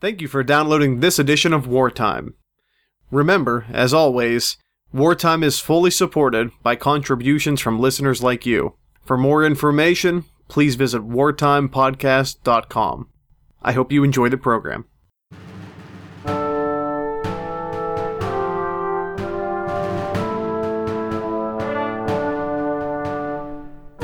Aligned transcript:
Thank 0.00 0.20
you 0.20 0.28
for 0.28 0.42
downloading 0.42 1.00
this 1.00 1.18
edition 1.18 1.54
of 1.54 1.66
Wartime. 1.66 2.34
Remember, 3.10 3.64
as 3.70 3.94
always, 3.94 4.58
Wartime 4.92 5.42
is 5.42 5.58
fully 5.58 5.90
supported 5.90 6.50
by 6.62 6.76
contributions 6.76 7.60
from 7.60 7.80
listeners 7.80 8.22
like 8.22 8.44
you. 8.44 8.74
For 9.04 9.16
more 9.16 9.44
information, 9.44 10.24
please 10.48 10.74
visit 10.74 11.02
wartimepodcast.com. 11.02 13.08
I 13.62 13.72
hope 13.72 13.90
you 13.90 14.04
enjoy 14.04 14.28
the 14.28 14.36
program. 14.36 14.84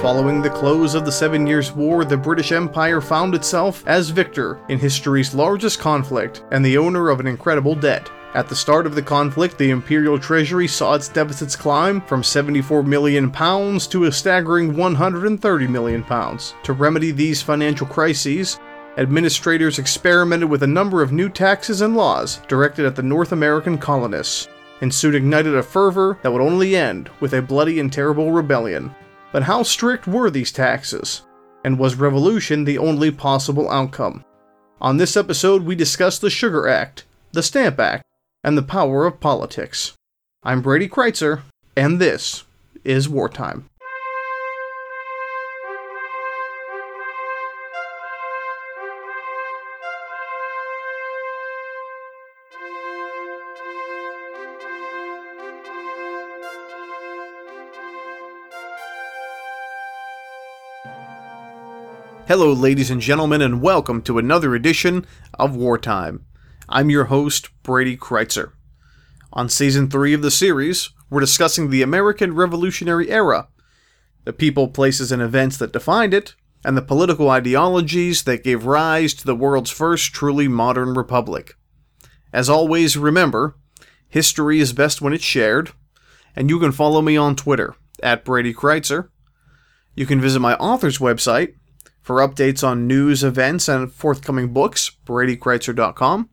Following 0.03 0.43
the 0.43 0.50
close 0.50 0.96
of 0.96 1.05
the 1.05 1.12
Seven 1.12 1.46
Years' 1.46 1.71
War, 1.71 2.05
the 2.05 2.16
British 2.16 2.50
Empire 2.50 3.00
found 3.00 3.37
itself 3.37 3.87
as 3.87 4.11
victor 4.11 4.59
in 4.68 4.80
history's 4.80 5.32
largest 5.32 5.79
conflict 5.79 6.43
and 6.50 6.64
the 6.64 6.77
owner 6.77 7.09
of 7.09 7.21
an 7.21 7.29
incredible 7.29 7.76
debt. 7.76 8.11
At 8.35 8.49
the 8.49 8.57
start 8.57 8.85
of 8.85 8.96
the 8.96 9.03
conflict, 9.03 9.57
the 9.59 9.71
Imperial 9.71 10.18
Treasury 10.18 10.67
saw 10.67 10.95
its 10.95 11.09
deficits 11.09 11.54
climb 11.54 12.00
from 12.00 12.25
74 12.25 12.82
million 12.82 13.31
pounds 13.31 13.86
to 13.86 14.07
a 14.07 14.11
staggering 14.12 14.76
130 14.76 15.68
million 15.68 16.03
pounds. 16.03 16.54
To 16.64 16.73
remedy 16.73 17.12
these 17.12 17.40
financial 17.40 17.87
crises, 17.87 18.59
administrators 18.98 19.79
experimented 19.79 20.50
with 20.50 20.64
a 20.64 20.67
number 20.67 21.00
of 21.00 21.12
new 21.12 21.29
taxes 21.29 21.81
and 21.81 21.96
laws 21.96 22.40
directed 22.48 22.87
at 22.87 22.96
the 22.96 23.04
North 23.04 23.31
American 23.31 23.79
colonists, 23.79 24.48
and 24.81 24.93
soon 24.93 25.14
ignited 25.14 25.54
a 25.54 25.62
fervor 25.62 26.18
that 26.23 26.32
would 26.32 26.43
only 26.43 26.75
end 26.75 27.09
with 27.21 27.34
a 27.34 27.40
bloody 27.40 27.79
and 27.79 27.93
terrible 27.93 28.32
rebellion. 28.32 28.93
But 29.32 29.45
how 29.45 29.63
strict 29.63 30.07
were 30.07 30.31
these 30.31 30.53
taxes? 30.53 31.22
And 31.64 31.79
was 31.79 31.95
revolution 31.95 32.64
the 32.64 32.78
only 32.78 33.11
possible 33.11 33.70
outcome? 33.70 34.25
On 34.81 34.98
this 34.98 35.17
episode, 35.17 35.62
we 35.62 35.75
discuss 35.75 36.19
the 36.19 36.28
Sugar 36.28 36.69
Act, 36.69 37.05
the 37.33 37.42
Stamp 37.42 37.81
Act, 37.81 38.05
and 38.45 38.59
the 38.59 38.62
power 38.62 39.06
of 39.06 39.20
politics. 39.20 39.95
I'm 40.43 40.61
Brady 40.61 40.89
Crytzer, 40.89 41.43
and 41.77 42.01
this 42.01 42.45
is 42.84 43.09
Wartime. 43.09 43.71
Hello, 62.28 62.53
ladies 62.53 62.89
and 62.89 63.01
gentlemen, 63.01 63.42
and 63.42 63.61
welcome 63.61 64.01
to 64.03 64.17
another 64.17 64.55
edition 64.55 65.05
of 65.41 65.56
Wartime. 65.56 66.25
I'm 66.69 66.89
your 66.89 67.06
host, 67.06 67.51
Brady 67.65 67.97
Crytzer. 67.97 68.53
On 69.33 69.48
season 69.48 69.91
3 69.91 70.15
of 70.15 70.23
the 70.23 70.31
series, 70.31 70.91
we're 71.11 71.20
discussing 71.20 71.69
the 71.69 71.83
American 71.83 72.33
Revolutionary 72.33 73.11
Era, 73.11 73.48
the 74.25 74.33
people, 74.33 74.69
places, 74.69 75.11
and 75.11 75.20
events 75.20 75.56
that 75.56 75.73
defined 75.73 76.15
it, 76.15 76.37
and 76.65 76.77
the 76.77 76.83
political 76.83 77.28
ideologies 77.28 78.23
that 78.23 78.45
gave 78.45 78.67
rise 78.67 79.15
to 79.15 79.27
the 79.27 79.34
world's 79.34 79.73
first 79.73 80.12
truly 80.12 80.47
modern 80.47 80.95
republic. 80.95 81.56
As 82.33 82.48
always, 82.48 82.97
remember, 82.97 83.56
history 84.09 84.61
is 84.61 84.73
best 84.73 85.03
when 85.03 85.12
it's 85.12 85.25
shared, 85.25 85.73
and 86.37 86.48
you 86.48 86.61
can 86.61 86.70
follow 86.70 87.03
me 87.03 87.17
on 87.17 87.34
Twitter, 87.34 87.75
at 88.00 88.25
Brady 88.25 88.55
Crytzer. 88.55 89.09
You 89.97 90.06
can 90.06 90.20
visit 90.20 90.39
my 90.39 90.55
author's 90.55 90.98
website, 90.98 91.55
for 92.03 92.17
updates 92.17 92.67
on 92.67 92.86
news, 92.86 93.25
events, 93.25 93.69
and 93.69 93.92
forthcoming 93.92 94.53
books, 94.53 94.91
BradyCrytzer.com. 95.06 96.28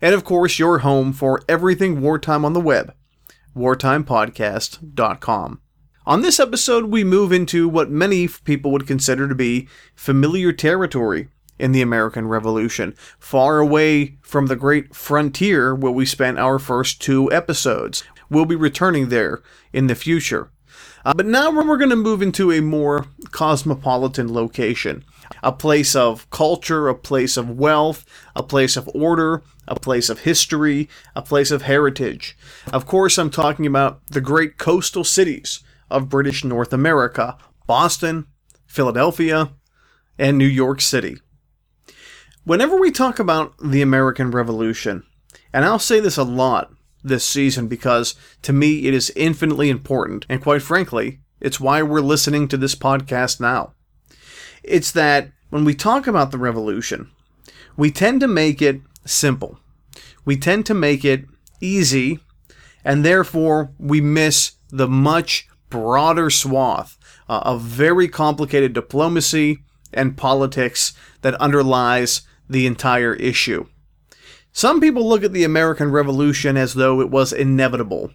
And 0.00 0.14
of 0.14 0.24
course, 0.24 0.58
your 0.58 0.78
home 0.78 1.12
for 1.12 1.42
everything 1.48 2.00
wartime 2.00 2.44
on 2.44 2.52
the 2.52 2.60
web, 2.60 2.94
wartimepodcast.com. 3.56 5.60
On 6.06 6.22
this 6.22 6.40
episode, 6.40 6.86
we 6.86 7.04
move 7.04 7.32
into 7.32 7.68
what 7.68 7.90
many 7.90 8.28
people 8.28 8.70
would 8.70 8.86
consider 8.86 9.28
to 9.28 9.34
be 9.34 9.68
familiar 9.94 10.52
territory 10.52 11.28
in 11.58 11.72
the 11.72 11.82
American 11.82 12.26
Revolution, 12.26 12.94
far 13.18 13.58
away 13.58 14.16
from 14.22 14.46
the 14.46 14.56
great 14.56 14.94
frontier 14.94 15.74
where 15.74 15.92
we 15.92 16.06
spent 16.06 16.38
our 16.38 16.58
first 16.58 17.02
two 17.02 17.30
episodes. 17.32 18.04
We'll 18.30 18.46
be 18.46 18.56
returning 18.56 19.08
there 19.08 19.42
in 19.72 19.86
the 19.86 19.94
future. 19.94 20.50
Uh, 21.04 21.14
but 21.14 21.26
now 21.26 21.50
we're 21.50 21.76
going 21.76 21.90
to 21.90 21.96
move 21.96 22.22
into 22.22 22.52
a 22.52 22.60
more 22.60 23.06
cosmopolitan 23.30 24.32
location, 24.32 25.04
a 25.42 25.52
place 25.52 25.94
of 25.94 26.28
culture, 26.30 26.88
a 26.88 26.94
place 26.94 27.36
of 27.36 27.50
wealth, 27.50 28.04
a 28.34 28.42
place 28.42 28.76
of 28.76 28.88
order, 28.94 29.42
a 29.66 29.78
place 29.78 30.08
of 30.08 30.20
history, 30.20 30.88
a 31.14 31.22
place 31.22 31.50
of 31.50 31.62
heritage. 31.62 32.36
Of 32.72 32.86
course, 32.86 33.18
I'm 33.18 33.30
talking 33.30 33.66
about 33.66 34.06
the 34.08 34.20
great 34.20 34.58
coastal 34.58 35.04
cities 35.04 35.60
of 35.90 36.08
British 36.08 36.44
North 36.44 36.72
America 36.72 37.36
Boston, 37.66 38.26
Philadelphia, 38.66 39.50
and 40.18 40.38
New 40.38 40.46
York 40.46 40.80
City. 40.80 41.18
Whenever 42.44 42.78
we 42.78 42.90
talk 42.90 43.18
about 43.18 43.54
the 43.62 43.82
American 43.82 44.30
Revolution, 44.30 45.02
and 45.52 45.64
I'll 45.64 45.78
say 45.78 46.00
this 46.00 46.16
a 46.16 46.24
lot 46.24 46.72
this 47.02 47.24
season 47.24 47.68
because 47.68 48.14
to 48.42 48.52
me 48.52 48.86
it 48.86 48.94
is 48.94 49.12
infinitely 49.16 49.70
important, 49.70 50.26
and 50.28 50.42
quite 50.42 50.62
frankly, 50.62 51.20
it's 51.40 51.60
why 51.60 51.82
we're 51.82 52.00
listening 52.00 52.48
to 52.48 52.56
this 52.56 52.74
podcast 52.74 53.40
now. 53.40 53.74
It's 54.62 54.90
that 54.92 55.30
when 55.50 55.64
we 55.64 55.74
talk 55.74 56.06
about 56.06 56.30
the 56.30 56.38
revolution, 56.38 57.10
we 57.76 57.90
tend 57.90 58.20
to 58.20 58.28
make 58.28 58.60
it 58.60 58.80
simple. 59.04 59.58
We 60.24 60.36
tend 60.36 60.66
to 60.66 60.74
make 60.74 61.04
it 61.04 61.24
easy, 61.60 62.20
and 62.84 63.04
therefore 63.04 63.72
we 63.78 64.00
miss 64.00 64.52
the 64.70 64.88
much 64.88 65.48
broader 65.70 66.30
swath 66.30 66.98
uh, 67.28 67.40
of 67.44 67.62
very 67.62 68.08
complicated 68.08 68.72
diplomacy 68.72 69.58
and 69.92 70.16
politics 70.16 70.92
that 71.22 71.34
underlies 71.34 72.22
the 72.48 72.66
entire 72.66 73.14
issue. 73.14 73.66
Some 74.58 74.80
people 74.80 75.08
look 75.08 75.22
at 75.22 75.32
the 75.32 75.44
American 75.44 75.92
Revolution 75.92 76.56
as 76.56 76.74
though 76.74 77.00
it 77.00 77.10
was 77.10 77.32
inevitable. 77.32 78.10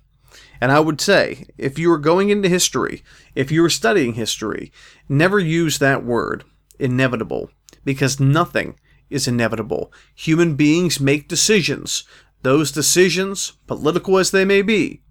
And 0.59 0.73
I 0.73 0.81
would 0.81 0.99
say, 0.99 1.45
if 1.57 1.79
you 1.79 1.89
are 1.93 1.97
going 1.97 2.31
into 2.31 2.49
history, 2.49 3.01
if 3.33 3.49
you 3.49 3.63
are 3.63 3.69
studying 3.69 4.15
history, 4.15 4.69
never 5.07 5.39
use 5.39 5.77
that 5.77 6.03
word, 6.03 6.43
inevitable, 6.77 7.49
because 7.85 8.19
nothing 8.19 8.77
is 9.09 9.25
inevitable. 9.25 9.89
Human 10.15 10.57
beings 10.57 10.99
make 10.99 11.29
decisions. 11.29 12.03
Those 12.41 12.73
decisions, 12.73 13.53
political 13.65 14.17
as 14.17 14.31
they 14.31 14.43
may 14.43 14.61
be, 14.61 15.01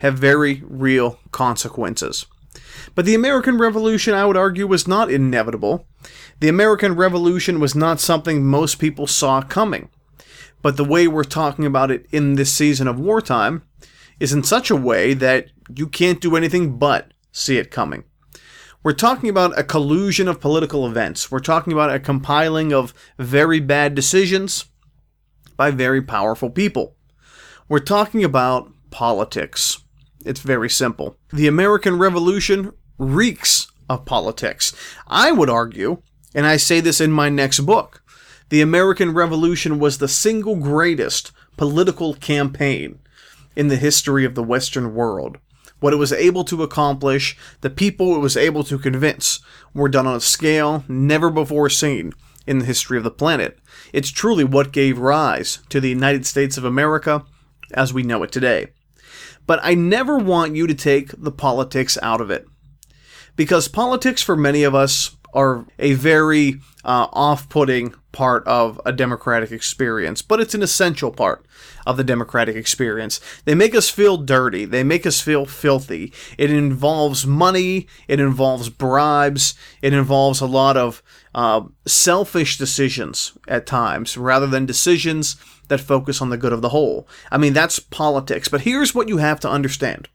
have 0.00 0.18
very 0.18 0.64
real 0.66 1.20
consequences. 1.30 2.26
But 2.96 3.04
the 3.04 3.14
American 3.14 3.56
Revolution, 3.56 4.14
I 4.14 4.26
would 4.26 4.36
argue, 4.36 4.66
was 4.66 4.88
not 4.88 5.12
inevitable. 5.12 5.86
The 6.40 6.48
American 6.48 6.96
Revolution 6.96 7.60
was 7.60 7.76
not 7.76 8.00
something 8.00 8.44
most 8.44 8.80
people 8.80 9.06
saw 9.06 9.42
coming. 9.42 9.90
But 10.66 10.76
the 10.76 10.84
way 10.84 11.06
we're 11.06 11.22
talking 11.22 11.64
about 11.64 11.92
it 11.92 12.06
in 12.10 12.34
this 12.34 12.52
season 12.52 12.88
of 12.88 12.98
wartime 12.98 13.62
is 14.18 14.32
in 14.32 14.42
such 14.42 14.68
a 14.68 14.74
way 14.74 15.14
that 15.14 15.46
you 15.72 15.86
can't 15.86 16.20
do 16.20 16.34
anything 16.34 16.76
but 16.76 17.12
see 17.30 17.56
it 17.56 17.70
coming. 17.70 18.02
We're 18.82 18.92
talking 18.92 19.28
about 19.28 19.56
a 19.56 19.62
collusion 19.62 20.26
of 20.26 20.40
political 20.40 20.84
events. 20.84 21.30
We're 21.30 21.38
talking 21.38 21.72
about 21.72 21.94
a 21.94 22.00
compiling 22.00 22.72
of 22.72 22.92
very 23.16 23.60
bad 23.60 23.94
decisions 23.94 24.64
by 25.56 25.70
very 25.70 26.02
powerful 26.02 26.50
people. 26.50 26.96
We're 27.68 27.78
talking 27.78 28.24
about 28.24 28.68
politics. 28.90 29.84
It's 30.24 30.40
very 30.40 30.68
simple. 30.68 31.16
The 31.32 31.46
American 31.46 31.96
Revolution 31.96 32.72
reeks 32.98 33.70
of 33.88 34.04
politics. 34.04 34.74
I 35.06 35.30
would 35.30 35.48
argue, 35.48 36.02
and 36.34 36.44
I 36.44 36.56
say 36.56 36.80
this 36.80 37.00
in 37.00 37.12
my 37.12 37.28
next 37.28 37.60
book, 37.60 38.02
the 38.48 38.60
American 38.60 39.12
Revolution 39.12 39.78
was 39.78 39.98
the 39.98 40.08
single 40.08 40.56
greatest 40.56 41.32
political 41.56 42.14
campaign 42.14 43.00
in 43.56 43.68
the 43.68 43.76
history 43.76 44.24
of 44.24 44.34
the 44.34 44.42
Western 44.42 44.94
world. 44.94 45.38
What 45.80 45.92
it 45.92 45.96
was 45.96 46.12
able 46.12 46.44
to 46.44 46.62
accomplish, 46.62 47.36
the 47.60 47.70
people 47.70 48.14
it 48.14 48.20
was 48.20 48.36
able 48.36 48.64
to 48.64 48.78
convince, 48.78 49.40
were 49.74 49.88
done 49.88 50.06
on 50.06 50.16
a 50.16 50.20
scale 50.20 50.84
never 50.88 51.30
before 51.30 51.68
seen 51.68 52.12
in 52.46 52.60
the 52.60 52.64
history 52.64 52.96
of 52.96 53.04
the 53.04 53.10
planet. 53.10 53.58
It's 53.92 54.10
truly 54.10 54.44
what 54.44 54.72
gave 54.72 54.98
rise 54.98 55.58
to 55.68 55.80
the 55.80 55.88
United 55.88 56.24
States 56.24 56.56
of 56.56 56.64
America 56.64 57.24
as 57.74 57.92
we 57.92 58.02
know 58.02 58.22
it 58.22 58.32
today. 58.32 58.68
But 59.46 59.60
I 59.62 59.74
never 59.74 60.18
want 60.18 60.56
you 60.56 60.66
to 60.66 60.74
take 60.74 61.10
the 61.16 61.32
politics 61.32 61.98
out 62.02 62.20
of 62.20 62.30
it. 62.30 62.46
Because 63.34 63.68
politics 63.68 64.22
for 64.22 64.36
many 64.36 64.62
of 64.62 64.74
us 64.74 65.16
are 65.36 65.66
a 65.78 65.92
very 65.92 66.54
uh, 66.84 67.08
off 67.12 67.48
putting 67.48 67.94
part 68.10 68.46
of 68.46 68.80
a 68.86 68.92
democratic 68.92 69.52
experience, 69.52 70.22
but 70.22 70.40
it's 70.40 70.54
an 70.54 70.62
essential 70.62 71.10
part 71.10 71.44
of 71.84 71.98
the 71.98 72.04
democratic 72.04 72.56
experience. 72.56 73.20
They 73.44 73.54
make 73.54 73.74
us 73.74 73.90
feel 73.90 74.16
dirty, 74.16 74.64
they 74.64 74.82
make 74.82 75.04
us 75.04 75.20
feel 75.20 75.44
filthy. 75.44 76.14
It 76.38 76.50
involves 76.50 77.26
money, 77.26 77.86
it 78.08 78.18
involves 78.18 78.70
bribes, 78.70 79.54
it 79.82 79.92
involves 79.92 80.40
a 80.40 80.46
lot 80.46 80.78
of 80.78 81.02
uh, 81.34 81.62
selfish 81.84 82.56
decisions 82.56 83.36
at 83.46 83.66
times 83.66 84.16
rather 84.16 84.46
than 84.46 84.64
decisions 84.64 85.36
that 85.68 85.80
focus 85.80 86.22
on 86.22 86.30
the 86.30 86.38
good 86.38 86.54
of 86.54 86.62
the 86.62 86.70
whole. 86.70 87.06
I 87.30 87.36
mean, 87.36 87.52
that's 87.52 87.78
politics, 87.78 88.48
but 88.48 88.62
here's 88.62 88.94
what 88.94 89.08
you 89.08 89.18
have 89.18 89.40
to 89.40 89.50
understand. 89.50 90.08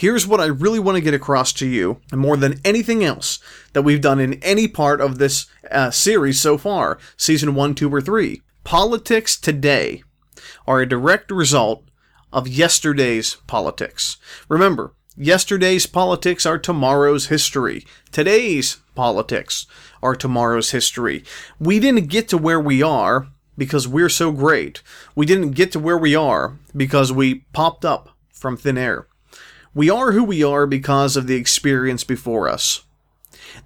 Here's 0.00 0.26
what 0.26 0.40
I 0.40 0.46
really 0.46 0.78
want 0.78 0.96
to 0.96 1.02
get 1.02 1.12
across 1.12 1.52
to 1.52 1.66
you, 1.66 2.00
and 2.10 2.18
more 2.18 2.38
than 2.38 2.58
anything 2.64 3.04
else 3.04 3.38
that 3.74 3.82
we've 3.82 4.00
done 4.00 4.18
in 4.18 4.42
any 4.42 4.66
part 4.66 4.98
of 4.98 5.18
this 5.18 5.44
uh, 5.70 5.90
series 5.90 6.40
so 6.40 6.56
far, 6.56 6.96
season 7.18 7.54
one, 7.54 7.74
two, 7.74 7.92
or 7.94 8.00
three. 8.00 8.40
Politics 8.64 9.38
today 9.38 10.02
are 10.66 10.80
a 10.80 10.88
direct 10.88 11.30
result 11.30 11.84
of 12.32 12.48
yesterday's 12.48 13.34
politics. 13.46 14.16
Remember, 14.48 14.94
yesterday's 15.18 15.84
politics 15.84 16.46
are 16.46 16.58
tomorrow's 16.58 17.26
history. 17.26 17.84
Today's 18.10 18.78
politics 18.94 19.66
are 20.02 20.16
tomorrow's 20.16 20.70
history. 20.70 21.24
We 21.58 21.78
didn't 21.78 22.08
get 22.08 22.26
to 22.28 22.38
where 22.38 22.58
we 22.58 22.82
are 22.82 23.26
because 23.58 23.86
we're 23.86 24.08
so 24.08 24.32
great. 24.32 24.82
We 25.14 25.26
didn't 25.26 25.50
get 25.50 25.72
to 25.72 25.78
where 25.78 25.98
we 25.98 26.14
are 26.14 26.56
because 26.74 27.12
we 27.12 27.44
popped 27.52 27.84
up 27.84 28.16
from 28.32 28.56
thin 28.56 28.78
air. 28.78 29.06
We 29.72 29.88
are 29.88 30.10
who 30.10 30.24
we 30.24 30.42
are 30.42 30.66
because 30.66 31.16
of 31.16 31.28
the 31.28 31.36
experience 31.36 32.02
before 32.02 32.48
us. 32.48 32.82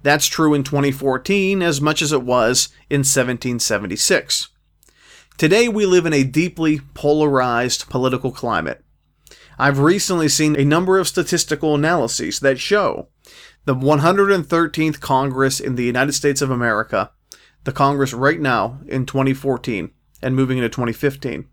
That's 0.03 0.27
true 0.27 0.53
in 0.53 0.63
2014 0.63 1.63
as 1.63 1.81
much 1.81 2.01
as 2.03 2.11
it 2.11 2.21
was 2.21 2.69
in 2.91 2.99
1776. 2.99 4.49
Today 5.37 5.67
we 5.67 5.87
live 5.87 6.05
in 6.05 6.13
a 6.13 6.23
deeply 6.23 6.81
polarized 6.93 7.89
political 7.89 8.31
climate. 8.31 8.83
I've 9.57 9.79
recently 9.79 10.29
seen 10.29 10.55
a 10.55 10.63
number 10.63 10.99
of 10.99 11.07
statistical 11.07 11.73
analyses 11.73 12.39
that 12.41 12.59
show 12.59 13.07
the 13.65 13.73
113th 13.73 14.99
Congress 14.99 15.59
in 15.59 15.73
the 15.73 15.85
United 15.85 16.13
States 16.13 16.41
of 16.41 16.51
America, 16.51 17.09
the 17.63 17.71
Congress 17.71 18.13
right 18.13 18.39
now 18.39 18.79
in 18.87 19.07
2014 19.07 19.89
and 20.21 20.35
moving 20.35 20.59
into 20.59 20.69
2015, 20.69 21.47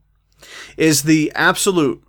is 0.76 1.04
the 1.04 1.32
absolute 1.34 2.04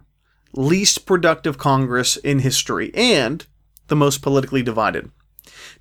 least 0.53 1.05
productive 1.05 1.57
Congress 1.57 2.17
in 2.17 2.39
history 2.39 2.91
and 2.93 3.45
the 3.87 3.95
most 3.95 4.21
politically 4.21 4.63
divided. 4.63 5.11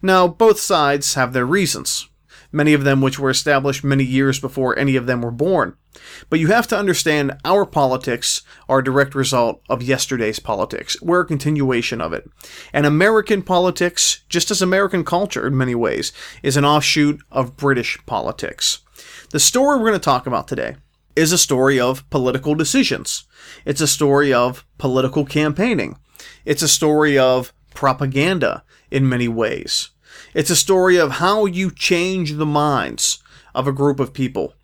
Now, 0.00 0.26
both 0.26 0.58
sides 0.58 1.14
have 1.14 1.32
their 1.32 1.46
reasons, 1.46 2.08
many 2.50 2.72
of 2.72 2.84
them 2.84 3.00
which 3.00 3.18
were 3.18 3.30
established 3.30 3.84
many 3.84 4.04
years 4.04 4.40
before 4.40 4.78
any 4.78 4.96
of 4.96 5.06
them 5.06 5.22
were 5.22 5.30
born. 5.30 5.76
But 6.30 6.40
you 6.40 6.48
have 6.48 6.66
to 6.68 6.78
understand 6.78 7.38
our 7.44 7.66
politics 7.66 8.42
are 8.68 8.78
a 8.78 8.84
direct 8.84 9.14
result 9.14 9.62
of 9.68 9.82
yesterday's 9.82 10.38
politics. 10.38 11.00
We're 11.02 11.20
a 11.20 11.26
continuation 11.26 12.00
of 12.00 12.12
it. 12.12 12.28
And 12.72 12.86
American 12.86 13.42
politics, 13.42 14.24
just 14.28 14.50
as 14.50 14.62
American 14.62 15.04
culture 15.04 15.46
in 15.46 15.56
many 15.56 15.74
ways, 15.74 16.12
is 16.42 16.56
an 16.56 16.64
offshoot 16.64 17.20
of 17.30 17.56
British 17.56 17.98
politics. 18.06 18.80
The 19.30 19.40
story 19.40 19.78
we're 19.78 19.90
going 19.90 19.92
to 19.94 19.98
talk 19.98 20.26
about 20.26 20.48
today 20.48 20.76
is 21.14 21.32
a 21.32 21.38
story 21.38 21.78
of 21.78 22.08
political 22.10 22.54
decisions. 22.54 23.24
It's 23.64 23.80
a 23.80 23.86
story 23.86 24.32
of 24.32 24.64
political 24.78 25.24
campaigning. 25.24 25.96
It's 26.44 26.62
a 26.62 26.68
story 26.68 27.18
of 27.18 27.52
propaganda 27.74 28.64
in 28.90 29.08
many 29.08 29.28
ways. 29.28 29.90
It's 30.34 30.50
a 30.50 30.56
story 30.56 30.96
of 30.96 31.12
how 31.12 31.46
you 31.46 31.70
change 31.70 32.34
the 32.34 32.46
minds 32.46 33.22
of 33.54 33.66
a 33.66 33.72
group 33.72 34.00
of 34.00 34.12
people. 34.12 34.54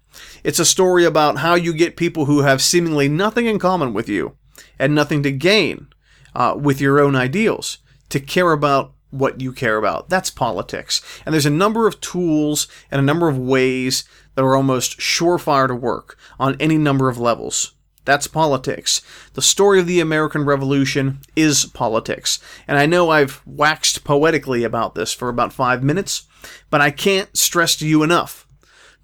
It's 0.45 0.59
a 0.59 0.65
story 0.65 1.05
about 1.05 1.39
how 1.39 1.55
you 1.55 1.73
get 1.73 1.97
people 1.97 2.25
who 2.25 2.41
have 2.41 2.63
seemingly 2.63 3.09
nothing 3.09 3.47
in 3.47 3.59
common 3.59 3.93
with 3.93 4.09
you 4.09 4.37
and 4.79 4.95
nothing 4.95 5.23
to 5.23 5.33
gain 5.33 5.89
uh, 6.35 6.55
with 6.59 6.81
your 6.81 7.01
own 7.01 7.17
ideals 7.17 7.79
to 8.09 8.21
care 8.21 8.53
about 8.53 8.93
what 9.11 9.41
you 9.41 9.53
care 9.53 9.77
about. 9.77 10.09
That's 10.09 10.31
politics. 10.31 11.01
And 11.25 11.33
there's 11.33 11.47
a 11.47 11.51
number 11.51 11.87
of 11.87 12.01
tools 12.01 12.69
and 12.91 12.99
a 12.99 13.05
number 13.05 13.29
of 13.29 13.39
ways 13.39 14.05
that 14.35 14.43
are 14.43 14.57
almost 14.57 14.99
surefire 14.99 15.69
to 15.69 15.75
work 15.75 16.19
on 16.39 16.57
any 16.61 16.79
number 16.79 17.09
of 17.09 17.19
levels. 17.19 17.75
That's 18.09 18.27
politics. 18.27 19.03
The 19.35 19.43
story 19.43 19.81
of 19.81 19.87
the 19.87 20.01
American 20.01 20.47
Revolution 20.47 21.19
is 21.37 21.67
politics. 21.67 22.39
And 22.67 22.79
I 22.79 22.87
know 22.87 23.11
I've 23.11 23.43
waxed 23.45 24.03
poetically 24.03 24.65
about 24.65 24.95
this 24.95 25.13
for 25.13 25.29
about 25.29 25.53
five 25.53 25.83
minutes, 25.83 26.27
but 26.71 26.81
I 26.81 26.91
can't 26.91 27.37
stress 27.37 27.77
to 27.77 27.87
you 27.87 28.03
enough. 28.03 28.49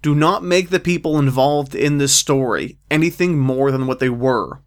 Do 0.01 0.15
not 0.15 0.43
make 0.43 0.71
the 0.71 0.79
people 0.79 1.19
involved 1.19 1.75
in 1.75 1.99
this 1.99 2.15
story 2.15 2.79
anything 2.89 3.37
more 3.37 3.69
than 3.69 3.85
what 3.85 3.99
they 3.99 4.09
were. 4.09 4.61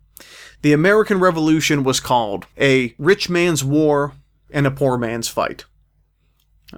The 0.63 0.73
American 0.73 1.19
Revolution 1.19 1.83
was 1.83 1.99
called 1.99 2.47
a 2.57 2.95
rich 2.97 3.29
man's 3.29 3.65
war 3.65 4.13
and 4.53 4.69
a 4.69 4.71
poor 4.71 4.97
man's 4.97 5.27
fight. 5.27 5.65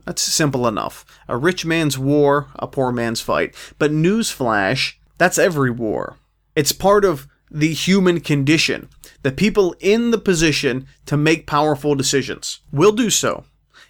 That's 0.06 0.22
simple 0.22 0.66
enough. 0.66 1.04
A 1.28 1.36
rich 1.36 1.66
man's 1.66 1.98
war, 1.98 2.46
a 2.54 2.66
poor 2.66 2.90
man's 2.90 3.20
fight. 3.20 3.54
But 3.78 3.90
newsflash, 3.90 4.94
that's 5.18 5.38
every 5.38 5.70
war. 5.70 6.16
It's 6.56 6.72
part 6.72 7.04
of 7.04 7.28
the 7.50 7.72
human 7.72 8.20
condition. 8.20 8.88
The 9.22 9.32
people 9.32 9.74
in 9.80 10.10
the 10.10 10.18
position 10.18 10.86
to 11.06 11.16
make 11.16 11.46
powerful 11.46 11.94
decisions 11.94 12.60
will 12.72 12.92
do 12.92 13.10
so 13.10 13.44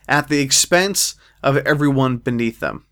at 0.08 0.28
the 0.28 0.40
expense 0.40 1.14
of 1.42 1.56
everyone 1.58 2.18
beneath 2.18 2.60
them. 2.60 2.84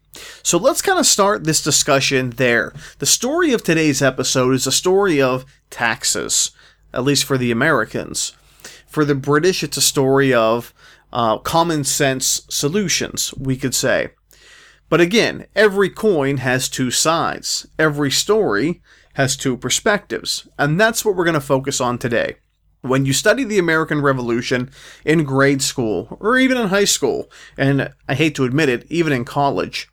So 0.42 0.58
let's 0.58 0.82
kind 0.82 0.98
of 0.98 1.06
start 1.06 1.44
this 1.44 1.62
discussion 1.62 2.30
there. 2.30 2.72
The 2.98 3.06
story 3.06 3.52
of 3.52 3.62
today's 3.62 4.02
episode 4.02 4.54
is 4.54 4.66
a 4.66 4.72
story 4.72 5.20
of 5.20 5.44
taxes, 5.70 6.50
at 6.92 7.04
least 7.04 7.24
for 7.24 7.38
the 7.38 7.50
Americans. 7.50 8.32
For 8.86 9.04
the 9.04 9.14
British, 9.14 9.62
it's 9.62 9.76
a 9.76 9.82
story 9.82 10.32
of 10.32 10.72
uh, 11.12 11.38
common 11.38 11.84
sense 11.84 12.42
solutions, 12.48 13.34
we 13.34 13.56
could 13.56 13.74
say. 13.74 14.10
But 14.88 15.00
again, 15.00 15.46
every 15.54 15.90
coin 15.90 16.38
has 16.38 16.68
two 16.68 16.90
sides. 16.90 17.66
Every 17.78 18.10
story 18.10 18.80
has 19.18 19.36
two 19.36 19.56
perspectives. 19.56 20.48
And 20.56 20.80
that's 20.80 21.04
what 21.04 21.16
we're 21.16 21.24
going 21.24 21.34
to 21.34 21.40
focus 21.40 21.80
on 21.80 21.98
today. 21.98 22.36
When 22.82 23.04
you 23.04 23.12
study 23.12 23.42
the 23.42 23.58
American 23.58 24.00
Revolution 24.00 24.70
in 25.04 25.24
grade 25.24 25.60
school, 25.60 26.16
or 26.20 26.38
even 26.38 26.56
in 26.56 26.68
high 26.68 26.84
school, 26.84 27.28
and 27.56 27.92
I 28.08 28.14
hate 28.14 28.36
to 28.36 28.44
admit 28.44 28.68
it, 28.68 28.86
even 28.88 29.12
in 29.12 29.24
college, 29.24 29.88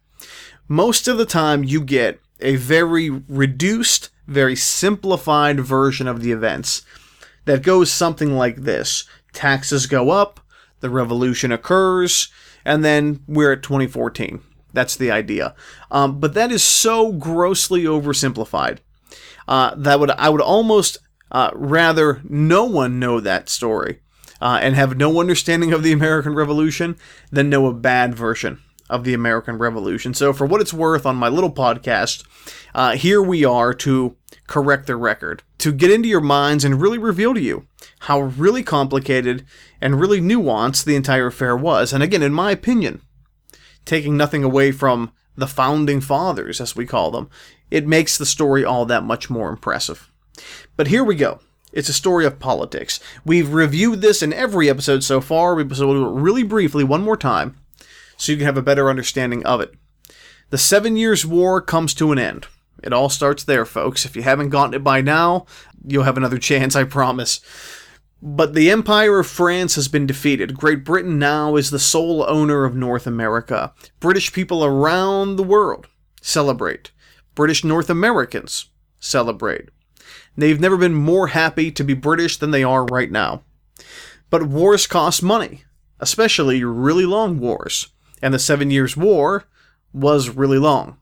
most 0.68 1.08
of 1.08 1.18
the 1.18 1.26
time 1.26 1.64
you 1.64 1.82
get 1.82 2.20
a 2.40 2.56
very 2.58 3.10
reduced, 3.10 4.12
very 4.28 4.56
simplified 4.56 5.60
version 5.60 6.08
of 6.08 6.22
the 6.22 6.32
events 6.32 6.84
that 7.46 7.64
goes 7.64 7.92
something 7.92 8.36
like 8.36 8.58
this 8.58 9.06
taxes 9.34 9.88
go 9.88 10.12
up, 10.12 10.40
the 10.82 10.90
revolution 10.92 11.52
occurs, 11.52 12.30
and 12.64 12.86
then 12.86 13.24
we're 13.28 13.54
at 13.54 13.64
2014. 13.64 14.42
That's 14.72 14.96
the 14.96 15.10
idea. 15.10 15.56
Um, 15.90 16.20
but 16.20 16.36
that 16.36 16.52
is 16.52 16.64
so 16.64 17.12
grossly 17.12 17.86
oversimplified 17.86 18.80
uh, 19.48 19.76
that 19.76 20.00
would 20.00 20.12
I 20.12 20.30
would 20.30 20.42
almost 20.42 20.98
uh, 21.32 21.52
rather 21.54 22.22
no 22.24 22.66
one 22.66 23.00
know 23.00 23.20
that 23.20 23.50
story 23.50 24.00
uh, 24.42 24.60
and 24.62 24.76
have 24.76 24.98
no 24.98 25.20
understanding 25.20 25.74
of 25.74 25.84
the 25.84 25.92
American 25.92 26.36
Revolution 26.36 26.98
than 27.32 27.50
know 27.50 27.68
a 27.68 27.74
bad 27.74 28.16
version 28.16 28.62
of 28.90 29.04
the 29.04 29.14
American 29.14 29.58
Revolution. 29.58 30.14
So, 30.14 30.34
for 30.34 30.46
what 30.46 30.62
it's 30.62 30.74
worth, 30.74 31.06
on 31.06 31.16
my 31.16 31.30
little 31.30 31.52
podcast, 31.52 32.24
uh, 32.74 32.96
here 32.96 33.22
we 33.22 33.44
are 33.44 33.74
to 33.74 34.16
correct 34.48 34.86
the 34.88 34.96
record, 34.96 35.42
to 35.58 35.72
get 35.72 35.92
into 35.92 36.08
your 36.08 36.22
minds 36.22 36.64
and 36.64 36.80
really 36.80 37.00
reveal 37.00 37.34
to 37.34 37.42
you 37.42 37.68
how 38.02 38.22
really 38.22 38.62
complicated 38.62 39.46
and 39.82 40.00
really 40.00 40.22
nuanced 40.22 40.86
the 40.86 40.96
entire 40.96 41.28
affair 41.28 41.58
was. 41.58 41.92
And 41.92 42.04
again, 42.04 42.22
in 42.22 42.34
my 42.34 42.52
opinion, 42.52 43.02
taking 43.86 44.16
nothing 44.16 44.44
away 44.44 44.72
from 44.72 45.12
the 45.36 45.48
founding 45.48 46.02
fathers, 46.02 46.62
as 46.62 46.76
we 46.76 46.86
call 46.86 47.12
them, 47.12 47.30
it 47.70 47.88
makes 47.88 48.18
the 48.18 48.26
story 48.26 48.64
all 48.64 48.86
that 48.86 49.04
much 49.04 49.30
more 49.30 49.50
impressive. 49.50 50.12
But 50.76 50.88
here 50.88 51.04
we 51.04 51.16
go. 51.16 51.40
It's 51.74 51.90
a 51.90 51.94
story 51.94 52.26
of 52.26 52.40
politics. 52.40 53.00
We've 53.26 53.52
reviewed 53.52 54.02
this 54.02 54.22
in 54.22 54.32
every 54.32 54.70
episode 54.70 55.04
so 55.04 55.20
far, 55.20 55.60
so 55.74 55.88
we'll 55.88 56.04
do 56.04 56.18
it 56.18 56.22
really 56.22 56.44
briefly 56.44 56.84
one 56.84 57.02
more 57.02 57.18
time 57.18 57.58
so 58.18 58.32
you 58.32 58.38
can 58.38 58.46
have 58.46 58.58
a 58.58 58.62
better 58.62 58.90
understanding 58.90 59.46
of 59.46 59.60
it. 59.60 59.74
The 60.52 60.58
Seven 60.58 60.96
Years' 60.96 61.26
War 61.26 61.62
comes 61.62 61.94
to 61.96 62.12
an 62.12 62.20
end. 62.20 62.48
It 62.82 62.94
all 62.94 63.10
starts 63.10 63.44
there, 63.44 63.66
folks. 63.66 64.06
If 64.06 64.16
you 64.16 64.22
haven't 64.22 64.50
gotten 64.50 64.74
it 64.74 64.84
by 64.84 65.02
now, 65.02 65.46
you'll 65.86 66.04
have 66.04 66.18
another 66.18 66.38
chance, 66.40 66.76
I 66.76 66.84
promise. 66.86 67.42
But 68.22 68.54
the 68.54 68.72
Empire 68.72 69.20
of 69.20 69.28
France 69.28 69.76
has 69.76 69.88
been 69.88 70.08
defeated. 70.08 70.58
Great 70.58 70.84
Britain 70.84 71.20
now 71.20 71.56
is 71.58 71.70
the 71.70 71.80
sole 71.80 72.26
owner 72.28 72.66
of 72.66 72.76
North 72.76 73.06
America. 73.06 73.74
British 74.00 74.34
people 74.34 74.64
around 74.64 75.36
the 75.36 75.44
world 75.44 75.88
celebrate. 76.22 76.92
British 77.36 77.64
North 77.64 77.90
Americans 77.90 78.70
celebrate. 79.00 79.70
They've 80.38 80.60
never 80.60 80.78
been 80.78 80.94
more 80.94 81.28
happy 81.28 81.72
to 81.72 81.84
be 81.84 81.94
British 81.94 82.38
than 82.38 82.52
they 82.52 82.64
are 82.64 82.86
right 82.86 83.12
now. 83.12 83.44
But 84.30 84.48
wars 84.48 84.88
cost 84.88 85.22
money, 85.22 85.64
especially 86.00 86.64
really 86.64 87.06
long 87.06 87.40
wars. 87.40 87.90
And 88.22 88.34
the 88.34 88.40
Seven 88.40 88.72
Years' 88.72 88.98
War 88.98 89.46
was 89.94 90.30
really 90.30 90.58
long. 90.58 90.98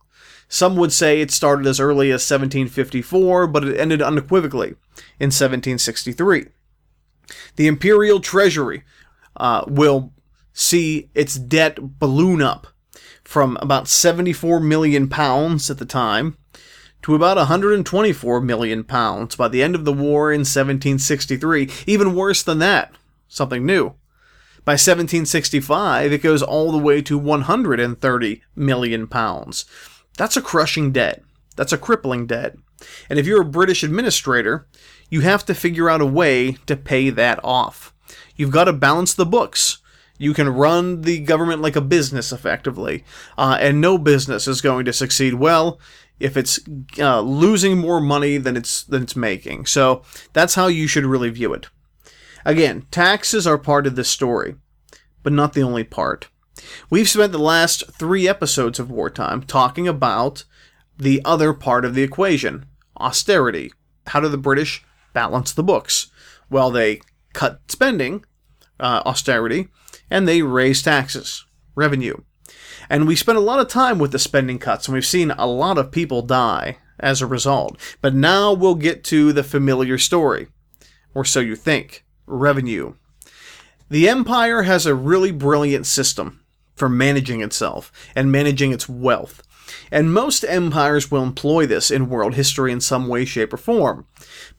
Some 0.47 0.75
would 0.75 0.91
say 0.91 1.21
it 1.21 1.31
started 1.31 1.65
as 1.65 1.79
early 1.79 2.09
as 2.09 2.29
1754, 2.29 3.47
but 3.47 3.63
it 3.63 3.79
ended 3.79 4.01
unequivocally 4.01 4.75
in 5.19 5.31
1763. 5.31 6.47
The 7.55 7.67
imperial 7.67 8.19
treasury 8.19 8.83
uh, 9.35 9.65
will 9.67 10.13
see 10.53 11.09
its 11.13 11.35
debt 11.35 11.99
balloon 11.99 12.41
up 12.41 12.67
from 13.23 13.57
about 13.61 13.87
74 13.87 14.59
million 14.59 15.07
pounds 15.09 15.69
at 15.69 15.77
the 15.77 15.85
time 15.85 16.37
to 17.01 17.15
about 17.15 17.37
124 17.37 18.41
million 18.41 18.83
pounds 18.83 19.35
by 19.35 19.47
the 19.47 19.61
end 19.61 19.75
of 19.75 19.85
the 19.85 19.93
war 19.93 20.31
in 20.31 20.41
1763. 20.41 21.69
Even 21.85 22.15
worse 22.15 22.43
than 22.43 22.59
that, 22.59 22.93
something 23.27 23.65
new. 23.65 23.95
By 24.65 24.73
1765, 24.73 26.13
it 26.13 26.21
goes 26.21 26.41
all 26.41 26.71
the 26.71 26.77
way 26.77 27.01
to 27.01 27.17
130 27.17 28.41
million 28.55 29.07
pounds. 29.07 29.65
That's 30.17 30.37
a 30.37 30.41
crushing 30.41 30.93
debt. 30.93 31.21
That's 31.57 31.73
a 31.73 31.77
crippling 31.77 32.27
debt. 32.27 32.55
And 33.09 33.19
if 33.19 33.25
you're 33.25 33.41
a 33.41 33.45
British 33.45 33.83
administrator, 33.83 34.67
you 35.13 35.21
have 35.21 35.45
to 35.45 35.53
figure 35.53 35.91
out 35.91 36.01
a 36.01 36.07
way 36.07 36.53
to 36.65 36.75
pay 36.75 37.11
that 37.11 37.39
off. 37.43 37.93
You've 38.35 38.49
got 38.49 38.63
to 38.63 38.73
balance 38.73 39.13
the 39.13 39.27
books. 39.27 39.77
You 40.17 40.33
can 40.33 40.49
run 40.49 41.01
the 41.01 41.19
government 41.19 41.61
like 41.61 41.75
a 41.75 41.81
business 41.81 42.31
effectively, 42.31 43.03
uh, 43.37 43.59
and 43.61 43.79
no 43.79 43.99
business 43.99 44.47
is 44.47 44.59
going 44.59 44.85
to 44.85 44.91
succeed 44.91 45.35
well 45.35 45.79
if 46.19 46.35
it's 46.35 46.59
uh, 46.97 47.21
losing 47.21 47.77
more 47.77 48.01
money 48.01 48.39
than 48.39 48.57
it's 48.57 48.83
than 48.83 49.03
it's 49.03 49.15
making. 49.15 49.67
So 49.67 50.01
that's 50.33 50.55
how 50.55 50.65
you 50.65 50.87
should 50.87 51.05
really 51.05 51.29
view 51.29 51.53
it. 51.53 51.67
Again, 52.43 52.87
taxes 52.89 53.45
are 53.45 53.59
part 53.59 53.85
of 53.85 53.95
this 53.95 54.09
story, 54.09 54.55
but 55.21 55.31
not 55.31 55.53
the 55.53 55.61
only 55.61 55.83
part. 55.83 56.29
We've 56.89 57.07
spent 57.07 57.33
the 57.33 57.37
last 57.37 57.83
three 57.91 58.27
episodes 58.27 58.79
of 58.79 58.89
Wartime 58.89 59.43
talking 59.43 59.87
about 59.87 60.43
the 60.97 61.21
other 61.23 61.53
part 61.53 61.85
of 61.85 61.93
the 61.93 62.01
equation 62.01 62.65
austerity. 62.99 63.71
How 64.07 64.19
do 64.19 64.27
the 64.27 64.39
British 64.39 64.83
balance 65.13 65.53
the 65.53 65.63
books? 65.63 66.11
Well, 66.49 66.71
they 66.71 67.01
cut 67.33 67.59
spending, 67.67 68.25
uh, 68.79 69.01
austerity, 69.05 69.69
and 70.09 70.27
they 70.27 70.41
raise 70.41 70.81
taxes, 70.81 71.45
revenue. 71.75 72.17
And 72.89 73.07
we 73.07 73.15
spent 73.15 73.37
a 73.37 73.41
lot 73.41 73.59
of 73.59 73.67
time 73.67 73.97
with 73.99 74.11
the 74.11 74.19
spending 74.19 74.59
cuts, 74.59 74.87
and 74.87 74.93
we've 74.93 75.05
seen 75.05 75.31
a 75.31 75.47
lot 75.47 75.77
of 75.77 75.91
people 75.91 76.21
die 76.21 76.77
as 76.99 77.21
a 77.21 77.27
result. 77.27 77.77
But 78.01 78.13
now 78.13 78.53
we'll 78.53 78.75
get 78.75 79.03
to 79.05 79.33
the 79.33 79.43
familiar 79.43 79.97
story, 79.97 80.47
or 81.13 81.25
so 81.25 81.39
you 81.39 81.55
think 81.55 82.05
revenue. 82.25 82.95
The 83.89 84.09
Empire 84.09 84.63
has 84.63 84.85
a 84.85 84.95
really 84.95 85.31
brilliant 85.31 85.85
system 85.85 86.41
for 86.75 86.89
managing 86.89 87.41
itself 87.41 87.91
and 88.15 88.31
managing 88.31 88.71
its 88.71 88.89
wealth. 88.89 89.43
And 89.91 90.13
most 90.13 90.43
empires 90.43 91.11
will 91.11 91.23
employ 91.23 91.65
this 91.65 91.91
in 91.91 92.09
world 92.09 92.35
history 92.35 92.71
in 92.71 92.81
some 92.81 93.07
way, 93.07 93.25
shape, 93.25 93.53
or 93.53 93.57
form. 93.57 94.05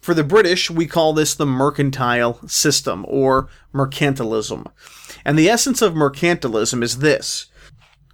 For 0.00 0.14
the 0.14 0.24
British, 0.24 0.70
we 0.70 0.86
call 0.86 1.12
this 1.12 1.34
the 1.34 1.46
mercantile 1.46 2.40
system 2.48 3.04
or 3.08 3.48
mercantilism. 3.72 4.70
And 5.24 5.38
the 5.38 5.48
essence 5.48 5.82
of 5.82 5.94
mercantilism 5.94 6.82
is 6.82 6.98
this 6.98 7.46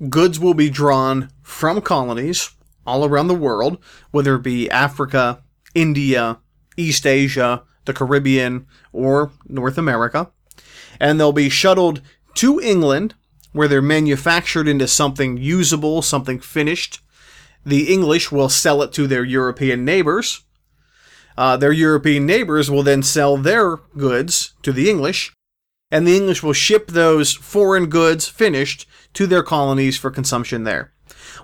goods 0.09 0.41
will 0.41 0.55
be 0.55 0.71
drawn 0.71 1.31
from 1.43 1.81
colonies 1.81 2.51
all 2.87 3.05
around 3.05 3.29
the 3.29 3.35
world, 3.35 3.79
whether 4.11 4.37
it 4.37 4.43
be 4.43 4.71
Africa, 4.71 5.43
India, 5.75 6.39
East 6.77 7.07
Asia, 7.07 7.63
the 7.85 7.93
Caribbean, 7.93 8.67
or 8.93 9.31
North 9.47 9.77
America, 9.77 10.31
and 10.99 11.19
they'll 11.19 11.33
be 11.33 11.49
shuttled 11.49 12.01
to 12.35 12.61
England 12.61 13.15
where 13.53 13.69
they're 13.69 13.83
manufactured 13.83 14.69
into 14.69 14.87
something 14.87 15.37
usable, 15.37 16.03
something 16.03 16.41
finished. 16.41 17.01
The 17.65 17.93
English 17.93 18.31
will 18.31 18.49
sell 18.49 18.83
it 18.83 18.93
to 18.93 19.07
their 19.07 19.25
European 19.25 19.85
neighbors. 19.85 20.43
Uh, 21.37 21.57
their 21.57 21.73
European 21.73 22.27
neighbors 22.27 22.71
will 22.71 22.83
then 22.83 23.03
sell 23.03 23.37
their 23.37 23.77
goods 23.97 24.55
to 24.63 24.73
the 24.73 24.91
English, 24.91 25.33
and 25.91 26.07
the 26.07 26.17
English 26.17 26.43
will 26.43 26.53
ship 26.53 26.89
those 26.89 27.35
foreign 27.35 27.87
goods 27.87 28.29
finished 28.29 28.87
to 29.15 29.27
their 29.27 29.43
colonies 29.43 29.97
for 29.97 30.11
consumption 30.11 30.65
there. 30.65 30.93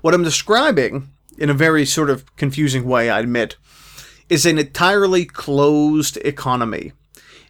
What 0.03 0.15
I'm 0.15 0.23
describing, 0.23 1.09
in 1.39 1.51
a 1.51 1.55
very 1.55 1.85
sort 1.85 2.11
of 2.11 2.37
confusing 2.37 2.85
way, 2.85 3.11
I 3.11 3.21
admit, 3.21 3.57
is 4.29 4.47
an 4.47 4.59
entirely 4.59 5.25
closed 5.25 6.17
economy. 6.19 6.93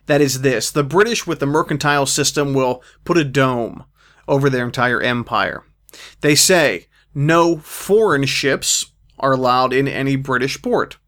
That 0.07 0.21
is 0.21 0.43
this 0.43 0.71
the 0.71 0.85
British, 0.85 1.27
with 1.27 1.41
the 1.41 1.47
mercantile 1.47 2.07
system, 2.07 2.55
will 2.55 2.83
put 3.05 3.19
a 3.19 3.25
dome 3.25 3.85
over 4.29 4.51
their 4.51 4.65
entire 4.65 5.01
empire. 5.01 5.65
They 6.21 6.35
say 6.35 6.87
no 7.15 7.57
foreign 7.59 8.25
ships 8.25 8.93
are 9.19 9.33
allowed 9.33 9.73
in 9.73 9.89
any 9.89 10.17
British 10.17 10.61
port. 10.61 10.99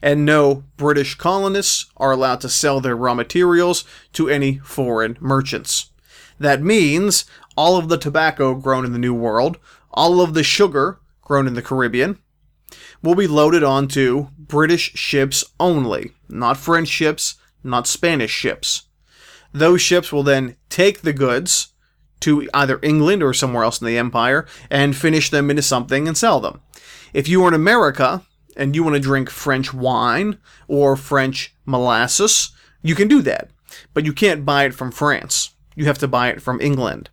And 0.00 0.24
no 0.24 0.64
British 0.76 1.16
colonists 1.16 1.86
are 1.96 2.12
allowed 2.12 2.40
to 2.42 2.48
sell 2.48 2.80
their 2.80 2.96
raw 2.96 3.14
materials 3.14 3.84
to 4.12 4.28
any 4.28 4.58
foreign 4.58 5.16
merchants. 5.20 5.90
That 6.38 6.62
means 6.62 7.24
all 7.56 7.76
of 7.76 7.88
the 7.88 7.98
tobacco 7.98 8.54
grown 8.54 8.84
in 8.84 8.92
the 8.92 8.98
New 8.98 9.14
World, 9.14 9.58
all 9.90 10.20
of 10.20 10.34
the 10.34 10.44
sugar 10.44 11.00
grown 11.22 11.48
in 11.48 11.54
the 11.54 11.62
Caribbean, 11.62 12.18
will 13.02 13.16
be 13.16 13.26
loaded 13.26 13.64
onto 13.64 14.28
British 14.38 14.92
ships 14.94 15.44
only, 15.58 16.12
not 16.28 16.56
French 16.56 16.88
ships, 16.88 17.36
not 17.64 17.88
Spanish 17.88 18.30
ships. 18.30 18.84
Those 19.52 19.82
ships 19.82 20.12
will 20.12 20.22
then 20.22 20.56
take 20.68 21.00
the 21.00 21.12
goods 21.12 21.72
to 22.20 22.48
either 22.54 22.80
England 22.82 23.22
or 23.22 23.32
somewhere 23.32 23.64
else 23.64 23.80
in 23.80 23.86
the 23.86 23.98
empire 23.98 24.46
and 24.70 24.96
finish 24.96 25.30
them 25.30 25.50
into 25.50 25.62
something 25.62 26.08
and 26.08 26.16
sell 26.16 26.40
them. 26.40 26.60
If 27.12 27.28
you 27.28 27.44
are 27.44 27.48
in 27.48 27.54
America 27.54 28.22
and 28.56 28.74
you 28.74 28.82
want 28.82 28.94
to 28.94 29.00
drink 29.00 29.30
French 29.30 29.72
wine 29.72 30.38
or 30.66 30.96
French 30.96 31.54
molasses, 31.64 32.50
you 32.82 32.94
can 32.94 33.08
do 33.08 33.22
that. 33.22 33.50
But 33.94 34.04
you 34.04 34.12
can't 34.12 34.44
buy 34.44 34.64
it 34.64 34.74
from 34.74 34.90
France. 34.90 35.50
You 35.74 35.84
have 35.86 35.98
to 35.98 36.08
buy 36.08 36.28
it 36.28 36.42
from 36.42 36.60
England. 36.60 37.10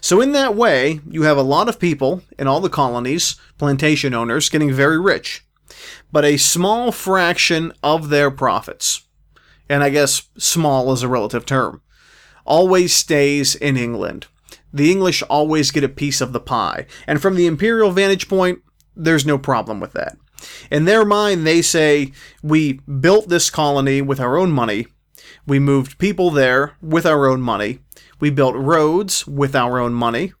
So, 0.00 0.20
in 0.20 0.32
that 0.32 0.54
way, 0.54 1.00
you 1.08 1.22
have 1.22 1.36
a 1.36 1.42
lot 1.42 1.68
of 1.68 1.80
people 1.80 2.22
in 2.38 2.46
all 2.46 2.60
the 2.60 2.68
colonies, 2.68 3.34
plantation 3.58 4.14
owners, 4.14 4.48
getting 4.48 4.72
very 4.72 5.00
rich, 5.00 5.44
but 6.12 6.24
a 6.24 6.36
small 6.36 6.92
fraction 6.92 7.72
of 7.82 8.08
their 8.08 8.30
profits, 8.30 9.02
and 9.68 9.82
I 9.82 9.90
guess 9.90 10.28
small 10.38 10.92
is 10.92 11.02
a 11.02 11.08
relative 11.08 11.44
term, 11.44 11.82
always 12.44 12.94
stays 12.94 13.56
in 13.56 13.76
England 13.76 14.28
the 14.74 14.90
English 14.90 15.22
always 15.22 15.70
get 15.70 15.84
a 15.84 15.88
piece 15.88 16.20
of 16.20 16.32
the 16.32 16.40
pie. 16.40 16.86
And 17.06 17.22
from 17.22 17.36
the 17.36 17.46
imperial 17.46 17.92
vantage 17.92 18.28
point, 18.28 18.58
there's 18.96 19.24
no 19.24 19.38
problem 19.38 19.78
with 19.78 19.92
that. 19.92 20.18
In 20.70 20.84
their 20.84 21.04
mind, 21.04 21.46
they 21.46 21.62
say, 21.62 22.12
we 22.42 22.74
built 22.74 23.28
this 23.28 23.50
colony 23.50 24.02
with 24.02 24.20
our 24.20 24.36
own 24.36 24.50
money. 24.50 24.88
We 25.46 25.58
moved 25.58 25.98
people 25.98 26.30
there 26.30 26.76
with 26.82 27.06
our 27.06 27.28
own 27.28 27.40
money. 27.40 27.78
We 28.18 28.30
built 28.30 28.56
roads 28.56 29.26
with 29.26 29.54
our 29.54 29.78
own 29.78 29.94
money. 29.94 30.32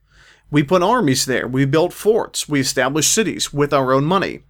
We 0.50 0.62
put 0.62 0.82
armies 0.82 1.26
there. 1.26 1.46
We 1.46 1.64
built 1.64 1.92
forts. 1.92 2.48
We 2.48 2.60
established 2.60 3.12
cities 3.12 3.52
with 3.52 3.72
our 3.72 3.92
own 3.92 4.04
money. 4.04 4.40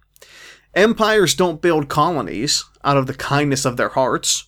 Empires 0.73 1.35
don't 1.35 1.61
build 1.61 1.89
colonies 1.89 2.65
out 2.83 2.97
of 2.97 3.07
the 3.07 3.13
kindness 3.13 3.65
of 3.65 3.77
their 3.77 3.89
hearts. 3.89 4.47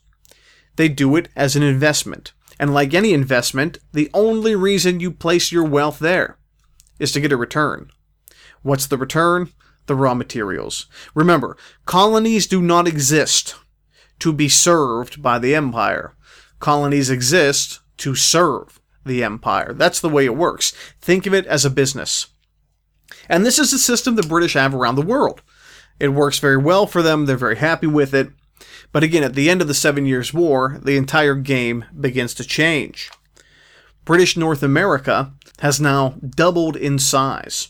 They 0.75 0.89
do 0.89 1.15
it 1.15 1.29
as 1.35 1.55
an 1.55 1.63
investment. 1.63 2.33
And 2.59 2.73
like 2.73 2.93
any 2.93 3.13
investment, 3.13 3.77
the 3.93 4.09
only 4.13 4.55
reason 4.55 4.99
you 4.99 5.11
place 5.11 5.51
your 5.51 5.63
wealth 5.63 5.99
there 5.99 6.37
is 6.99 7.11
to 7.11 7.21
get 7.21 7.31
a 7.31 7.37
return. 7.37 7.89
What's 8.63 8.87
the 8.87 8.97
return? 8.97 9.51
The 9.85 9.95
raw 9.95 10.13
materials. 10.13 10.87
Remember, 11.15 11.55
colonies 11.85 12.47
do 12.47 12.61
not 12.61 12.87
exist 12.87 13.55
to 14.19 14.33
be 14.33 14.49
served 14.49 15.21
by 15.21 15.39
the 15.39 15.55
empire. 15.55 16.15
Colonies 16.59 17.09
exist 17.09 17.79
to 17.97 18.15
serve 18.15 18.79
the 19.05 19.23
empire. 19.23 19.73
That's 19.73 20.01
the 20.01 20.09
way 20.09 20.25
it 20.25 20.35
works. 20.35 20.73
Think 20.99 21.25
of 21.25 21.33
it 21.33 21.45
as 21.45 21.63
a 21.63 21.69
business. 21.69 22.27
And 23.29 23.45
this 23.45 23.59
is 23.59 23.71
the 23.71 23.79
system 23.79 24.15
the 24.15 24.23
British 24.23 24.53
have 24.53 24.75
around 24.75 24.95
the 24.95 25.01
world. 25.01 25.41
It 25.99 26.09
works 26.09 26.39
very 26.39 26.57
well 26.57 26.85
for 26.85 27.01
them, 27.01 27.25
they're 27.25 27.37
very 27.37 27.57
happy 27.57 27.87
with 27.87 28.13
it. 28.13 28.29
But 28.91 29.03
again, 29.03 29.23
at 29.23 29.35
the 29.35 29.49
end 29.49 29.61
of 29.61 29.67
the 29.67 29.73
Seven 29.73 30.05
Years' 30.05 30.33
War, 30.33 30.79
the 30.81 30.97
entire 30.97 31.35
game 31.35 31.85
begins 31.99 32.33
to 32.35 32.43
change. 32.43 33.11
British 34.05 34.37
North 34.37 34.63
America 34.63 35.33
has 35.59 35.81
now 35.81 36.15
doubled 36.29 36.75
in 36.75 36.97
size. 36.97 37.69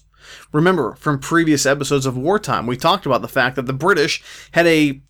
Remember 0.51 0.95
from 0.95 1.19
previous 1.19 1.65
episodes 1.65 2.05
of 2.05 2.17
Wartime, 2.17 2.67
we 2.67 2.77
talked 2.77 3.05
about 3.05 3.21
the 3.21 3.27
fact 3.27 3.55
that 3.55 3.65
the 3.65 3.73
British 3.73 4.23
had 4.51 4.67
a 4.67 5.01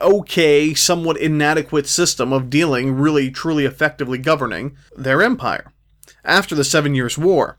okay, 0.00 0.74
somewhat 0.74 1.16
inadequate 1.16 1.86
system 1.86 2.32
of 2.32 2.50
dealing 2.50 2.92
really 2.92 3.30
truly 3.30 3.64
effectively 3.64 4.18
governing 4.18 4.76
their 4.96 5.22
empire. 5.22 5.72
After 6.24 6.54
the 6.54 6.64
Seven 6.64 6.94
Years' 6.94 7.18
War, 7.18 7.58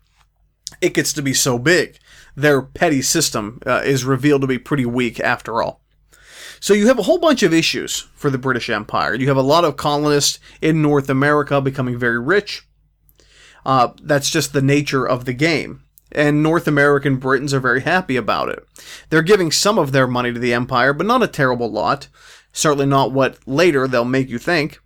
it 0.81 0.93
gets 0.93 1.13
to 1.13 1.21
be 1.21 1.33
so 1.33 1.57
big, 1.57 1.97
their 2.35 2.61
petty 2.61 3.01
system 3.01 3.59
uh, 3.65 3.81
is 3.83 4.05
revealed 4.05 4.41
to 4.41 4.47
be 4.47 4.57
pretty 4.57 4.85
weak 4.85 5.19
after 5.19 5.61
all. 5.61 5.80
So 6.61 6.75
you 6.75 6.87
have 6.87 6.99
a 6.99 7.03
whole 7.03 7.17
bunch 7.17 7.41
of 7.41 7.55
issues 7.55 8.07
for 8.13 8.29
the 8.29 8.37
British 8.37 8.69
Empire. 8.69 9.15
You 9.15 9.27
have 9.29 9.37
a 9.37 9.41
lot 9.41 9.65
of 9.65 9.77
colonists 9.77 10.39
in 10.61 10.79
North 10.79 11.09
America 11.09 11.59
becoming 11.59 11.97
very 11.97 12.19
rich. 12.19 12.67
Uh, 13.65 13.89
that's 14.03 14.29
just 14.29 14.53
the 14.53 14.61
nature 14.61 15.03
of 15.03 15.25
the 15.25 15.33
game. 15.33 15.83
And 16.11 16.43
North 16.43 16.67
American 16.67 17.15
Britons 17.15 17.51
are 17.51 17.59
very 17.59 17.81
happy 17.81 18.15
about 18.15 18.49
it. 18.49 18.63
They're 19.09 19.23
giving 19.23 19.51
some 19.51 19.79
of 19.79 19.91
their 19.91 20.05
money 20.05 20.31
to 20.31 20.39
the 20.39 20.53
Empire, 20.53 20.93
but 20.93 21.07
not 21.07 21.23
a 21.23 21.27
terrible 21.27 21.71
lot. 21.71 22.09
Certainly 22.53 22.85
not 22.85 23.11
what 23.11 23.39
later 23.47 23.87
they'll 23.87 24.05
make 24.05 24.29
you 24.29 24.37
think. 24.37 24.79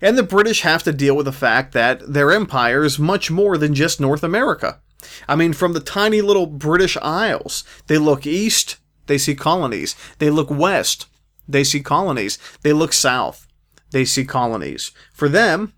And 0.00 0.16
the 0.16 0.22
British 0.22 0.62
have 0.62 0.82
to 0.84 0.92
deal 0.94 1.14
with 1.14 1.26
the 1.26 1.32
fact 1.32 1.74
that 1.74 2.10
their 2.10 2.32
empire 2.32 2.84
is 2.84 2.98
much 2.98 3.30
more 3.30 3.58
than 3.58 3.74
just 3.74 4.00
North 4.00 4.22
America. 4.22 4.80
I 5.28 5.36
mean, 5.36 5.52
from 5.52 5.74
the 5.74 5.80
tiny 5.80 6.22
little 6.22 6.46
British 6.46 6.96
Isles, 7.02 7.64
they 7.86 7.98
look 7.98 8.26
east, 8.26 8.78
they 9.06 9.18
see 9.18 9.34
colonies. 9.34 9.96
They 10.18 10.30
look 10.30 10.50
west, 10.50 11.06
they 11.48 11.64
see 11.64 11.80
colonies. 11.80 12.38
They 12.62 12.72
look 12.72 12.92
south, 12.92 13.46
they 13.90 14.04
see 14.04 14.24
colonies. 14.24 14.90
For 15.12 15.28
them, 15.28 15.72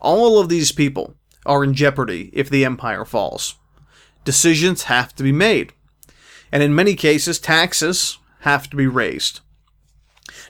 all 0.00 0.38
of 0.38 0.48
these 0.48 0.72
people 0.72 1.14
are 1.44 1.64
in 1.64 1.74
jeopardy 1.74 2.30
if 2.32 2.50
the 2.50 2.64
empire 2.64 3.04
falls. 3.04 3.56
Decisions 4.24 4.84
have 4.84 5.14
to 5.14 5.22
be 5.22 5.32
made. 5.32 5.72
And 6.52 6.62
in 6.62 6.74
many 6.74 6.94
cases, 6.94 7.38
taxes 7.38 8.18
have 8.40 8.68
to 8.70 8.76
be 8.76 8.86
raised. 8.86 9.40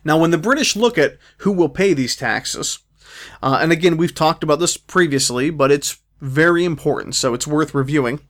Now, 0.05 0.19
when 0.19 0.31
the 0.31 0.39
British 0.39 0.77
look 0.77 0.99
at 0.99 1.19
who 1.39 1.53
will 1.53 1.69
pay 1.69 1.93
these 1.93 2.17
taxes, 2.17 2.79
uh, 3.43 3.59
and 3.61 3.73
again, 3.73 3.97
we've 3.97 4.15
talked 4.15 4.43
about 4.43 4.59
this 4.59 4.77
previously, 4.77 5.51
but 5.51 5.71
it's 5.71 5.99
very 6.21 6.65
important, 6.65 7.15
so 7.15 7.35
it's 7.35 7.47
worth 7.47 7.75
reviewing. 7.75 8.21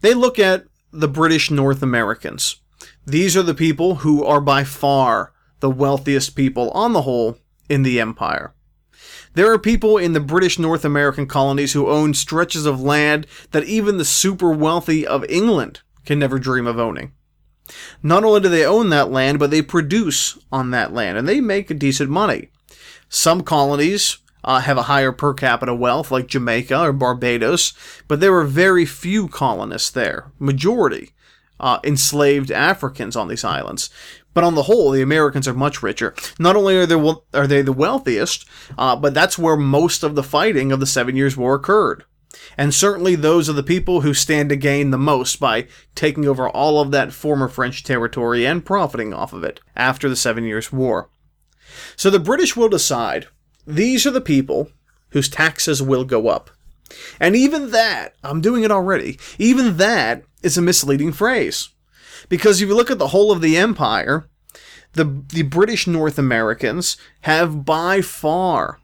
They 0.00 0.14
look 0.14 0.38
at 0.38 0.64
the 0.92 1.08
British 1.08 1.50
North 1.50 1.82
Americans. 1.82 2.56
These 3.06 3.36
are 3.36 3.42
the 3.44 3.54
people 3.54 3.96
who 3.96 4.24
are 4.24 4.40
by 4.40 4.64
far 4.64 5.32
the 5.60 5.70
wealthiest 5.70 6.34
people 6.34 6.70
on 6.72 6.92
the 6.92 7.02
whole 7.02 7.38
in 7.68 7.84
the 7.84 8.00
empire. 8.00 8.52
There 9.34 9.52
are 9.52 9.60
people 9.60 9.96
in 9.96 10.12
the 10.12 10.18
British 10.18 10.58
North 10.58 10.84
American 10.84 11.28
colonies 11.28 11.72
who 11.72 11.88
own 11.88 12.14
stretches 12.14 12.66
of 12.66 12.80
land 12.80 13.28
that 13.52 13.62
even 13.62 13.98
the 13.98 14.04
super 14.04 14.50
wealthy 14.50 15.06
of 15.06 15.24
England 15.26 15.82
can 16.04 16.18
never 16.18 16.40
dream 16.40 16.66
of 16.66 16.80
owning. 16.80 17.12
Not 18.02 18.24
only 18.24 18.40
do 18.40 18.48
they 18.48 18.66
own 18.66 18.88
that 18.88 19.12
land, 19.12 19.38
but 19.38 19.52
they 19.52 19.62
produce 19.62 20.36
on 20.50 20.72
that 20.72 20.92
land, 20.92 21.16
and 21.16 21.28
they 21.28 21.40
make 21.40 21.78
decent 21.78 22.10
money. 22.10 22.48
Some 23.08 23.42
colonies 23.42 24.18
uh, 24.42 24.60
have 24.60 24.78
a 24.78 24.84
higher 24.84 25.12
per 25.12 25.32
capita 25.32 25.74
wealth, 25.74 26.10
like 26.10 26.26
Jamaica 26.26 26.80
or 26.80 26.92
Barbados, 26.92 27.72
but 28.08 28.18
there 28.18 28.34
are 28.34 28.44
very 28.44 28.84
few 28.84 29.28
colonists 29.28 29.90
there. 29.90 30.32
Majority 30.40 31.12
uh, 31.60 31.78
enslaved 31.84 32.50
Africans 32.50 33.16
on 33.16 33.28
these 33.28 33.44
islands. 33.44 33.90
But 34.34 34.44
on 34.44 34.54
the 34.54 34.64
whole, 34.64 34.90
the 34.90 35.02
Americans 35.02 35.48
are 35.48 35.54
much 35.54 35.82
richer. 35.82 36.14
Not 36.38 36.56
only 36.56 36.76
are 36.76 36.86
they, 36.86 37.14
are 37.32 37.46
they 37.46 37.62
the 37.62 37.72
wealthiest, 37.72 38.46
uh, 38.76 38.94
but 38.94 39.14
that's 39.14 39.38
where 39.38 39.56
most 39.56 40.02
of 40.02 40.14
the 40.14 40.22
fighting 40.22 40.72
of 40.72 40.80
the 40.80 40.86
Seven 40.86 41.16
Years' 41.16 41.36
War 41.36 41.54
occurred. 41.54 42.04
And 42.58 42.74
certainly 42.74 43.14
those 43.14 43.48
are 43.48 43.54
the 43.54 43.62
people 43.62 44.02
who 44.02 44.12
stand 44.12 44.50
to 44.50 44.56
gain 44.56 44.90
the 44.90 44.98
most 44.98 45.40
by 45.40 45.68
taking 45.94 46.26
over 46.26 46.48
all 46.48 46.80
of 46.80 46.90
that 46.90 47.12
former 47.12 47.48
French 47.48 47.82
territory 47.82 48.46
and 48.46 48.64
profiting 48.64 49.14
off 49.14 49.32
of 49.32 49.42
it 49.42 49.60
after 49.74 50.08
the 50.08 50.16
Seven 50.16 50.44
Years' 50.44 50.72
War. 50.72 51.08
So 51.96 52.10
the 52.10 52.18
British 52.18 52.56
will 52.56 52.68
decide 52.68 53.28
these 53.66 54.06
are 54.06 54.10
the 54.10 54.20
people 54.20 54.70
whose 55.10 55.28
taxes 55.28 55.82
will 55.82 56.04
go 56.04 56.28
up. 56.28 56.50
And 57.18 57.34
even 57.34 57.70
that, 57.72 58.14
I'm 58.22 58.40
doing 58.40 58.62
it 58.62 58.70
already, 58.70 59.18
even 59.38 59.76
that 59.78 60.22
is 60.46 60.56
a 60.56 60.62
misleading 60.62 61.12
phrase. 61.12 61.68
Because 62.28 62.62
if 62.62 62.68
you 62.68 62.74
look 62.74 62.90
at 62.90 62.98
the 62.98 63.08
whole 63.08 63.30
of 63.30 63.40
the 63.42 63.56
empire, 63.56 64.28
the, 64.94 65.04
the 65.28 65.42
British 65.42 65.86
North 65.86 66.18
Americans 66.18 66.96
have 67.22 67.64
by 67.64 68.00
far, 68.00 68.80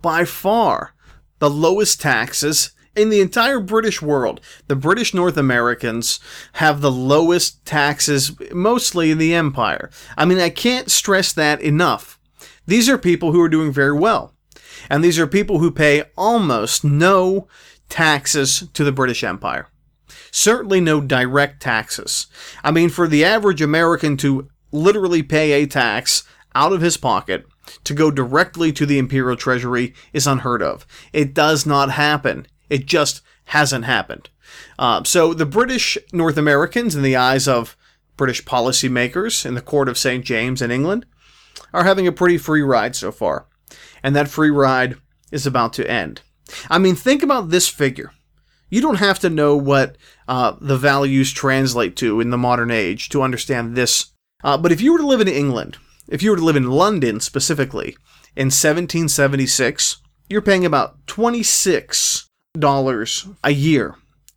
by 0.00 0.24
far, 0.24 0.94
the 1.40 1.50
lowest 1.50 2.00
taxes 2.00 2.70
in 2.94 3.10
the 3.10 3.20
entire 3.20 3.60
British 3.60 4.02
world. 4.02 4.40
The 4.66 4.76
British 4.76 5.14
North 5.14 5.36
Americans 5.36 6.20
have 6.54 6.80
the 6.80 6.90
lowest 6.90 7.64
taxes, 7.64 8.32
mostly 8.52 9.10
in 9.10 9.18
the 9.18 9.34
empire. 9.34 9.90
I 10.16 10.24
mean, 10.24 10.38
I 10.38 10.50
can't 10.50 10.90
stress 10.90 11.32
that 11.32 11.60
enough. 11.60 12.18
These 12.66 12.88
are 12.88 12.98
people 12.98 13.32
who 13.32 13.40
are 13.40 13.48
doing 13.48 13.72
very 13.72 13.96
well. 13.96 14.34
And 14.90 15.02
these 15.02 15.18
are 15.18 15.26
people 15.26 15.58
who 15.58 15.70
pay 15.70 16.04
almost 16.16 16.84
no 16.84 17.48
taxes 17.88 18.68
to 18.74 18.84
the 18.84 18.92
British 18.92 19.24
Empire. 19.24 19.68
Certainly 20.30 20.80
no 20.80 21.00
direct 21.00 21.60
taxes. 21.62 22.26
I 22.62 22.70
mean, 22.70 22.88
for 22.88 23.08
the 23.08 23.24
average 23.24 23.62
American 23.62 24.16
to 24.18 24.48
literally 24.72 25.22
pay 25.22 25.52
a 25.52 25.66
tax 25.66 26.24
out 26.54 26.72
of 26.72 26.80
his 26.80 26.96
pocket 26.96 27.46
to 27.84 27.94
go 27.94 28.10
directly 28.10 28.72
to 28.72 28.86
the 28.86 28.98
imperial 28.98 29.36
treasury 29.36 29.94
is 30.12 30.26
unheard 30.26 30.62
of. 30.62 30.86
It 31.12 31.34
does 31.34 31.66
not 31.66 31.90
happen. 31.90 32.46
It 32.68 32.86
just 32.86 33.22
hasn't 33.46 33.84
happened. 33.84 34.30
Uh, 34.78 35.04
so 35.04 35.34
the 35.34 35.46
British 35.46 35.98
North 36.12 36.36
Americans, 36.36 36.94
in 36.94 37.02
the 37.02 37.16
eyes 37.16 37.46
of 37.46 37.76
British 38.16 38.44
policymakers 38.44 39.46
in 39.46 39.54
the 39.54 39.62
court 39.62 39.88
of 39.88 39.98
St. 39.98 40.24
James 40.24 40.62
in 40.62 40.70
England, 40.70 41.06
are 41.72 41.84
having 41.84 42.06
a 42.06 42.12
pretty 42.12 42.38
free 42.38 42.62
ride 42.62 42.96
so 42.96 43.12
far. 43.12 43.46
And 44.02 44.14
that 44.16 44.28
free 44.28 44.50
ride 44.50 44.96
is 45.30 45.46
about 45.46 45.72
to 45.74 45.90
end. 45.90 46.22
I 46.70 46.78
mean, 46.78 46.94
think 46.94 47.22
about 47.22 47.50
this 47.50 47.68
figure. 47.68 48.12
You 48.70 48.80
don't 48.80 48.96
have 48.96 49.18
to 49.20 49.30
know 49.30 49.56
what 49.56 49.96
uh, 50.26 50.56
the 50.60 50.76
values 50.76 51.32
translate 51.32 51.96
to 51.96 52.20
in 52.20 52.30
the 52.30 52.38
modern 52.38 52.70
age 52.70 53.08
to 53.10 53.22
understand 53.22 53.74
this. 53.76 54.12
Uh, 54.44 54.58
but 54.58 54.72
if 54.72 54.80
you 54.80 54.92
were 54.92 54.98
to 54.98 55.06
live 55.06 55.20
in 55.20 55.28
England, 55.28 55.78
if 56.08 56.22
you 56.22 56.30
were 56.30 56.36
to 56.36 56.44
live 56.44 56.56
in 56.56 56.70
London 56.70 57.20
specifically, 57.20 57.96
in 58.36 58.46
1776, 58.46 60.02
you're 60.28 60.42
paying 60.42 60.64
about 60.64 61.04
$26 61.06 62.26
a 63.44 63.50
year 63.50 63.94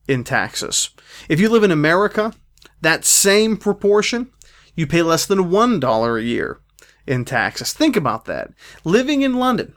in 0.07 0.23
taxes. 0.23 0.89
If 1.29 1.39
you 1.39 1.49
live 1.49 1.63
in 1.63 1.71
America, 1.71 2.33
that 2.81 3.05
same 3.05 3.57
proportion, 3.57 4.31
you 4.75 4.87
pay 4.87 5.01
less 5.01 5.25
than 5.25 5.49
$1 5.49 6.17
a 6.17 6.23
year 6.23 6.59
in 7.05 7.25
taxes. 7.25 7.73
Think 7.73 7.95
about 7.95 8.25
that. 8.25 8.51
Living 8.83 9.21
in 9.21 9.35
London, 9.35 9.75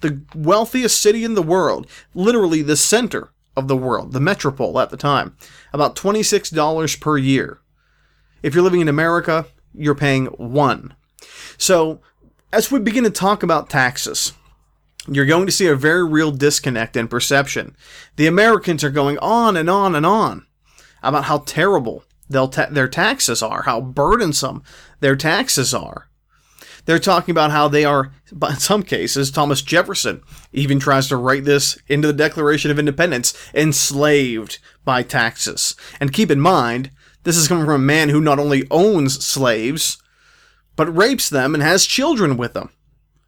the 0.00 0.22
wealthiest 0.34 1.00
city 1.00 1.24
in 1.24 1.34
the 1.34 1.42
world, 1.42 1.86
literally 2.14 2.62
the 2.62 2.76
center 2.76 3.30
of 3.56 3.68
the 3.68 3.76
world, 3.76 4.12
the 4.12 4.20
metropole 4.20 4.78
at 4.78 4.90
the 4.90 4.96
time, 4.96 5.36
about 5.72 5.96
$26 5.96 7.00
per 7.00 7.18
year. 7.18 7.60
If 8.42 8.54
you're 8.54 8.64
living 8.64 8.80
in 8.80 8.88
America, 8.88 9.46
you're 9.74 9.94
paying 9.94 10.26
one. 10.26 10.94
So, 11.58 12.00
as 12.52 12.70
we 12.70 12.78
begin 12.78 13.04
to 13.04 13.10
talk 13.10 13.42
about 13.42 13.70
taxes, 13.70 14.32
you're 15.08 15.26
going 15.26 15.46
to 15.46 15.52
see 15.52 15.66
a 15.66 15.76
very 15.76 16.04
real 16.06 16.30
disconnect 16.30 16.96
in 16.96 17.08
perception. 17.08 17.76
The 18.16 18.26
Americans 18.26 18.82
are 18.84 18.90
going 18.90 19.18
on 19.18 19.56
and 19.56 19.70
on 19.70 19.94
and 19.94 20.06
on 20.06 20.46
about 21.02 21.24
how 21.24 21.38
terrible 21.38 22.04
ta- 22.30 22.68
their 22.70 22.88
taxes 22.88 23.42
are, 23.42 23.62
how 23.62 23.80
burdensome 23.80 24.62
their 25.00 25.16
taxes 25.16 25.72
are. 25.72 26.08
They're 26.86 26.98
talking 26.98 27.32
about 27.32 27.50
how 27.50 27.68
they 27.68 27.84
are, 27.84 28.12
in 28.30 28.56
some 28.56 28.82
cases, 28.82 29.30
Thomas 29.30 29.60
Jefferson 29.60 30.22
even 30.52 30.78
tries 30.78 31.08
to 31.08 31.16
write 31.16 31.44
this 31.44 31.78
into 31.88 32.06
the 32.06 32.14
Declaration 32.14 32.70
of 32.70 32.78
Independence, 32.78 33.34
enslaved 33.52 34.58
by 34.84 35.02
taxes. 35.02 35.74
And 36.00 36.12
keep 36.12 36.30
in 36.30 36.40
mind, 36.40 36.90
this 37.24 37.36
is 37.36 37.48
coming 37.48 37.64
from 37.64 37.74
a 37.74 37.78
man 37.78 38.08
who 38.08 38.20
not 38.20 38.38
only 38.38 38.66
owns 38.70 39.24
slaves, 39.24 40.00
but 40.76 40.96
rapes 40.96 41.28
them 41.28 41.54
and 41.54 41.62
has 41.62 41.86
children 41.86 42.36
with 42.36 42.54
them. 42.54 42.70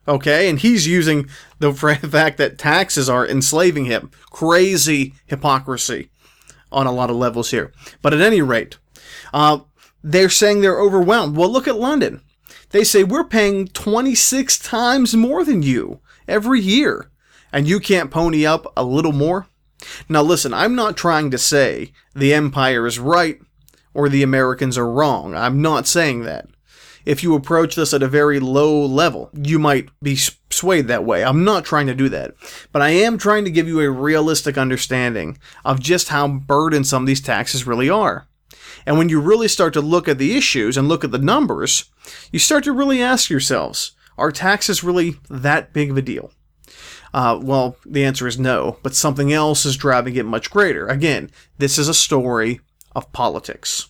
Okay, 0.07 0.49
and 0.49 0.61
he's 0.61 0.87
using 0.87 1.29
the 1.59 1.73
fact 1.75 2.39
that 2.39 2.59
taxes 2.59 3.11
are 3.11 3.27
enslaving 3.27 3.87
him. 3.87 4.11
Crazy 4.31 5.15
hypocrisy 5.27 6.11
on 6.71 6.87
a 6.87 6.93
lot 6.93 7.11
of 7.11 7.17
levels 7.17 7.51
here. 7.51 7.73
But 8.03 8.15
at 8.15 8.21
any 8.21 8.41
rate, 8.41 8.79
uh, 9.35 9.61
they're 10.03 10.31
saying 10.31 10.61
they're 10.61 10.81
overwhelmed. 10.81 11.37
Well, 11.37 11.51
look 11.51 11.67
at 11.67 11.77
London. 11.77 12.23
They 12.71 12.85
say 12.85 13.03
we're 13.05 13.25
paying 13.25 13.69
26 13.69 14.59
times 14.59 15.15
more 15.15 15.45
than 15.45 15.63
you 15.63 16.01
every 16.27 16.61
year, 16.61 17.11
and 17.53 17.67
you 17.67 17.81
can't 17.81 18.11
pony 18.11 18.45
up 18.45 18.73
a 18.77 18.85
little 18.85 19.13
more? 19.13 19.47
Now, 20.09 20.23
listen, 20.23 20.53
I'm 20.53 20.75
not 20.75 20.97
trying 20.97 21.31
to 21.31 21.39
say 21.39 21.93
the 22.15 22.35
Empire 22.35 22.87
is 22.87 22.99
right 22.99 23.41
or 23.95 24.09
the 24.09 24.23
Americans 24.23 24.77
are 24.77 24.91
wrong. 24.91 25.35
I'm 25.35 25.63
not 25.63 25.87
saying 25.87 26.25
that. 26.25 26.47
If 27.05 27.23
you 27.23 27.35
approach 27.35 27.75
this 27.75 27.95
at 27.95 28.03
a 28.03 28.09
very 28.09 28.39
low 28.39 28.85
level, 28.85 29.31
you 29.33 29.59
might 29.59 29.89
be 30.03 30.17
swayed 30.51 30.89
that 30.89 31.05
way. 31.05 31.25
I'm 31.25 31.43
not 31.43 31.65
trying 31.65 31.87
to 31.87 31.95
do 31.95 32.11
that. 32.11 32.35
But 32.71 32.83
I 32.83 32.91
am 32.91 33.17
trying 33.17 33.47
to 33.47 33.51
give 33.51 33.67
you 33.67 33.81
a 33.81 33.91
realistic 33.91 34.59
understanding 34.59 35.39
of 35.65 35.81
just 35.81 36.09
how 36.09 36.29
burdensome 36.29 37.07
these 37.07 37.23
taxes 37.23 37.67
really 37.67 37.89
are. 37.89 38.28
And 38.87 38.99
when 38.99 39.09
you 39.09 39.21
really 39.21 39.49
start 39.49 39.73
to 39.75 39.81
look 39.81 40.09
at 40.09 40.19
the 40.19 40.37
issues 40.37 40.77
and 40.77 40.89
look 40.89 41.05
at 41.05 41.11
the 41.11 41.19
numbers, 41.19 41.85
you 42.33 42.39
start 42.39 42.65
to 42.65 42.73
really 42.73 43.03
ask 43.03 43.31
yourselves, 43.31 43.93
are 44.17 44.33
taxes 44.33 44.83
really 44.83 45.17
that 45.29 45.73
big 45.73 45.91
of 45.91 45.97
a 45.97 46.03
deal? 46.03 46.33
Uh, 47.15 47.39
well, 47.41 47.77
the 47.87 48.05
answer 48.05 48.27
is 48.27 48.39
no, 48.39 48.79
but 48.83 48.95
something 48.95 49.33
else 49.33 49.65
is 49.65 49.77
driving 49.77 50.17
it 50.17 50.27
much 50.27 50.51
greater. 50.51 50.87
Again, 50.87 51.31
this 51.57 51.79
is 51.79 51.89
a 51.89 51.95
story 51.95 52.61
of 52.95 53.13
politics. 53.13 53.89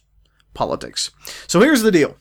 Politics. 0.55 1.11
So 1.46 1.61
here's 1.61 1.83
the 1.83 1.90
deal. 1.90 2.16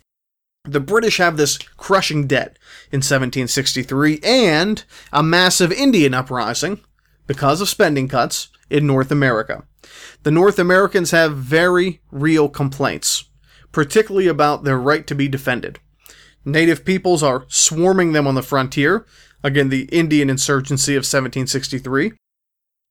The 0.64 0.80
British 0.80 1.18
have 1.18 1.38
this 1.38 1.58
crushing 1.78 2.28
debt 2.28 2.58
in 2.92 2.98
1763 2.98 4.20
and 4.24 4.84
a 5.14 5.24
massive 5.24 5.72
Indian 5.72 6.14
uprising 6.14 6.82
because 7.26 7.62
of 7.62 7.70
spending 7.70 8.08
cuts 8.08 8.50
in 8.70 8.86
North 8.86 9.12
America. 9.12 9.64
The 10.24 10.32
North 10.32 10.60
Americans 10.60 11.12
have 11.12 11.38
very 11.38 12.02
real 12.12 12.50
complaints, 12.50 13.26
particularly 13.72 14.28
about 14.28 14.64
their 14.64 14.78
right 14.78 15.06
to 15.08 15.16
be 15.16 15.28
defended. 15.28 15.80
Native 16.44 16.86
peoples 16.86 17.24
are 17.24 17.46
swarming 17.48 18.14
them 18.14 18.28
on 18.28 18.36
the 18.36 18.42
frontier, 18.42 19.06
again, 19.44 19.70
the 19.70 19.84
Indian 19.86 20.30
insurgency 20.30 20.94
of 20.94 21.02
1763. 21.02 22.14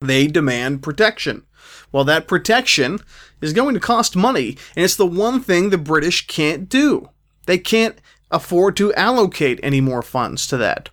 They 0.00 0.26
demand 0.26 0.82
protection. 0.82 1.44
Well, 1.90 2.04
that 2.04 2.28
protection 2.28 3.00
is 3.40 3.52
going 3.52 3.74
to 3.74 3.80
cost 3.80 4.16
money, 4.16 4.58
and 4.74 4.84
it's 4.84 4.96
the 4.96 5.06
one 5.06 5.40
thing 5.40 5.70
the 5.70 5.78
British 5.78 6.26
can't 6.26 6.68
do. 6.68 7.08
They 7.46 7.58
can't 7.58 8.00
afford 8.30 8.76
to 8.76 8.92
allocate 8.94 9.60
any 9.62 9.80
more 9.80 10.02
funds 10.02 10.46
to 10.48 10.56
that. 10.58 10.90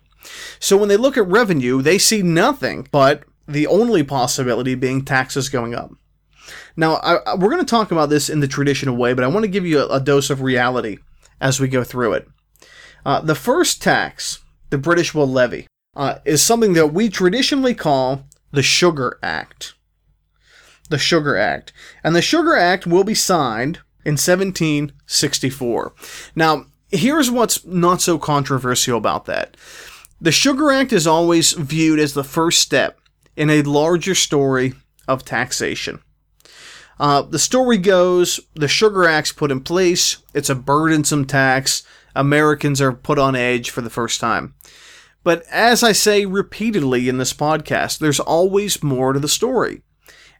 So 0.58 0.76
when 0.76 0.88
they 0.88 0.96
look 0.96 1.16
at 1.16 1.26
revenue, 1.26 1.82
they 1.82 1.98
see 1.98 2.22
nothing 2.22 2.88
but 2.90 3.24
the 3.46 3.66
only 3.66 4.02
possibility 4.02 4.74
being 4.74 5.04
taxes 5.04 5.48
going 5.48 5.74
up. 5.74 5.92
Now, 6.76 6.96
I, 6.96 7.34
we're 7.34 7.50
going 7.50 7.64
to 7.64 7.64
talk 7.64 7.90
about 7.92 8.10
this 8.10 8.28
in 8.28 8.40
the 8.40 8.48
traditional 8.48 8.96
way, 8.96 9.12
but 9.12 9.24
I 9.24 9.28
want 9.28 9.44
to 9.44 9.50
give 9.50 9.66
you 9.66 9.80
a, 9.80 9.96
a 9.96 10.00
dose 10.00 10.30
of 10.30 10.42
reality 10.42 10.98
as 11.40 11.60
we 11.60 11.68
go 11.68 11.84
through 11.84 12.14
it. 12.14 12.28
Uh, 13.04 13.20
the 13.20 13.34
first 13.34 13.82
tax 13.82 14.40
the 14.70 14.78
British 14.78 15.14
will 15.14 15.28
levy 15.28 15.66
uh, 15.94 16.18
is 16.24 16.42
something 16.42 16.72
that 16.72 16.92
we 16.92 17.08
traditionally 17.08 17.74
call 17.74 18.24
the 18.50 18.62
Sugar 18.62 19.18
Act. 19.22 19.74
The 20.90 20.98
Sugar 20.98 21.36
Act. 21.36 21.72
And 22.02 22.14
the 22.14 22.22
Sugar 22.22 22.56
Act 22.56 22.86
will 22.86 23.04
be 23.04 23.14
signed 23.14 23.76
in 24.04 24.12
1764. 24.12 25.94
Now, 26.34 26.66
here's 26.90 27.30
what's 27.30 27.64
not 27.64 28.00
so 28.00 28.18
controversial 28.18 28.98
about 28.98 29.26
that. 29.26 29.56
The 30.20 30.32
Sugar 30.32 30.70
Act 30.70 30.92
is 30.92 31.06
always 31.06 31.52
viewed 31.52 31.98
as 31.98 32.14
the 32.14 32.24
first 32.24 32.60
step 32.60 32.98
in 33.36 33.50
a 33.50 33.62
larger 33.62 34.14
story 34.14 34.74
of 35.08 35.24
taxation. 35.24 36.00
Uh, 36.98 37.22
the 37.22 37.38
story 37.38 37.78
goes 37.78 38.40
the 38.54 38.68
Sugar 38.68 39.04
Act's 39.04 39.32
put 39.32 39.50
in 39.50 39.60
place, 39.60 40.18
it's 40.32 40.50
a 40.50 40.54
burdensome 40.54 41.24
tax, 41.24 41.82
Americans 42.14 42.80
are 42.80 42.92
put 42.92 43.18
on 43.18 43.34
edge 43.34 43.70
for 43.70 43.80
the 43.80 43.90
first 43.90 44.20
time. 44.20 44.54
But 45.24 45.42
as 45.50 45.82
I 45.82 45.92
say 45.92 46.26
repeatedly 46.26 47.08
in 47.08 47.18
this 47.18 47.32
podcast, 47.32 47.98
there's 47.98 48.20
always 48.20 48.82
more 48.82 49.12
to 49.12 49.18
the 49.18 49.28
story. 49.28 49.82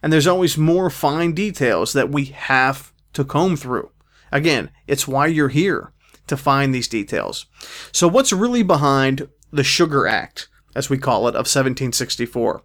And 0.03 0.12
there's 0.12 0.27
always 0.27 0.59
more 0.59 0.90
fine 0.90 1.33
details 1.33 1.95
that 1.95 2.11
we 2.11 2.27
have 2.27 2.93
to 3.14 3.25
comb 3.25 3.57
through. 3.57 3.90
Again, 4.31 4.71
it's 4.87 5.09
why 5.09 5.27
you're 5.27 5.49
here 5.49 5.93
to 6.27 6.37
find 6.37 6.75
these 6.75 6.88
details. 6.88 7.47
So, 7.90 8.07
what's 8.07 8.33
really 8.33 8.62
behind 8.62 9.29
the 9.51 9.64
Sugar 9.64 10.07
Act, 10.07 10.49
as 10.75 10.90
we 10.90 10.99
call 10.99 11.27
it, 11.27 11.35
of 11.35 11.47
1764? 11.47 12.62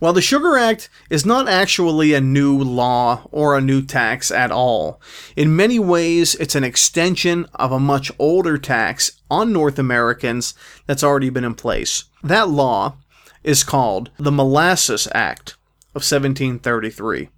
Well, 0.00 0.12
the 0.12 0.20
Sugar 0.20 0.56
Act 0.56 0.88
is 1.08 1.24
not 1.24 1.48
actually 1.48 2.14
a 2.14 2.20
new 2.20 2.58
law 2.58 3.28
or 3.30 3.56
a 3.56 3.60
new 3.60 3.82
tax 3.82 4.30
at 4.30 4.50
all. 4.50 5.00
In 5.36 5.54
many 5.54 5.78
ways, 5.78 6.34
it's 6.34 6.56
an 6.56 6.64
extension 6.64 7.46
of 7.54 7.70
a 7.70 7.78
much 7.78 8.10
older 8.18 8.58
tax 8.58 9.20
on 9.30 9.52
North 9.52 9.78
Americans 9.78 10.54
that's 10.86 11.04
already 11.04 11.30
been 11.30 11.44
in 11.44 11.54
place. 11.54 12.04
That 12.24 12.48
law 12.48 12.96
is 13.44 13.64
called 13.64 14.10
the 14.18 14.32
Molasses 14.32 15.06
Act 15.14 15.50
of 15.94 16.02
1733. 16.02 17.28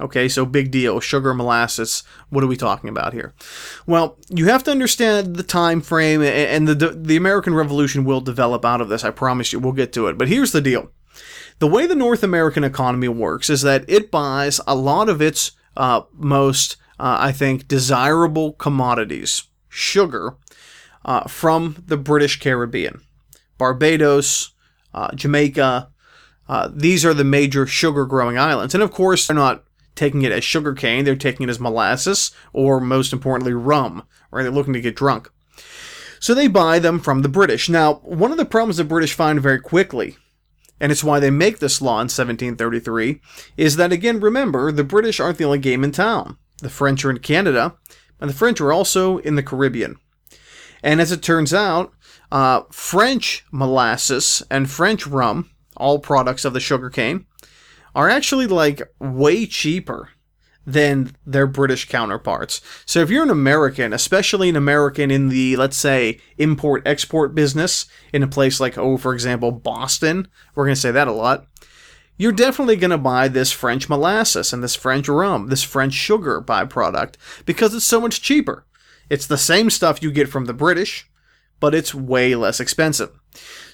Okay, 0.00 0.26
so 0.26 0.46
big 0.46 0.70
deal. 0.70 1.00
Sugar, 1.00 1.34
molasses. 1.34 2.02
What 2.30 2.42
are 2.42 2.46
we 2.46 2.56
talking 2.56 2.88
about 2.88 3.12
here? 3.12 3.34
Well, 3.86 4.16
you 4.30 4.46
have 4.46 4.64
to 4.64 4.70
understand 4.70 5.36
the 5.36 5.42
time 5.42 5.82
frame, 5.82 6.22
and 6.22 6.66
the 6.66 6.74
the 6.74 7.16
American 7.16 7.54
Revolution 7.54 8.04
will 8.04 8.22
develop 8.22 8.64
out 8.64 8.80
of 8.80 8.88
this. 8.88 9.04
I 9.04 9.10
promise 9.10 9.52
you. 9.52 9.58
We'll 9.58 9.72
get 9.72 9.92
to 9.92 10.06
it. 10.06 10.16
But 10.16 10.28
here's 10.28 10.52
the 10.52 10.62
deal: 10.62 10.90
the 11.58 11.66
way 11.66 11.86
the 11.86 11.94
North 11.94 12.22
American 12.22 12.64
economy 12.64 13.08
works 13.08 13.48
is 13.48 13.62
that 13.62 13.84
it 13.88 14.10
buys 14.10 14.60
a 14.66 14.74
lot 14.74 15.08
of 15.08 15.22
its 15.22 15.52
uh, 15.76 16.02
most, 16.12 16.76
uh, 16.98 17.16
I 17.20 17.32
think, 17.32 17.68
desirable 17.68 18.52
commodities, 18.54 19.44
sugar, 19.68 20.36
uh, 21.04 21.28
from 21.28 21.82
the 21.86 21.96
British 21.96 22.40
Caribbean, 22.40 23.02
Barbados, 23.58 24.52
uh, 24.94 25.14
Jamaica. 25.14 25.88
Uh, 26.48 26.68
these 26.72 27.04
are 27.04 27.14
the 27.14 27.24
major 27.24 27.66
sugar 27.66 28.06
growing 28.06 28.38
islands. 28.38 28.74
And 28.74 28.82
of 28.82 28.90
course, 28.90 29.26
they're 29.26 29.36
not 29.36 29.64
taking 29.94 30.22
it 30.22 30.32
as 30.32 30.42
sugar 30.42 30.72
cane, 30.72 31.04
they're 31.04 31.16
taking 31.16 31.44
it 31.44 31.50
as 31.50 31.60
molasses, 31.60 32.32
or 32.52 32.80
most 32.80 33.12
importantly, 33.12 33.52
rum, 33.52 34.02
right? 34.30 34.42
They're 34.42 34.50
looking 34.50 34.72
to 34.72 34.80
get 34.80 34.96
drunk. 34.96 35.30
So 36.18 36.34
they 36.34 36.46
buy 36.46 36.78
them 36.78 36.98
from 36.98 37.22
the 37.22 37.28
British. 37.28 37.68
Now, 37.68 37.94
one 38.04 38.30
of 38.30 38.36
the 38.36 38.44
problems 38.44 38.76
the 38.76 38.84
British 38.84 39.12
find 39.12 39.40
very 39.40 39.60
quickly 39.60 40.16
and 40.82 40.90
it's 40.90 41.04
why 41.04 41.20
they 41.20 41.30
make 41.30 41.60
this 41.60 41.80
law 41.80 42.00
in 42.00 42.10
1733, 42.10 43.20
is 43.56 43.76
that 43.76 43.92
again, 43.92 44.18
remember, 44.18 44.72
the 44.72 44.82
British 44.82 45.20
aren't 45.20 45.38
the 45.38 45.44
only 45.44 45.60
game 45.60 45.84
in 45.84 45.92
town. 45.92 46.36
The 46.58 46.68
French 46.68 47.04
are 47.04 47.10
in 47.10 47.20
Canada, 47.20 47.76
and 48.20 48.28
the 48.28 48.34
French 48.34 48.60
are 48.60 48.72
also 48.72 49.18
in 49.18 49.36
the 49.36 49.44
Caribbean. 49.44 49.96
And 50.82 51.00
as 51.00 51.12
it 51.12 51.22
turns 51.22 51.54
out, 51.54 51.92
uh, 52.32 52.62
French 52.72 53.46
molasses 53.52 54.42
and 54.50 54.68
French 54.68 55.06
rum, 55.06 55.50
all 55.76 56.00
products 56.00 56.44
of 56.44 56.52
the 56.52 56.58
sugarcane, 56.58 57.26
are 57.94 58.10
actually 58.10 58.48
like 58.48 58.82
way 58.98 59.46
cheaper 59.46 60.08
than 60.66 61.14
their 61.26 61.46
British 61.46 61.88
counterparts. 61.88 62.60
So 62.86 63.00
if 63.00 63.10
you're 63.10 63.24
an 63.24 63.30
American, 63.30 63.92
especially 63.92 64.48
an 64.48 64.56
American 64.56 65.10
in 65.10 65.28
the, 65.28 65.56
let's 65.56 65.76
say, 65.76 66.20
import 66.38 66.82
export 66.86 67.34
business 67.34 67.86
in 68.12 68.22
a 68.22 68.28
place 68.28 68.60
like, 68.60 68.78
oh, 68.78 68.96
for 68.96 69.12
example, 69.12 69.50
Boston, 69.50 70.28
we're 70.54 70.64
going 70.64 70.74
to 70.74 70.80
say 70.80 70.92
that 70.92 71.08
a 71.08 71.12
lot, 71.12 71.46
you're 72.16 72.32
definitely 72.32 72.76
going 72.76 72.90
to 72.90 72.98
buy 72.98 73.26
this 73.26 73.50
French 73.50 73.88
molasses 73.88 74.52
and 74.52 74.62
this 74.62 74.76
French 74.76 75.08
rum, 75.08 75.48
this 75.48 75.64
French 75.64 75.94
sugar 75.94 76.40
byproduct, 76.40 77.14
because 77.44 77.74
it's 77.74 77.84
so 77.84 78.00
much 78.00 78.22
cheaper. 78.22 78.64
It's 79.10 79.26
the 79.26 79.38
same 79.38 79.70
stuff 79.70 80.02
you 80.02 80.12
get 80.12 80.28
from 80.28 80.44
the 80.44 80.54
British, 80.54 81.10
but 81.58 81.74
it's 81.74 81.94
way 81.94 82.34
less 82.34 82.60
expensive. 82.60 83.10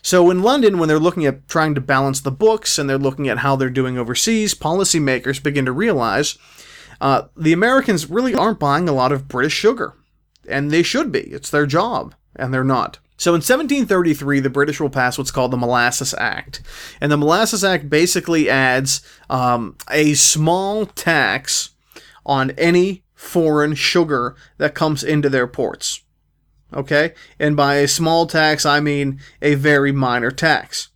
So 0.02 0.30
in 0.30 0.42
London, 0.42 0.78
when 0.78 0.88
they're 0.88 0.98
looking 0.98 1.26
at 1.26 1.48
trying 1.48 1.74
to 1.74 1.80
balance 1.80 2.20
the 2.20 2.30
books 2.30 2.78
and 2.78 2.88
they're 2.88 2.96
looking 2.96 3.28
at 3.28 3.38
how 3.38 3.56
they're 3.56 3.70
doing 3.70 3.98
overseas, 3.98 4.54
policymakers 4.54 5.42
begin 5.42 5.64
to 5.66 5.72
realize 5.72 6.38
uh, 7.00 7.22
the 7.36 7.52
Americans 7.52 8.10
really 8.10 8.34
aren't 8.34 8.58
buying 8.58 8.88
a 8.88 8.92
lot 8.92 9.12
of 9.12 9.28
British 9.28 9.52
sugar, 9.52 9.94
and 10.48 10.70
they 10.70 10.82
should 10.82 11.12
be. 11.12 11.20
It's 11.20 11.50
their 11.50 11.66
job, 11.66 12.14
and 12.36 12.52
they're 12.52 12.64
not. 12.64 12.98
So 13.16 13.32
in 13.32 13.38
1733, 13.38 14.40
the 14.40 14.48
British 14.48 14.80
will 14.80 14.90
pass 14.90 15.18
what's 15.18 15.32
called 15.32 15.50
the 15.50 15.56
Molasses 15.56 16.14
Act. 16.18 16.62
And 17.00 17.10
the 17.10 17.16
Molasses 17.16 17.64
Act 17.64 17.90
basically 17.90 18.48
adds 18.48 19.02
um, 19.28 19.76
a 19.90 20.14
small 20.14 20.86
tax 20.86 21.70
on 22.24 22.52
any 22.52 23.02
foreign 23.14 23.74
sugar 23.74 24.36
that 24.58 24.76
comes 24.76 25.02
into 25.02 25.28
their 25.28 25.48
ports. 25.48 26.02
Okay? 26.72 27.12
And 27.40 27.56
by 27.56 27.76
a 27.76 27.88
small 27.88 28.28
tax, 28.28 28.64
I 28.64 28.78
mean 28.78 29.18
a 29.42 29.56
very 29.56 29.90
minor 29.90 30.30
tax. 30.30 30.90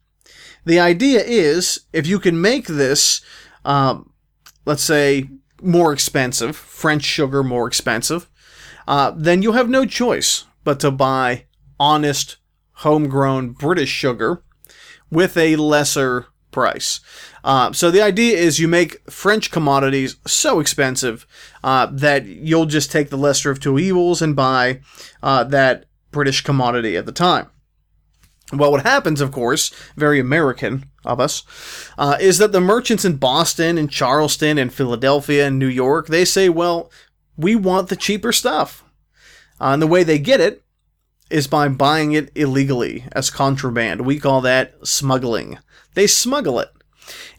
The 0.64 0.78
idea 0.78 1.24
is 1.24 1.80
if 1.92 2.06
you 2.06 2.20
can 2.20 2.40
make 2.40 2.68
this, 2.68 3.20
um, 3.64 4.12
let's 4.64 4.84
say, 4.84 5.28
more 5.62 5.92
expensive, 5.92 6.56
French 6.56 7.04
sugar 7.04 7.42
more 7.42 7.66
expensive, 7.66 8.28
uh, 8.86 9.12
then 9.16 9.42
you'll 9.42 9.52
have 9.52 9.68
no 9.70 9.84
choice 9.84 10.44
but 10.64 10.80
to 10.80 10.90
buy 10.90 11.46
honest, 11.78 12.36
homegrown 12.72 13.50
British 13.50 13.90
sugar 13.90 14.42
with 15.10 15.36
a 15.36 15.56
lesser 15.56 16.26
price. 16.50 17.00
Uh, 17.42 17.72
so 17.72 17.90
the 17.90 18.02
idea 18.02 18.36
is 18.36 18.60
you 18.60 18.68
make 18.68 19.10
French 19.10 19.50
commodities 19.50 20.16
so 20.26 20.60
expensive 20.60 21.26
uh, 21.64 21.86
that 21.86 22.26
you'll 22.26 22.66
just 22.66 22.92
take 22.92 23.10
the 23.10 23.16
lesser 23.16 23.50
of 23.50 23.58
two 23.58 23.78
evils 23.78 24.22
and 24.22 24.36
buy 24.36 24.80
uh, 25.22 25.42
that 25.44 25.86
British 26.10 26.42
commodity 26.42 26.96
at 26.96 27.06
the 27.06 27.12
time. 27.12 27.48
Well, 28.52 28.70
what 28.70 28.82
happens, 28.82 29.20
of 29.20 29.32
course, 29.32 29.70
very 29.96 30.20
American 30.20 30.84
of 31.04 31.20
us, 31.20 31.42
uh, 31.96 32.18
is 32.20 32.38
that 32.38 32.52
the 32.52 32.60
merchants 32.60 33.04
in 33.04 33.16
Boston 33.16 33.78
and 33.78 33.90
Charleston 33.90 34.58
and 34.58 34.72
Philadelphia 34.72 35.46
and 35.46 35.58
New 35.58 35.68
York, 35.68 36.08
they 36.08 36.24
say, 36.24 36.48
well, 36.48 36.90
we 37.36 37.56
want 37.56 37.88
the 37.88 37.96
cheaper 37.96 38.30
stuff. 38.30 38.84
Uh, 39.60 39.72
and 39.72 39.80
the 39.80 39.86
way 39.86 40.04
they 40.04 40.18
get 40.18 40.40
it 40.40 40.62
is 41.30 41.46
by 41.46 41.66
buying 41.68 42.12
it 42.12 42.30
illegally 42.34 43.04
as 43.12 43.30
contraband. 43.30 44.02
We 44.02 44.18
call 44.18 44.42
that 44.42 44.86
smuggling. 44.86 45.58
They 45.94 46.06
smuggle 46.06 46.60
it. 46.60 46.70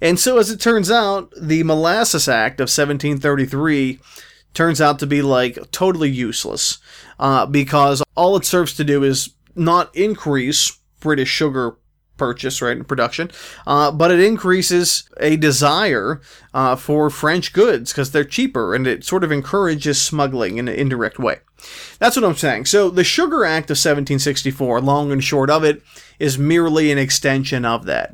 And 0.01 0.19
so, 0.19 0.39
as 0.39 0.49
it 0.49 0.59
turns 0.59 0.89
out, 0.89 1.31
the 1.39 1.63
Molasses 1.63 2.27
Act 2.27 2.59
of 2.59 2.65
1733 2.65 3.99
turns 4.53 4.81
out 4.81 4.99
to 4.99 5.07
be 5.07 5.21
like 5.21 5.71
totally 5.71 6.09
useless 6.09 6.79
uh, 7.19 7.45
because 7.45 8.03
all 8.15 8.35
it 8.35 8.45
serves 8.45 8.73
to 8.73 8.83
do 8.83 9.03
is 9.03 9.33
not 9.55 9.95
increase 9.95 10.77
British 11.03 11.29
sugar 11.29 11.77
purchase, 12.17 12.61
right, 12.61 12.77
in 12.77 12.83
production, 12.83 13.29
uh, 13.65 13.91
but 13.91 14.11
it 14.11 14.19
increases 14.19 15.09
a 15.19 15.35
desire 15.35 16.21
uh, 16.53 16.75
for 16.75 17.09
French 17.09 17.53
goods 17.53 17.91
because 17.91 18.11
they're 18.11 18.23
cheaper 18.23 18.73
and 18.73 18.87
it 18.87 19.03
sort 19.03 19.23
of 19.23 19.31
encourages 19.31 20.01
smuggling 20.01 20.57
in 20.57 20.67
an 20.67 20.75
indirect 20.75 21.19
way. 21.19 21.39
That's 21.99 22.15
what 22.15 22.25
I'm 22.25 22.35
saying. 22.35 22.65
So 22.65 22.89
the 22.89 23.03
Sugar 23.03 23.45
Act 23.45 23.69
of 23.69 23.75
1764, 23.75 24.81
long 24.81 25.11
and 25.11 25.23
short 25.23 25.49
of 25.49 25.63
it, 25.63 25.81
is 26.19 26.37
merely 26.37 26.91
an 26.91 26.97
extension 26.97 27.65
of 27.65 27.85
that. 27.85 28.13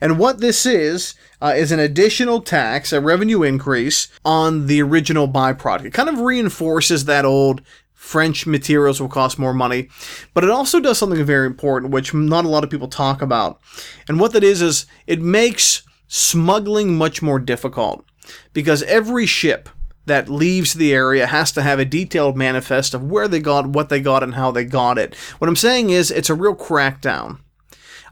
And 0.00 0.18
what 0.18 0.40
this 0.40 0.66
is, 0.66 1.14
uh, 1.42 1.52
is 1.56 1.72
an 1.72 1.80
additional 1.80 2.40
tax, 2.40 2.92
a 2.92 3.00
revenue 3.00 3.42
increase 3.42 4.08
on 4.24 4.66
the 4.66 4.80
original 4.80 5.28
byproduct. 5.28 5.86
It 5.86 5.92
kind 5.92 6.08
of 6.08 6.20
reinforces 6.20 7.04
that 7.04 7.24
old 7.24 7.60
French 8.04 8.46
materials 8.46 9.00
will 9.00 9.08
cost 9.08 9.38
more 9.38 9.54
money, 9.54 9.88
but 10.34 10.44
it 10.44 10.50
also 10.50 10.78
does 10.78 10.98
something 10.98 11.24
very 11.24 11.46
important, 11.46 11.90
which 11.90 12.12
not 12.12 12.44
a 12.44 12.48
lot 12.48 12.62
of 12.62 12.68
people 12.68 12.86
talk 12.86 13.22
about. 13.22 13.60
And 14.06 14.20
what 14.20 14.34
that 14.34 14.44
is, 14.44 14.60
is 14.60 14.84
it 15.06 15.22
makes 15.22 15.82
smuggling 16.06 16.98
much 16.98 17.22
more 17.22 17.38
difficult 17.38 18.04
because 18.52 18.82
every 18.82 19.24
ship 19.24 19.70
that 20.04 20.28
leaves 20.28 20.74
the 20.74 20.92
area 20.92 21.26
has 21.26 21.50
to 21.52 21.62
have 21.62 21.78
a 21.78 21.84
detailed 21.86 22.36
manifest 22.36 22.92
of 22.92 23.02
where 23.02 23.26
they 23.26 23.40
got, 23.40 23.68
what 23.68 23.88
they 23.88 24.00
got, 24.00 24.22
and 24.22 24.34
how 24.34 24.50
they 24.50 24.66
got 24.66 24.98
it. 24.98 25.14
What 25.38 25.48
I'm 25.48 25.56
saying 25.56 25.88
is, 25.88 26.10
it's 26.10 26.30
a 26.30 26.34
real 26.34 26.54
crackdown 26.54 27.40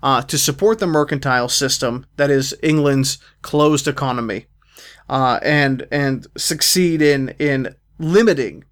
uh, 0.03 0.23
to 0.23 0.39
support 0.39 0.79
the 0.79 0.87
mercantile 0.87 1.51
system 1.51 2.07
that 2.17 2.31
is 2.31 2.57
England's 2.63 3.19
closed 3.43 3.87
economy, 3.87 4.47
uh, 5.11 5.39
and 5.43 5.87
and 5.93 6.27
succeed 6.37 7.03
in 7.03 7.35
in 7.39 7.77
limiting 7.99 8.65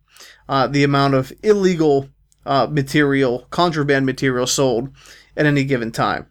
uh, 0.50 0.66
the 0.66 0.82
amount 0.82 1.14
of 1.14 1.32
illegal 1.44 2.08
uh, 2.44 2.66
material, 2.68 3.46
contraband 3.50 4.04
material 4.04 4.48
sold 4.48 4.90
at 5.36 5.46
any 5.46 5.62
given 5.62 5.92
time. 5.92 6.26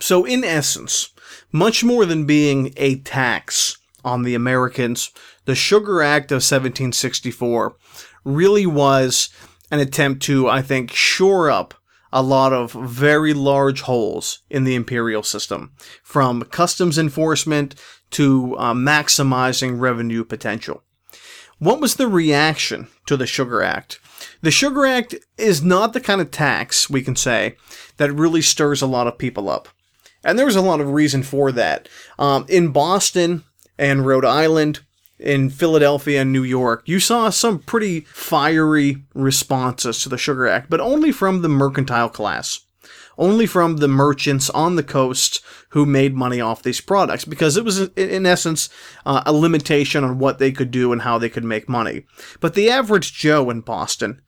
So, 0.00 0.24
in 0.24 0.42
essence, 0.42 1.10
much 1.52 1.84
more 1.84 2.04
than 2.04 2.26
being 2.26 2.74
a 2.76 2.96
tax 2.96 3.78
on 4.04 4.24
the 4.24 4.34
Americans, 4.34 5.12
the 5.44 5.54
Sugar 5.54 6.02
Act 6.02 6.32
of 6.32 6.36
1764 6.36 7.76
really 8.24 8.66
was 8.66 9.30
an 9.70 9.78
attempt 9.78 10.22
to, 10.24 10.48
I 10.48 10.60
think, 10.60 10.92
shore 10.92 11.48
up 11.48 11.74
a 12.12 12.22
lot 12.22 12.52
of 12.52 12.72
very 12.72 13.32
large 13.32 13.82
holes 13.82 14.40
in 14.50 14.64
the 14.64 14.74
imperial 14.74 15.22
system, 15.22 15.70
from 16.02 16.42
customs 16.42 16.98
enforcement 16.98 17.76
to 18.10 18.56
uh, 18.58 18.74
maximizing 18.74 19.78
revenue 19.78 20.24
potential. 20.24 20.82
What 21.60 21.78
was 21.78 21.96
the 21.96 22.08
reaction 22.08 22.88
to 23.04 23.18
the 23.18 23.26
Sugar 23.26 23.62
Act? 23.62 24.00
The 24.40 24.50
Sugar 24.50 24.86
Act 24.86 25.14
is 25.36 25.62
not 25.62 25.92
the 25.92 26.00
kind 26.00 26.22
of 26.22 26.30
tax, 26.30 26.88
we 26.88 27.02
can 27.02 27.14
say, 27.14 27.56
that 27.98 28.10
really 28.14 28.40
stirs 28.40 28.80
a 28.80 28.86
lot 28.86 29.06
of 29.06 29.18
people 29.18 29.50
up. 29.50 29.68
And 30.24 30.38
there's 30.38 30.56
a 30.56 30.62
lot 30.62 30.80
of 30.80 30.88
reason 30.88 31.22
for 31.22 31.52
that. 31.52 31.86
Um, 32.18 32.46
in 32.48 32.68
Boston 32.68 33.44
and 33.78 34.06
Rhode 34.06 34.24
Island, 34.24 34.80
in 35.18 35.50
Philadelphia 35.50 36.22
and 36.22 36.32
New 36.32 36.44
York, 36.44 36.82
you 36.86 36.98
saw 36.98 37.28
some 37.28 37.58
pretty 37.58 38.00
fiery 38.00 39.02
responses 39.14 40.02
to 40.02 40.08
the 40.08 40.16
Sugar 40.16 40.48
Act, 40.48 40.70
but 40.70 40.80
only 40.80 41.12
from 41.12 41.42
the 41.42 41.48
mercantile 41.50 42.08
class. 42.08 42.60
Only 43.18 43.46
from 43.46 43.76
the 43.76 43.88
merchants 43.88 44.48
on 44.50 44.76
the 44.76 44.82
coast 44.82 45.42
who 45.70 45.84
made 45.84 46.14
money 46.14 46.40
off 46.40 46.62
these 46.62 46.80
products, 46.80 47.24
because 47.24 47.56
it 47.56 47.64
was, 47.64 47.88
in 47.96 48.24
essence, 48.26 48.70
uh, 49.04 49.22
a 49.26 49.32
limitation 49.32 50.04
on 50.04 50.18
what 50.18 50.38
they 50.38 50.52
could 50.52 50.70
do 50.70 50.92
and 50.92 51.02
how 51.02 51.18
they 51.18 51.28
could 51.28 51.44
make 51.44 51.68
money. 51.68 52.04
But 52.40 52.54
the 52.54 52.70
average 52.70 53.12
Joe 53.12 53.50
in 53.50 53.60
Boston 53.60 54.22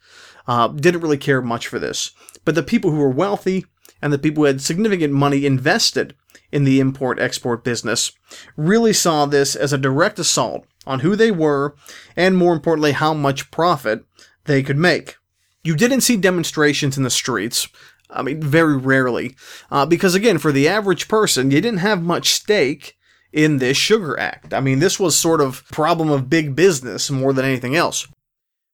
uh, 0.47 0.69
didn't 0.69 1.01
really 1.01 1.19
care 1.19 1.41
much 1.41 1.69
for 1.69 1.79
this. 1.79 2.13
But 2.45 2.55
the 2.55 2.63
people 2.63 2.91
who 2.91 2.99
were 2.99 3.11
wealthy 3.11 3.65
and 4.03 4.13
the 4.13 4.19
people 4.19 4.43
who 4.43 4.47
had 4.49 4.61
significant 4.61 5.13
money 5.13 5.47
invested 5.47 6.15
in 6.51 6.65
the 6.65 6.81
import 6.81 7.19
export 7.19 7.65
business 7.65 8.13
really 8.57 8.93
saw 8.93 9.25
this 9.25 9.57
as 9.57 9.73
a 9.73 9.79
direct 9.79 10.19
assault 10.19 10.67
on 10.87 11.01
who 11.01 11.17
they 11.17 11.31
were 11.31 11.75
and, 12.17 12.37
more 12.37 12.53
importantly, 12.53 12.93
how 12.93 13.15
much 13.15 13.51
profit 13.51 14.05
they 14.45 14.63
could 14.63 14.77
make. 14.77 15.17
You 15.65 15.77
didn't 15.77 16.01
see 16.01 16.17
demonstrations 16.17 16.97
in 16.97 17.05
the 17.05 17.11
streets. 17.11 17.69
I 18.13 18.23
mean, 18.23 18.41
very 18.41 18.77
rarely. 18.77 19.35
Uh, 19.71 19.87
because, 19.87 20.15
again, 20.15 20.39
for 20.39 20.53
the 20.53 20.69
average 20.69 21.09
person, 21.09 21.51
you 21.51 21.61
didn't 21.61 21.81
have 21.81 22.03
much 22.03 22.33
stake 22.33 22.97
in 23.33 23.59
this 23.59 23.77
Sugar 23.77 24.19
Act. 24.19 24.53
I 24.53 24.61
mean, 24.61 24.79
this 24.79 25.01
was 25.01 25.19
sort 25.19 25.41
of 25.41 25.67
problem 25.71 26.11
of 26.11 26.29
big 26.29 26.55
business 26.55 27.11
more 27.11 27.33
than 27.33 27.45
anything 27.45 27.75
else. 27.75 28.07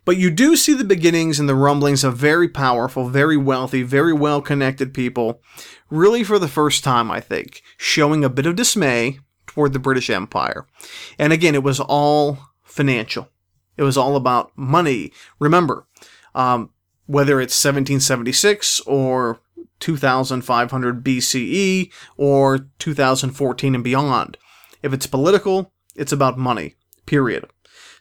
But 0.05 0.17
you 0.17 0.31
do 0.31 0.57
see 0.57 0.73
the 0.73 0.85
beginnings 0.85 1.39
and 1.39 1.49
the 1.49 1.55
rumblings 1.55 2.03
of 2.03 2.17
very 2.17 2.49
powerful, 2.49 3.09
very 3.09 3.37
wealthy, 3.37 3.83
very 3.83 4.13
well 4.13 4.41
connected 4.41 4.95
people, 4.95 5.43
really 5.91 6.25
for 6.25 6.39
the 6.39 6.49
first 6.49 6.83
time, 6.83 7.11
I 7.11 7.21
think, 7.21 7.63
showing 7.77 8.25
a 8.25 8.31
bit 8.31 8.47
of 8.47 8.57
dismay 8.57 9.19
toward 9.47 9.75
the 9.75 9.79
British 9.79 10.09
Empire. 10.09 10.67
And 11.19 11.33
again, 11.33 11.55
it 11.55 11.63
was 11.63 11.79
all 11.79 12.39
financial. 12.63 13.29
It 13.77 13.83
was 13.83 13.99
all 13.99 14.17
about 14.17 14.51
money. 14.57 15.13
Remember, 15.39 15.87
um, 16.35 16.71
whether 17.09 17.41
it's 17.41 17.65
1776 17.65 18.81
or 18.81 19.41
2500 19.81 21.03
BCE 21.03 21.91
or 22.17 22.59
2014 22.79 23.75
and 23.75 23.83
beyond, 23.83 24.37
if 24.83 24.93
it's 24.93 25.07
political, 25.07 25.73
it's 25.97 26.13
about 26.13 26.39
money. 26.39 26.77
Period. 27.07 27.47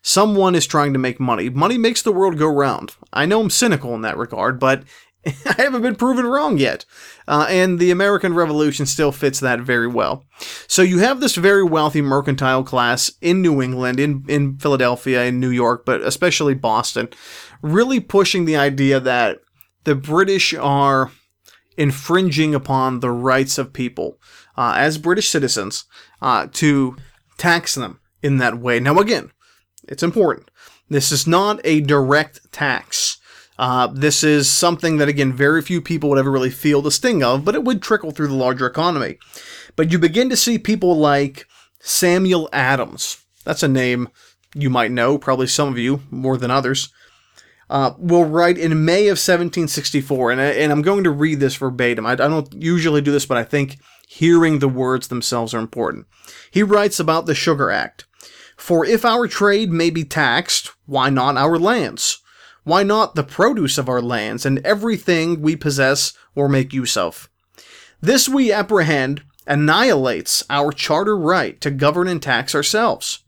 Someone 0.02 0.56
is 0.56 0.68
trying 0.68 0.94
to 0.94 1.00
make 1.00 1.20
money. 1.20 1.50
Money 1.50 1.78
makes 1.78 2.02
the 2.02 2.12
world 2.12 2.38
go 2.38 2.48
round. 2.48 2.96
I 3.12 3.26
know 3.26 3.42
I'm 3.42 3.50
cynical 3.50 3.96
in 3.96 4.02
that 4.02 4.18
regard, 4.18 4.60
but 4.60 4.84
I 5.26 5.56
haven't 5.58 5.82
been 5.82 5.96
proven 5.96 6.26
wrong 6.26 6.58
yet. 6.58 6.86
Uh, 7.28 7.46
and 7.50 7.80
the 7.80 7.92
American 7.92 8.34
Revolution 8.34 8.86
still 8.86 9.12
fits 9.12 9.40
that 9.40 9.60
very 9.60 9.88
well. 9.88 10.26
So 10.68 10.82
you 10.82 11.00
have 11.00 11.20
this 11.20 11.36
very 11.36 11.64
wealthy 11.64 12.02
mercantile 12.02 12.64
class 12.64 13.12
in 13.22 13.42
New 13.42 13.62
England, 13.62 14.00
in, 14.00 14.24
in 14.28 14.58
Philadelphia, 14.58 15.26
in 15.26 15.40
New 15.40 15.50
York, 15.50 15.86
but 15.86 16.02
especially 16.02 16.54
Boston, 16.54 17.10
really 17.62 18.00
pushing 18.00 18.46
the 18.46 18.56
idea 18.56 19.00
that 19.00 19.40
the 19.84 19.96
British 19.96 20.54
are 20.54 21.12
infringing 21.78 22.56
upon 22.56 23.00
the 23.00 23.12
rights 23.12 23.58
of 23.58 23.74
people 23.74 24.20
uh, 24.58 24.74
as 24.76 24.98
British 24.98 25.30
citizens 25.30 25.86
uh, 26.22 26.48
to 26.54 26.98
tax 27.38 27.76
them 27.76 28.00
in 28.22 28.38
that 28.38 28.58
way. 28.58 28.80
Now, 28.80 28.98
again, 28.98 29.32
it's 29.88 30.04
important. 30.04 30.50
This 30.90 31.12
is 31.12 31.28
not 31.28 31.60
a 31.64 31.82
direct 31.82 32.52
tax. 32.52 33.17
Uh, 33.60 33.88
this 33.88 34.24
is 34.24 34.50
something 34.50 34.98
that, 34.98 35.08
again, 35.08 35.34
very 35.34 35.62
few 35.62 35.82
people 35.82 36.10
would 36.10 36.20
ever 36.20 36.32
really 36.32 36.50
feel 36.50 36.82
the 36.82 36.92
sting 36.92 37.24
of, 37.24 37.44
but 37.44 37.56
it 37.56 37.64
would 37.64 37.82
trickle 37.82 38.12
through 38.12 38.28
the 38.28 38.34
larger 38.36 38.68
economy. 38.68 39.18
But 39.76 39.92
you 39.92 39.98
begin 39.98 40.30
to 40.30 40.38
see 40.38 40.58
people 40.58 40.96
like 40.96 41.48
Samuel 41.80 42.50
Adams. 42.54 43.24
That's 43.44 43.64
a 43.64 43.68
name 43.68 44.10
you 44.54 44.70
might 44.70 44.92
know, 44.92 45.18
probably 45.18 45.48
some 45.48 45.70
of 45.70 45.78
you 45.78 46.02
more 46.10 46.38
than 46.38 46.52
others. 46.52 46.90
Uh, 47.70 47.94
will 47.98 48.24
write 48.24 48.58
in 48.58 48.86
May 48.86 49.08
of 49.08 49.18
1764, 49.18 50.32
and, 50.32 50.40
I, 50.40 50.46
and 50.46 50.72
I'm 50.72 50.82
going 50.82 51.04
to 51.04 51.12
read 51.12 51.40
this 51.40 51.56
verbatim. 51.56 52.06
I, 52.06 52.14
I 52.14 52.16
don't 52.16 52.54
usually 52.54 53.02
do 53.02 53.12
this, 53.12 53.26
but 53.26 53.38
I 53.38 53.44
think 53.44 53.78
hearing 54.08 54.60
the 54.60 54.70
words 54.70 55.10
themselves 55.10 55.54
are 55.54 55.60
important. 55.60 56.06
He 56.50 56.64
writes 56.64 57.00
about 57.00 57.26
the 57.26 57.36
Sugar 57.36 57.70
Act. 57.70 58.06
For 58.56 58.86
if 58.86 59.04
our 59.04 59.28
trade 59.28 59.70
may 59.70 59.90
be 59.90 60.06
taxed, 60.06 60.72
why 60.86 61.10
not 61.10 61.36
our 61.36 61.60
lands? 61.60 62.22
Why 62.68 62.84
not 62.84 63.16
the 63.16 63.24
produce 63.24 63.78
of 63.78 63.88
our 63.88 64.02
lands 64.02 64.46
and 64.46 64.60
everything 64.66 65.42
we 65.42 65.56
possess 65.56 66.12
or 66.36 66.50
make 66.50 66.74
use 66.74 66.98
of? 66.98 67.30
This 68.02 68.28
we 68.28 68.52
apprehend 68.52 69.24
annihilates 69.48 70.44
our 70.50 70.74
charter 70.74 71.18
right 71.18 71.62
to 71.62 71.72
govern 71.72 72.10
and 72.10 72.22
tax 72.22 72.54
ourselves. 72.54 73.20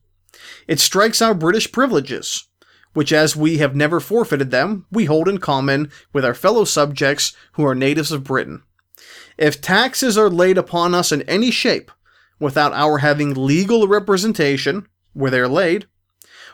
It 0.67 0.81
strikes 0.81 1.21
our 1.21 1.33
British 1.33 1.71
privileges, 1.71 2.49
which, 2.91 3.13
as 3.13 3.33
we 3.33 3.59
have 3.59 3.77
never 3.77 4.01
forfeited 4.01 4.51
them, 4.51 4.85
we 4.91 5.05
hold 5.05 5.29
in 5.29 5.37
common 5.37 5.89
with 6.11 6.25
our 6.25 6.33
fellow 6.33 6.65
subjects 6.65 7.31
who 7.53 7.65
are 7.65 7.73
natives 7.73 8.11
of 8.11 8.25
Britain. 8.25 8.63
If 9.37 9.61
taxes 9.61 10.17
are 10.17 10.29
laid 10.29 10.57
upon 10.57 10.93
us 10.93 11.13
in 11.13 11.21
any 11.21 11.49
shape, 11.49 11.91
without 12.41 12.73
our 12.73 12.97
having 12.97 13.33
legal 13.35 13.87
representation, 13.87 14.85
where 15.13 15.31
they 15.31 15.39
are 15.39 15.47
laid? 15.47 15.85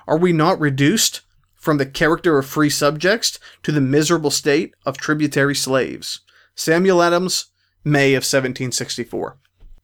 Are 0.08 0.20
we 0.20 0.32
not 0.32 0.60
reduced 0.60 1.22
from 1.66 1.78
the 1.78 1.86
character 1.86 2.38
of 2.38 2.46
free 2.46 2.70
subjects 2.70 3.40
to 3.64 3.72
the 3.72 3.82
miserable 3.82 4.32
state 4.32 4.76
of 4.86 4.98
tributary 4.98 5.56
slaves? 5.56 6.22
Samuel 6.54 7.02
Adams, 7.02 7.48
May 7.84 8.14
of 8.14 8.22
1764. 8.22 9.38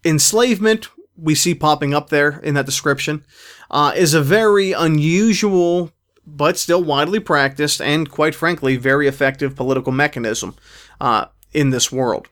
Enslavement, 0.05 0.89
we 1.17 1.35
see 1.35 1.53
popping 1.55 1.93
up 1.93 2.09
there 2.09 2.39
in 2.43 2.53
that 2.53 2.67
description, 2.67 3.25
uh, 3.71 3.91
is 3.95 4.13
a 4.13 4.21
very 4.21 4.71
unusual 4.71 5.91
but 6.25 6.57
still 6.57 6.83
widely 6.83 7.19
practiced 7.19 7.81
and, 7.81 8.09
quite 8.09 8.35
frankly, 8.35 8.77
very 8.77 9.07
effective 9.07 9.55
political 9.55 9.91
mechanism 9.91 10.55
uh, 11.01 11.25
in 11.51 11.71
this 11.71 11.91
world. 11.91 12.29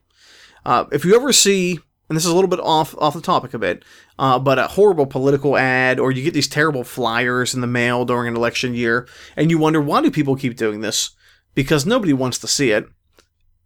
Uh, 0.63 0.85
if 0.91 1.03
you 1.03 1.15
ever 1.15 1.33
see 1.33 1.79
and 2.09 2.15
this 2.15 2.25
is 2.25 2.31
a 2.31 2.35
little 2.35 2.49
bit 2.49 2.59
off 2.59 2.95
off 2.97 3.13
the 3.13 3.21
topic 3.21 3.53
a 3.53 3.59
bit, 3.59 3.85
uh, 4.17 4.39
but 4.39 4.59
a 4.59 4.67
horrible 4.67 5.05
political 5.05 5.55
ad, 5.55 5.99
or 5.99 6.11
you 6.11 6.23
get 6.23 6.33
these 6.33 6.47
terrible 6.47 6.83
flyers 6.83 7.53
in 7.53 7.61
the 7.61 7.67
mail 7.67 8.03
during 8.03 8.27
an 8.27 8.35
election 8.35 8.73
year, 8.73 9.07
and 9.37 9.51
you 9.51 9.57
wonder 9.57 9.79
why 9.79 10.01
do 10.01 10.11
people 10.11 10.35
keep 10.35 10.57
doing 10.57 10.81
this? 10.81 11.11
Because 11.53 11.85
nobody 11.85 12.13
wants 12.13 12.39
to 12.39 12.47
see 12.47 12.71
it. 12.71 12.87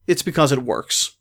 It's 0.08 0.22
because 0.22 0.52
it 0.52 0.64
works. 0.64 1.16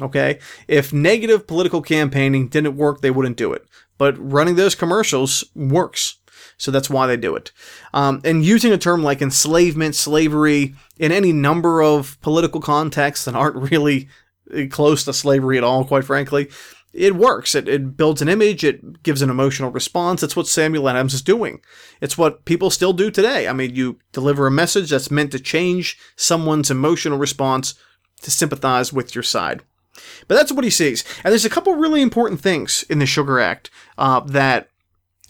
Okay? 0.00 0.38
If 0.68 0.92
negative 0.92 1.46
political 1.46 1.82
campaigning 1.82 2.48
didn't 2.48 2.76
work, 2.76 3.00
they 3.00 3.10
wouldn't 3.10 3.36
do 3.36 3.52
it. 3.52 3.66
But 3.96 4.16
running 4.18 4.56
those 4.56 4.74
commercials 4.74 5.44
works. 5.54 6.18
So 6.56 6.70
that's 6.70 6.90
why 6.90 7.06
they 7.06 7.16
do 7.16 7.36
it. 7.36 7.52
Um, 7.94 8.20
and 8.24 8.44
using 8.44 8.72
a 8.72 8.78
term 8.78 9.02
like 9.02 9.22
enslavement, 9.22 9.94
slavery, 9.94 10.74
in 10.98 11.12
any 11.12 11.32
number 11.32 11.82
of 11.82 12.20
political 12.20 12.60
contexts 12.60 13.24
that 13.24 13.34
aren't 13.34 13.56
really 13.70 14.08
close 14.70 15.04
to 15.04 15.12
slavery 15.12 15.58
at 15.58 15.64
all, 15.64 15.84
quite 15.84 16.04
frankly, 16.04 16.48
it 16.92 17.16
works. 17.16 17.54
It, 17.54 17.68
it 17.68 17.96
builds 17.96 18.22
an 18.22 18.28
image, 18.28 18.64
it 18.64 19.02
gives 19.02 19.22
an 19.22 19.30
emotional 19.30 19.70
response. 19.70 20.22
It's 20.22 20.36
what 20.36 20.46
Samuel 20.46 20.88
Adams 20.88 21.14
is 21.14 21.22
doing. 21.22 21.60
It's 22.00 22.18
what 22.18 22.44
people 22.44 22.70
still 22.70 22.92
do 22.92 23.10
today. 23.10 23.46
I 23.46 23.52
mean, 23.52 23.74
you 23.74 23.98
deliver 24.12 24.46
a 24.46 24.50
message 24.50 24.90
that's 24.90 25.10
meant 25.10 25.32
to 25.32 25.38
change 25.38 25.98
someone's 26.16 26.70
emotional 26.70 27.18
response 27.18 27.74
to 28.22 28.30
sympathize 28.30 28.92
with 28.92 29.14
your 29.14 29.22
side. 29.22 29.62
But 30.26 30.36
that's 30.36 30.52
what 30.52 30.64
he 30.64 30.70
sees. 30.70 31.04
And 31.24 31.32
there's 31.32 31.44
a 31.44 31.50
couple 31.50 31.74
really 31.74 32.02
important 32.02 32.40
things 32.40 32.84
in 32.88 32.98
the 32.98 33.06
Sugar 33.06 33.38
Act 33.40 33.70
uh, 33.96 34.20
that, 34.20 34.70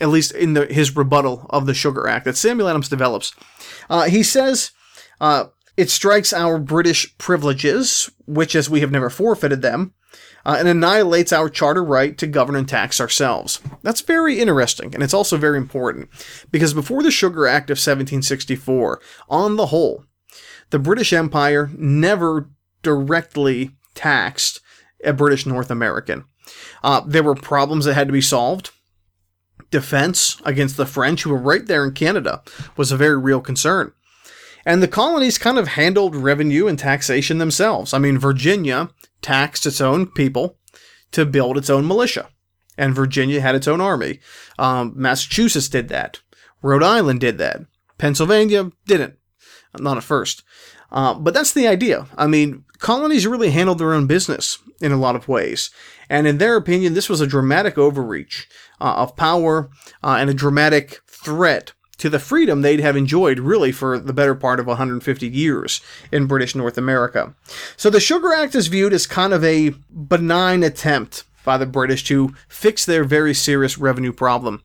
at 0.00 0.08
least 0.08 0.32
in 0.32 0.54
the, 0.54 0.66
his 0.66 0.96
rebuttal 0.96 1.46
of 1.50 1.66
the 1.66 1.74
Sugar 1.74 2.06
Act, 2.06 2.24
that 2.26 2.36
Samuel 2.36 2.68
Adams 2.68 2.88
develops. 2.88 3.34
Uh, 3.90 4.04
he 4.04 4.22
says, 4.22 4.72
uh, 5.20 5.46
it 5.78 5.90
strikes 5.90 6.32
our 6.32 6.58
British 6.58 7.16
privileges, 7.18 8.10
which 8.26 8.56
as 8.56 8.68
we 8.68 8.80
have 8.80 8.90
never 8.90 9.08
forfeited 9.08 9.62
them, 9.62 9.94
uh, 10.44 10.56
and 10.58 10.66
annihilates 10.66 11.32
our 11.32 11.48
charter 11.48 11.84
right 11.84 12.18
to 12.18 12.26
govern 12.26 12.56
and 12.56 12.68
tax 12.68 13.00
ourselves. 13.00 13.60
That's 13.82 14.00
very 14.00 14.40
interesting, 14.40 14.92
and 14.92 15.04
it's 15.04 15.14
also 15.14 15.36
very 15.36 15.56
important, 15.56 16.08
because 16.50 16.74
before 16.74 17.04
the 17.04 17.12
Sugar 17.12 17.46
Act 17.46 17.70
of 17.70 17.76
1764, 17.76 19.00
on 19.28 19.54
the 19.54 19.66
whole, 19.66 20.04
the 20.70 20.80
British 20.80 21.12
Empire 21.12 21.70
never 21.76 22.50
directly 22.82 23.70
taxed 23.94 24.60
a 25.04 25.12
British 25.12 25.46
North 25.46 25.70
American. 25.70 26.24
Uh, 26.82 27.02
there 27.06 27.22
were 27.22 27.36
problems 27.36 27.84
that 27.84 27.94
had 27.94 28.08
to 28.08 28.12
be 28.12 28.20
solved. 28.20 28.70
Defense 29.70 30.42
against 30.44 30.76
the 30.76 30.86
French, 30.86 31.22
who 31.22 31.30
were 31.30 31.38
right 31.38 31.66
there 31.66 31.84
in 31.84 31.92
Canada, 31.92 32.42
was 32.76 32.90
a 32.90 32.96
very 32.96 33.16
real 33.16 33.40
concern. 33.40 33.92
And 34.68 34.82
the 34.82 34.86
colonies 34.86 35.38
kind 35.38 35.56
of 35.56 35.66
handled 35.66 36.14
revenue 36.14 36.66
and 36.66 36.78
taxation 36.78 37.38
themselves. 37.38 37.94
I 37.94 37.98
mean, 37.98 38.18
Virginia 38.18 38.90
taxed 39.22 39.64
its 39.64 39.80
own 39.80 40.08
people 40.08 40.58
to 41.12 41.24
build 41.24 41.56
its 41.56 41.70
own 41.70 41.86
militia, 41.86 42.28
and 42.76 42.94
Virginia 42.94 43.40
had 43.40 43.54
its 43.54 43.66
own 43.66 43.80
army. 43.80 44.20
Um, 44.58 44.92
Massachusetts 44.94 45.70
did 45.70 45.88
that. 45.88 46.20
Rhode 46.60 46.82
Island 46.82 47.20
did 47.20 47.38
that. 47.38 47.62
Pennsylvania 47.96 48.70
didn't. 48.86 49.14
Not 49.80 49.96
at 49.96 50.04
first. 50.04 50.42
Uh, 50.92 51.14
but 51.14 51.32
that's 51.32 51.54
the 51.54 51.66
idea. 51.66 52.06
I 52.18 52.26
mean, 52.26 52.66
colonies 52.76 53.26
really 53.26 53.52
handled 53.52 53.78
their 53.78 53.94
own 53.94 54.06
business 54.06 54.58
in 54.82 54.92
a 54.92 54.98
lot 54.98 55.16
of 55.16 55.28
ways. 55.28 55.70
And 56.10 56.26
in 56.26 56.36
their 56.36 56.56
opinion, 56.56 56.92
this 56.92 57.08
was 57.08 57.22
a 57.22 57.26
dramatic 57.26 57.78
overreach 57.78 58.46
uh, 58.82 58.96
of 58.96 59.16
power 59.16 59.70
uh, 60.04 60.16
and 60.20 60.28
a 60.28 60.34
dramatic 60.34 61.00
threat 61.06 61.72
to 61.98 62.08
the 62.08 62.18
freedom 62.18 62.62
they'd 62.62 62.80
have 62.80 62.96
enjoyed 62.96 63.38
really 63.38 63.72
for 63.72 63.98
the 63.98 64.12
better 64.12 64.34
part 64.34 64.60
of 64.60 64.66
150 64.66 65.28
years 65.28 65.80
in 66.10 66.26
British 66.26 66.54
North 66.54 66.78
America. 66.78 67.34
So 67.76 67.90
the 67.90 68.00
Sugar 68.00 68.32
Act 68.32 68.54
is 68.54 68.68
viewed 68.68 68.92
as 68.92 69.06
kind 69.06 69.32
of 69.32 69.44
a 69.44 69.74
benign 69.90 70.62
attempt 70.62 71.24
by 71.44 71.58
the 71.58 71.66
British 71.66 72.04
to 72.04 72.34
fix 72.48 72.84
their 72.84 73.04
very 73.04 73.34
serious 73.34 73.78
revenue 73.78 74.12
problem. 74.12 74.62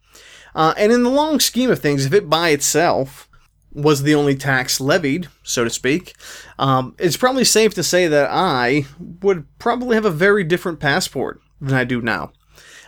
Uh, 0.56 0.74
and 0.78 0.92
in 0.92 1.04
the 1.04 1.10
long 1.10 1.40
scheme 1.40 1.72
of 1.72 1.80
things, 1.80 2.06
if 2.06 2.14
it 2.14 2.30
by 2.30 2.50
itself 2.50 3.28
was 3.72 4.04
the 4.04 4.14
only 4.14 4.36
tax 4.36 4.80
levied, 4.80 5.28
so 5.42 5.64
to 5.64 5.70
speak, 5.70 6.14
um, 6.60 6.96
it's 7.00 7.18
probably 7.18 7.44
safe 7.44 7.74
to 7.74 7.84
say 7.84 8.08
that 8.08 8.30
I 8.32 8.86
would 9.22 9.46
probably 9.58 9.96
have 9.96 10.06
a 10.06 10.12
very 10.12 10.44
different 10.44 10.80
passport 10.80 11.42
than 11.60 11.74
I 11.74 11.84
do 11.84 12.02
now. 12.02 12.32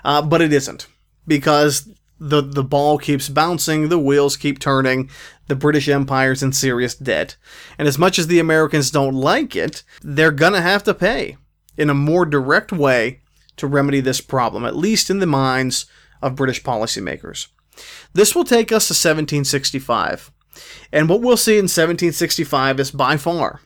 Uh, 0.04 0.22
but 0.22 0.42
it 0.42 0.54
isn't, 0.54 0.86
because 1.26 1.90
the, 2.20 2.42
the 2.42 2.64
ball 2.64 2.98
keeps 2.98 3.30
bouncing, 3.30 3.90
the 3.90 4.00
wheels 4.00 4.38
keep 4.38 4.60
turning, 4.60 5.10
the 5.48 5.56
British 5.56 5.88
Empire's 5.88 6.42
in 6.42 6.54
serious 6.54 6.96
debt. 6.96 7.36
And 7.78 7.88
as 7.88 7.98
much 7.98 8.18
as 8.18 8.28
the 8.28 8.40
Americans 8.40 8.92
don't 8.92 9.14
like 9.14 9.56
it, 9.56 9.84
they're 10.02 10.32
gonna 10.32 10.62
have 10.62 10.84
to 10.84 10.94
pay 10.94 11.38
in 11.78 11.90
a 11.90 11.94
more 11.94 12.26
direct 12.26 12.72
way 12.72 13.22
to 13.58 13.68
remedy 13.68 14.02
this 14.02 14.22
problem, 14.22 14.66
at 14.66 14.76
least 14.76 15.10
in 15.10 15.20
the 15.20 15.26
minds 15.26 15.86
of 16.22 16.36
British 16.36 16.64
policymakers. 16.64 17.48
This 18.14 18.34
will 18.34 18.46
take 18.46 18.72
us 18.72 18.88
to 18.88 18.94
1765. 18.94 20.32
And 20.92 21.10
what 21.10 21.22
we'll 21.22 21.38
see 21.38 21.54
in 21.54 21.66
1765 21.66 22.80
is 22.80 22.92
by 22.92 23.18
far 23.18 23.62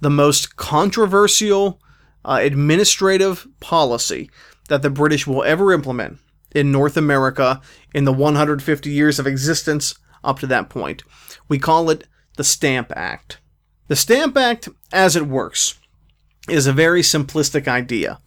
the 0.00 0.10
most 0.10 0.56
controversial 0.56 1.80
uh, 2.24 2.38
administrative 2.42 3.46
policy 3.60 4.30
that 4.68 4.82
the 4.82 4.90
British 4.90 5.26
will 5.26 5.44
ever 5.44 5.72
implement 5.72 6.18
in 6.56 6.72
North 6.72 6.96
America 6.96 7.60
in 7.94 8.04
the 8.04 8.12
150 8.12 8.90
years 8.90 9.18
of 9.18 9.26
existence 9.26 9.94
up 10.24 10.38
to 10.40 10.46
that 10.46 10.68
point. 10.68 11.02
We 11.48 11.58
call 11.58 11.90
it 11.90 12.06
the 12.36 12.44
Stamp 12.44 12.92
Act. 12.96 13.40
The 13.88 13.96
Stamp 13.96 14.36
Act, 14.36 14.68
as 14.92 15.14
it 15.14 15.26
works, 15.26 15.78
is 16.48 16.66
a 16.66 16.72
very 16.72 17.02
simplistic 17.02 17.68
idea. 17.68 18.20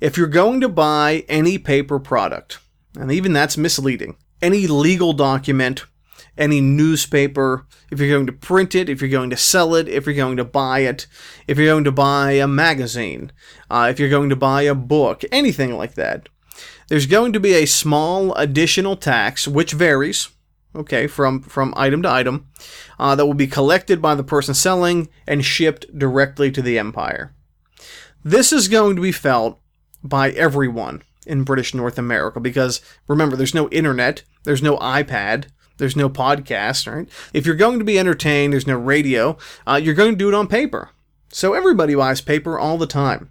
If 0.00 0.16
you're 0.16 0.28
going 0.28 0.60
to 0.60 0.68
buy 0.68 1.24
any 1.28 1.58
paper 1.58 1.98
product, 1.98 2.58
and 2.94 3.10
even 3.10 3.32
that's 3.32 3.56
misleading, 3.56 4.16
any 4.40 4.66
legal 4.66 5.12
document 5.12 5.84
any 6.40 6.60
newspaper, 6.60 7.66
if 7.90 8.00
you're 8.00 8.08
going 8.08 8.26
to 8.26 8.32
print 8.32 8.74
it, 8.74 8.88
if 8.88 9.00
you're 9.00 9.10
going 9.10 9.30
to 9.30 9.36
sell 9.36 9.74
it, 9.74 9.88
if 9.88 10.06
you're 10.06 10.14
going 10.14 10.38
to 10.38 10.44
buy 10.44 10.80
it, 10.80 11.06
if 11.46 11.58
you're 11.58 11.72
going 11.72 11.84
to 11.84 11.92
buy 11.92 12.32
a 12.32 12.48
magazine, 12.48 13.30
uh, 13.70 13.88
if 13.90 14.00
you're 14.00 14.08
going 14.08 14.30
to 14.30 14.36
buy 14.36 14.62
a 14.62 14.74
book, 14.74 15.22
anything 15.30 15.76
like 15.76 15.94
that. 15.94 16.28
There's 16.90 17.06
going 17.06 17.32
to 17.34 17.40
be 17.40 17.54
a 17.54 17.66
small 17.66 18.34
additional 18.34 18.96
tax, 18.96 19.46
which 19.46 19.70
varies, 19.70 20.28
okay, 20.74 21.06
from, 21.06 21.40
from 21.40 21.72
item 21.76 22.02
to 22.02 22.10
item, 22.10 22.48
uh, 22.98 23.14
that 23.14 23.24
will 23.24 23.34
be 23.34 23.46
collected 23.46 24.02
by 24.02 24.16
the 24.16 24.24
person 24.24 24.54
selling 24.54 25.08
and 25.24 25.44
shipped 25.44 25.96
directly 25.96 26.50
to 26.50 26.60
the 26.60 26.80
empire. 26.80 27.32
This 28.24 28.52
is 28.52 28.66
going 28.66 28.96
to 28.96 29.02
be 29.02 29.12
felt 29.12 29.60
by 30.02 30.30
everyone 30.30 31.02
in 31.28 31.44
British 31.44 31.74
North 31.74 31.96
America 31.96 32.40
because 32.40 32.80
remember, 33.06 33.36
there's 33.36 33.54
no 33.54 33.68
internet, 33.68 34.24
there's 34.42 34.62
no 34.62 34.76
iPad, 34.78 35.46
there's 35.76 35.94
no 35.94 36.10
podcast, 36.10 36.92
right? 36.92 37.08
If 37.32 37.46
you're 37.46 37.54
going 37.54 37.78
to 37.78 37.84
be 37.84 38.00
entertained, 38.00 38.52
there's 38.52 38.66
no 38.66 38.76
radio. 38.76 39.38
Uh, 39.64 39.80
you're 39.80 39.94
going 39.94 40.10
to 40.10 40.18
do 40.18 40.26
it 40.26 40.34
on 40.34 40.48
paper. 40.48 40.90
So 41.28 41.54
everybody 41.54 41.94
buys 41.94 42.20
paper 42.20 42.58
all 42.58 42.78
the 42.78 42.88
time. 42.88 43.30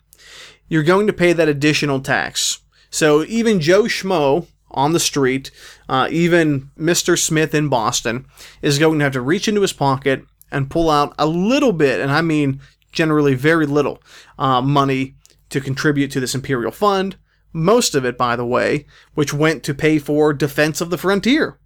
You're 0.70 0.84
going 0.84 1.08
to 1.08 1.14
pay 1.14 1.34
that 1.34 1.50
additional 1.50 2.00
tax. 2.00 2.60
So 2.90 3.24
even 3.26 3.60
Joe 3.60 3.84
Schmo 3.84 4.48
on 4.72 4.94
the 4.94 5.00
street, 5.00 5.52
uh, 5.88 6.08
even 6.12 6.70
Mr. 6.78 7.18
Smith 7.18 7.54
in 7.54 7.70
Boston, 7.70 8.26
is 8.62 8.80
going 8.80 9.00
to 9.00 9.04
have 9.04 9.14
to 9.14 9.22
reach 9.22 9.48
into 9.48 9.62
his 9.62 9.74
pocket 9.74 10.24
and 10.52 10.70
pull 10.70 10.90
out 10.90 11.14
a 11.18 11.28
little 11.28 11.74
bit, 11.74 12.00
and 12.00 12.12
I 12.12 12.22
mean 12.22 12.62
generally 12.92 13.36
very 13.36 13.66
little, 13.66 14.02
uh, 14.38 14.62
money 14.62 15.16
to 15.50 15.62
contribute 15.62 16.12
to 16.12 16.20
this 16.20 16.36
imperial 16.36 16.72
fund. 16.72 17.18
Most 17.52 17.96
of 17.96 18.06
it, 18.06 18.18
by 18.18 18.36
the 18.36 18.46
way, 18.46 18.86
which 19.14 19.34
went 19.34 19.64
to 19.64 19.74
pay 19.74 20.00
for 20.00 20.34
defense 20.34 20.82
of 20.82 20.90
the 20.90 20.98
frontier. 20.98 21.60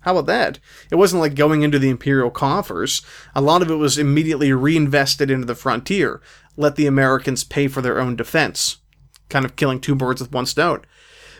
How 0.00 0.12
about 0.16 0.26
that? 0.26 0.58
It 0.90 0.94
wasn't 0.96 1.20
like 1.20 1.34
going 1.34 1.62
into 1.62 1.78
the 1.78 1.90
imperial 1.90 2.30
coffers. 2.30 3.02
A 3.34 3.40
lot 3.40 3.60
of 3.60 3.70
it 3.70 3.74
was 3.74 3.98
immediately 3.98 4.52
reinvested 4.52 5.30
into 5.30 5.46
the 5.46 5.54
frontier. 5.54 6.22
Let 6.56 6.76
the 6.76 6.86
Americans 6.86 7.42
pay 7.42 7.66
for 7.68 7.80
their 7.80 8.00
own 8.00 8.16
defense. 8.16 8.76
Kind 9.28 9.44
of 9.44 9.56
killing 9.56 9.80
two 9.80 9.94
birds 9.94 10.20
with 10.20 10.32
one 10.32 10.46
stone. 10.46 10.82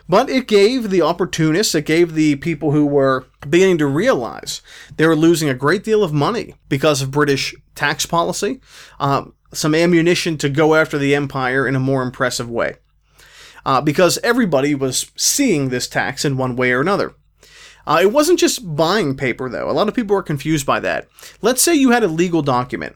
But 0.09 0.31
it 0.31 0.46
gave 0.46 0.90
the 0.90 1.03
opportunists, 1.03 1.75
it 1.75 1.85
gave 1.85 2.14
the 2.14 2.37
people 2.37 2.70
who 2.70 2.87
were 2.87 3.27
beginning 3.49 3.79
to 3.79 3.87
realize 3.87 4.62
they 4.96 5.07
were 5.07 5.16
losing 5.16 5.49
a 5.49 5.55
great 5.55 5.83
deal 5.83 6.05
of 6.05 6.12
money 6.12 6.55
because 6.68 7.03
of 7.03 7.11
British 7.11 7.55
tax 7.75 8.07
policy, 8.07 8.61
um, 9.01 9.35
some 9.53 9.75
ammunition 9.75 10.38
to 10.38 10.49
go 10.49 10.75
after 10.75 10.96
the 10.96 11.14
empire 11.14 11.66
in 11.66 11.75
a 11.75 11.81
more 11.81 12.03
impressive 12.03 12.49
way. 12.49 12.77
Uh, 13.64 13.81
because 13.81 14.18
everybody 14.22 14.77
was 14.77 15.11
seeing 15.16 15.70
this 15.70 15.88
tax 15.88 16.25
in 16.25 16.37
one 16.37 16.55
way 16.55 16.70
or 16.70 16.81
another. 16.81 17.14
Uh, 17.85 17.99
it 18.01 18.12
wasn't 18.12 18.38
just 18.38 18.77
buying 18.77 19.16
paper, 19.16 19.49
though. 19.49 19.68
A 19.68 19.72
lot 19.72 19.88
of 19.88 19.94
people 19.94 20.16
are 20.16 20.22
confused 20.22 20.66
by 20.66 20.79
that. 20.81 21.09
Let's 21.42 21.62
say 21.62 21.75
you 21.75 21.90
had 21.90 22.05
a 22.05 22.09
legal 22.09 22.42
document. 22.42 22.94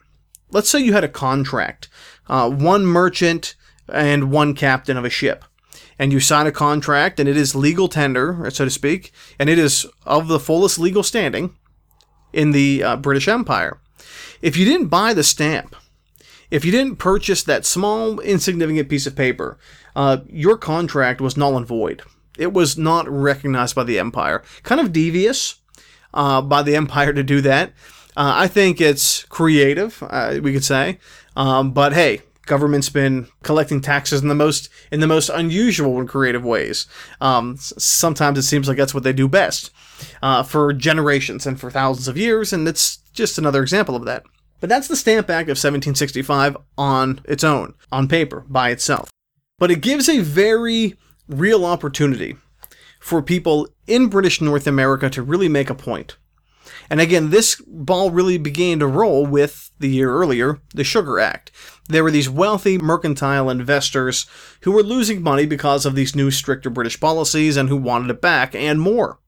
Let's 0.53 0.69
say 0.69 0.81
you 0.81 0.93
had 0.93 1.05
a 1.05 1.09
contract, 1.09 1.89
uh, 2.29 2.51
one 2.51 2.85
merchant 2.85 3.55
and 3.93 4.31
one 4.31 4.55
captain 4.55 4.97
of 4.97 5.05
a 5.05 5.11
ship. 5.11 5.45
And 5.99 6.13
you 6.13 6.21
sign 6.21 6.47
a 6.47 6.53
contract, 6.53 7.21
and 7.21 7.29
it 7.29 7.37
is 7.37 7.55
legal 7.55 7.89
tender, 7.89 8.51
so 8.51 8.65
to 8.65 8.71
speak, 8.71 9.13
and 9.39 9.51
it 9.51 9.59
is 9.59 9.87
of 10.07 10.29
the 10.29 10.41
fullest 10.41 10.79
legal 10.79 11.03
standing 11.03 11.55
in 12.33 12.53
the 12.53 12.83
uh, 12.83 12.97
British 12.97 13.29
Empire. 13.29 13.79
If 14.41 14.57
you 14.57 14.65
didn't 14.65 14.89
buy 14.89 15.13
the 15.13 15.23
stamp, 15.23 15.77
if 16.51 16.65
you 16.65 16.73
didn't 16.73 16.97
purchase 16.97 17.43
that 17.45 17.67
small, 17.67 18.19
insignificant 18.21 18.89
piece 18.89 19.07
of 19.07 19.15
paper, 19.15 19.59
uh, 19.95 20.19
your 20.29 20.57
contract 20.57 21.21
was 21.21 21.37
null 21.37 21.57
and 21.57 21.67
void. 21.67 22.03
It 22.39 22.53
was 22.53 22.79
not 22.79 23.09
recognized 23.09 23.75
by 23.75 23.85
the 23.85 23.99
Empire. 23.99 24.43
Kind 24.63 24.81
of 24.81 24.93
devious 24.93 25.57
uh, 26.15 26.41
by 26.43 26.63
the 26.63 26.77
Empire 26.83 27.13
to 27.13 27.23
do 27.23 27.41
that. 27.43 27.73
Uh, 28.17 28.33
I 28.37 28.49
think 28.49 28.81
it's 28.81 29.25
creative, 29.25 30.03
uh, 30.09 30.41
we 30.43 30.53
could 30.53 30.65
say. 30.65 30.99
Um, 31.37 31.73
but 31.73 31.93
hey, 31.93 32.23
government's 32.51 32.91
been 32.91 33.29
collecting 33.45 33.81
taxes 33.81 34.23
in 34.23 34.29
the 34.29 34.35
most 34.35 34.69
in 34.91 34.99
the 34.99 35.07
most 35.07 35.29
unusual 35.29 36.01
and 36.01 36.09
creative 36.09 36.45
ways. 36.45 36.87
Um, 37.21 37.57
sometimes 37.57 38.39
it 38.39 38.43
seems 38.43 38.67
like 38.67 38.77
that's 38.77 38.93
what 38.93 39.05
they 39.05 39.13
do 39.13 39.29
best 39.29 39.71
uh, 40.21 40.43
for 40.43 40.73
generations 40.73 41.47
and 41.47 41.61
for 41.61 41.71
thousands 41.71 42.09
of 42.09 42.19
years, 42.19 42.53
and 42.53 42.67
it's 42.67 42.97
just 43.13 43.39
another 43.39 43.63
example 43.63 43.95
of 43.95 44.05
that. 44.05 44.25
But 44.59 44.69
that's 44.69 44.89
the 44.89 44.97
Stamp 44.97 45.31
Act 45.31 45.47
of 45.47 45.57
1765 45.57 46.57
on 46.77 47.21
its 47.25 47.45
own, 47.45 47.75
on 47.93 48.09
paper, 48.09 48.45
by 48.49 48.71
itself. 48.71 49.09
But 49.61 49.71
it 49.71 49.81
gives 49.81 50.09
a 50.09 50.19
very 50.19 50.97
real 51.29 51.65
opportunity 51.65 52.37
for 52.99 53.23
people 53.23 53.69
in 53.87 54.09
British 54.09 54.41
North 54.41 54.67
America 54.67 55.09
to 55.09 55.23
really 55.23 55.49
make 55.49 55.71
a 55.71 55.75
point. 55.75 56.17
And 56.89 57.01
again, 57.01 57.31
this 57.31 57.61
ball 57.67 58.11
really 58.11 58.39
began 58.39 58.79
to 58.81 58.87
roll 58.87 59.27
with 59.27 59.71
the 59.79 59.89
year 59.89 60.13
earlier, 60.13 60.61
the 60.75 60.85
Sugar 60.85 61.19
Act. 61.19 61.51
There 61.89 62.05
were 62.05 62.11
these 62.11 62.31
wealthy 62.31 62.79
mercantile 62.79 63.51
investors 63.51 64.27
who 64.63 64.73
were 64.73 64.83
losing 64.83 65.23
money 65.23 65.47
because 65.47 65.85
of 65.87 65.95
these 65.95 66.15
new 66.15 66.31
stricter 66.31 66.71
British 66.71 67.01
policies 67.01 67.57
and 67.57 67.69
who 67.69 67.77
wanted 67.77 68.11
it 68.11 68.21
back 68.21 68.55
and 68.55 68.81
more. 68.81 69.19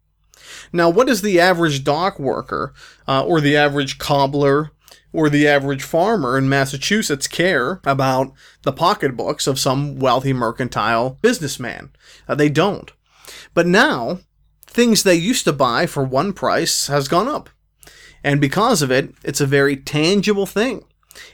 Now, 0.72 0.88
what 0.88 1.06
does 1.06 1.22
the 1.22 1.40
average 1.40 1.84
dock 1.84 2.18
worker, 2.18 2.72
uh, 3.08 3.24
or 3.24 3.40
the 3.40 3.56
average 3.56 3.98
cobbler, 3.98 4.70
or 5.12 5.28
the 5.28 5.46
average 5.46 5.82
farmer 5.82 6.38
in 6.38 6.48
Massachusetts 6.48 7.26
care 7.26 7.80
about 7.84 8.32
the 8.62 8.72
pocketbooks 8.72 9.46
of 9.46 9.58
some 9.58 9.98
wealthy 9.98 10.32
mercantile 10.32 11.18
businessman? 11.20 11.90
Uh, 12.28 12.34
they 12.34 12.48
don't. 12.48 12.92
But 13.54 13.66
now, 13.66 14.20
things 14.72 15.02
they 15.02 15.14
used 15.14 15.44
to 15.44 15.52
buy 15.52 15.86
for 15.86 16.02
one 16.02 16.32
price 16.32 16.86
has 16.86 17.08
gone 17.08 17.28
up. 17.28 17.50
And 18.24 18.40
because 18.40 18.82
of 18.82 18.90
it, 18.90 19.14
it's 19.22 19.40
a 19.40 19.46
very 19.46 19.76
tangible 19.76 20.46
thing. 20.46 20.84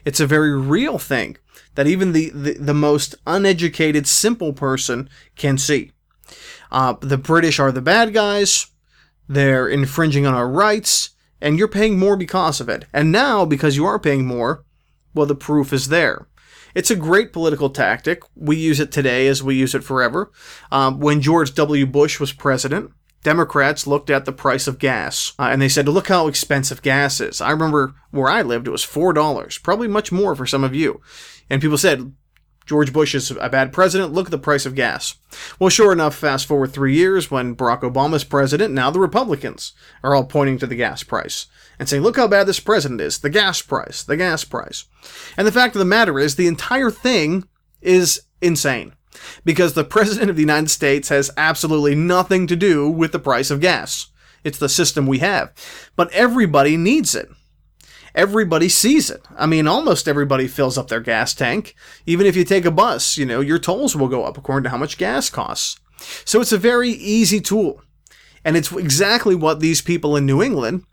It's 0.04 0.20
a 0.20 0.26
very 0.26 0.58
real 0.58 0.98
thing 0.98 1.36
that 1.74 1.86
even 1.86 2.12
the, 2.12 2.30
the, 2.30 2.54
the 2.54 2.74
most 2.74 3.14
uneducated, 3.26 4.06
simple 4.06 4.52
person 4.52 5.08
can 5.36 5.58
see. 5.58 5.92
Uh, 6.72 6.94
the 7.00 7.18
British 7.18 7.58
are 7.58 7.70
the 7.70 7.80
bad 7.80 8.12
guys. 8.12 8.66
They're 9.28 9.68
infringing 9.68 10.26
on 10.26 10.34
our 10.34 10.48
rights, 10.48 11.10
and 11.40 11.58
you're 11.58 11.68
paying 11.68 11.98
more 11.98 12.16
because 12.16 12.60
of 12.60 12.68
it. 12.68 12.86
And 12.92 13.12
now, 13.12 13.44
because 13.44 13.76
you 13.76 13.86
are 13.86 13.98
paying 13.98 14.26
more, 14.26 14.64
well, 15.14 15.26
the 15.26 15.34
proof 15.34 15.72
is 15.72 15.88
there. 15.88 16.26
It's 16.74 16.90
a 16.90 16.96
great 16.96 17.32
political 17.32 17.70
tactic. 17.70 18.22
We 18.34 18.56
use 18.56 18.80
it 18.80 18.92
today 18.92 19.26
as 19.26 19.42
we 19.42 19.54
use 19.54 19.74
it 19.74 19.84
forever. 19.84 20.30
Um, 20.70 21.00
when 21.00 21.20
George 21.20 21.54
W. 21.54 21.86
Bush 21.86 22.20
was 22.20 22.32
president, 22.32 22.92
Democrats 23.22 23.86
looked 23.86 24.10
at 24.10 24.24
the 24.24 24.32
price 24.32 24.66
of 24.66 24.78
gas 24.78 25.32
uh, 25.38 25.48
and 25.50 25.60
they 25.60 25.68
said, 25.68 25.88
look 25.88 26.08
how 26.08 26.28
expensive 26.28 26.82
gas 26.82 27.20
is. 27.20 27.40
I 27.40 27.50
remember 27.50 27.94
where 28.10 28.28
I 28.28 28.42
lived, 28.42 28.68
it 28.68 28.72
was 28.72 28.86
$4, 28.86 29.62
probably 29.62 29.88
much 29.88 30.12
more 30.12 30.34
for 30.34 30.46
some 30.46 30.64
of 30.64 30.74
you. 30.74 31.00
And 31.50 31.60
people 31.60 31.78
said, 31.78 32.12
George 32.68 32.92
Bush 32.92 33.14
is 33.14 33.30
a 33.30 33.48
bad 33.48 33.72
president. 33.72 34.12
Look 34.12 34.26
at 34.26 34.30
the 34.30 34.36
price 34.36 34.66
of 34.66 34.74
gas. 34.74 35.14
Well, 35.58 35.70
sure 35.70 35.90
enough, 35.90 36.14
fast 36.14 36.44
forward 36.44 36.70
three 36.70 36.94
years 36.94 37.30
when 37.30 37.56
Barack 37.56 37.80
Obama's 37.80 38.24
president, 38.24 38.74
now 38.74 38.90
the 38.90 39.00
Republicans 39.00 39.72
are 40.04 40.14
all 40.14 40.24
pointing 40.24 40.58
to 40.58 40.66
the 40.66 40.76
gas 40.76 41.02
price 41.02 41.46
and 41.78 41.88
saying, 41.88 42.02
look 42.02 42.16
how 42.16 42.28
bad 42.28 42.46
this 42.46 42.60
president 42.60 43.00
is. 43.00 43.20
The 43.20 43.30
gas 43.30 43.62
price, 43.62 44.02
the 44.02 44.18
gas 44.18 44.44
price. 44.44 44.84
And 45.38 45.46
the 45.46 45.52
fact 45.52 45.74
of 45.76 45.78
the 45.78 45.86
matter 45.86 46.18
is, 46.18 46.36
the 46.36 46.46
entire 46.46 46.90
thing 46.90 47.48
is 47.80 48.20
insane 48.42 48.92
because 49.44 49.74
the 49.74 49.84
President 49.84 50.30
of 50.30 50.36
the 50.36 50.42
United 50.42 50.68
States 50.68 51.08
has 51.08 51.30
absolutely 51.36 51.94
nothing 51.94 52.46
to 52.46 52.56
do 52.56 52.88
with 52.88 53.12
the 53.12 53.18
price 53.18 53.50
of 53.50 53.60
gas. 53.60 54.08
It's 54.44 54.58
the 54.58 54.68
system 54.68 55.06
we 55.06 55.18
have. 55.18 55.52
But 55.96 56.12
everybody 56.12 56.76
needs 56.76 57.14
it. 57.14 57.28
Everybody 58.14 58.68
sees 58.68 59.10
it. 59.10 59.22
I 59.36 59.46
mean, 59.46 59.68
almost 59.68 60.08
everybody 60.08 60.48
fills 60.48 60.78
up 60.78 60.88
their 60.88 61.00
gas 61.00 61.34
tank. 61.34 61.74
Even 62.06 62.26
if 62.26 62.36
you 62.36 62.44
take 62.44 62.64
a 62.64 62.70
bus, 62.70 63.16
you 63.16 63.26
know, 63.26 63.40
your 63.40 63.58
tolls 63.58 63.94
will 63.94 64.08
go 64.08 64.24
up 64.24 64.38
according 64.38 64.64
to 64.64 64.70
how 64.70 64.78
much 64.78 64.98
gas 64.98 65.30
costs. 65.30 65.78
So 66.24 66.40
it's 66.40 66.52
a 66.52 66.58
very 66.58 66.90
easy 66.90 67.40
tool. 67.40 67.82
And 68.44 68.56
it's 68.56 68.72
exactly 68.72 69.34
what 69.34 69.60
these 69.60 69.82
people 69.82 70.16
in 70.16 70.24
New 70.26 70.42
England 70.42 70.84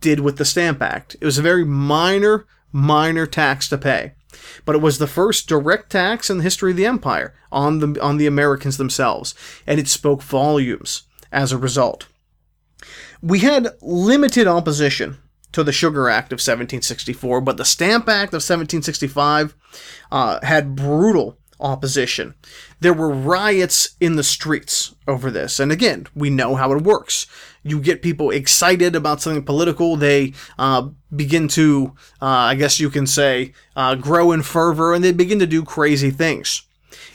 did 0.00 0.20
with 0.20 0.36
the 0.36 0.44
Stamp 0.44 0.82
Act. 0.82 1.16
It 1.20 1.24
was 1.24 1.38
a 1.38 1.42
very 1.42 1.64
minor, 1.64 2.46
minor 2.72 3.26
tax 3.26 3.68
to 3.68 3.78
pay 3.78 4.12
but 4.64 4.74
it 4.74 4.82
was 4.82 4.98
the 4.98 5.06
first 5.06 5.48
direct 5.48 5.90
tax 5.90 6.30
in 6.30 6.38
the 6.38 6.42
history 6.42 6.70
of 6.72 6.76
the 6.76 6.86
empire 6.86 7.34
on 7.52 7.78
the 7.78 8.00
on 8.00 8.16
the 8.16 8.26
Americans 8.26 8.76
themselves, 8.76 9.34
and 9.66 9.78
it 9.78 9.88
spoke 9.88 10.22
volumes 10.22 11.02
as 11.32 11.52
a 11.52 11.58
result. 11.58 12.06
We 13.22 13.40
had 13.40 13.68
limited 13.80 14.46
opposition 14.46 15.18
to 15.52 15.62
the 15.62 15.72
Sugar 15.72 16.08
Act 16.08 16.32
of 16.32 16.36
1764, 16.36 17.40
but 17.40 17.56
the 17.56 17.64
Stamp 17.64 18.08
Act 18.08 18.34
of 18.34 18.42
1765 18.42 19.54
uh, 20.10 20.40
had 20.42 20.74
brutal 20.74 21.38
opposition. 21.64 22.34
There 22.78 22.92
were 22.92 23.08
riots 23.08 23.96
in 23.98 24.16
the 24.16 24.22
streets 24.22 24.94
over 25.08 25.30
this. 25.30 25.58
And 25.58 25.72
again, 25.72 26.06
we 26.14 26.28
know 26.30 26.54
how 26.54 26.70
it 26.72 26.82
works. 26.82 27.26
You 27.62 27.80
get 27.80 28.02
people 28.02 28.30
excited 28.30 28.94
about 28.94 29.22
something 29.22 29.44
political. 29.44 29.96
They 29.96 30.34
uh, 30.58 30.90
begin 31.16 31.48
to, 31.48 31.94
uh, 32.20 32.26
I 32.26 32.54
guess 32.54 32.78
you 32.78 32.90
can 32.90 33.06
say, 33.06 33.54
uh, 33.74 33.94
grow 33.94 34.30
in 34.30 34.42
fervor 34.42 34.92
and 34.92 35.02
they 35.02 35.12
begin 35.12 35.38
to 35.38 35.46
do 35.46 35.64
crazy 35.64 36.10
things. 36.10 36.62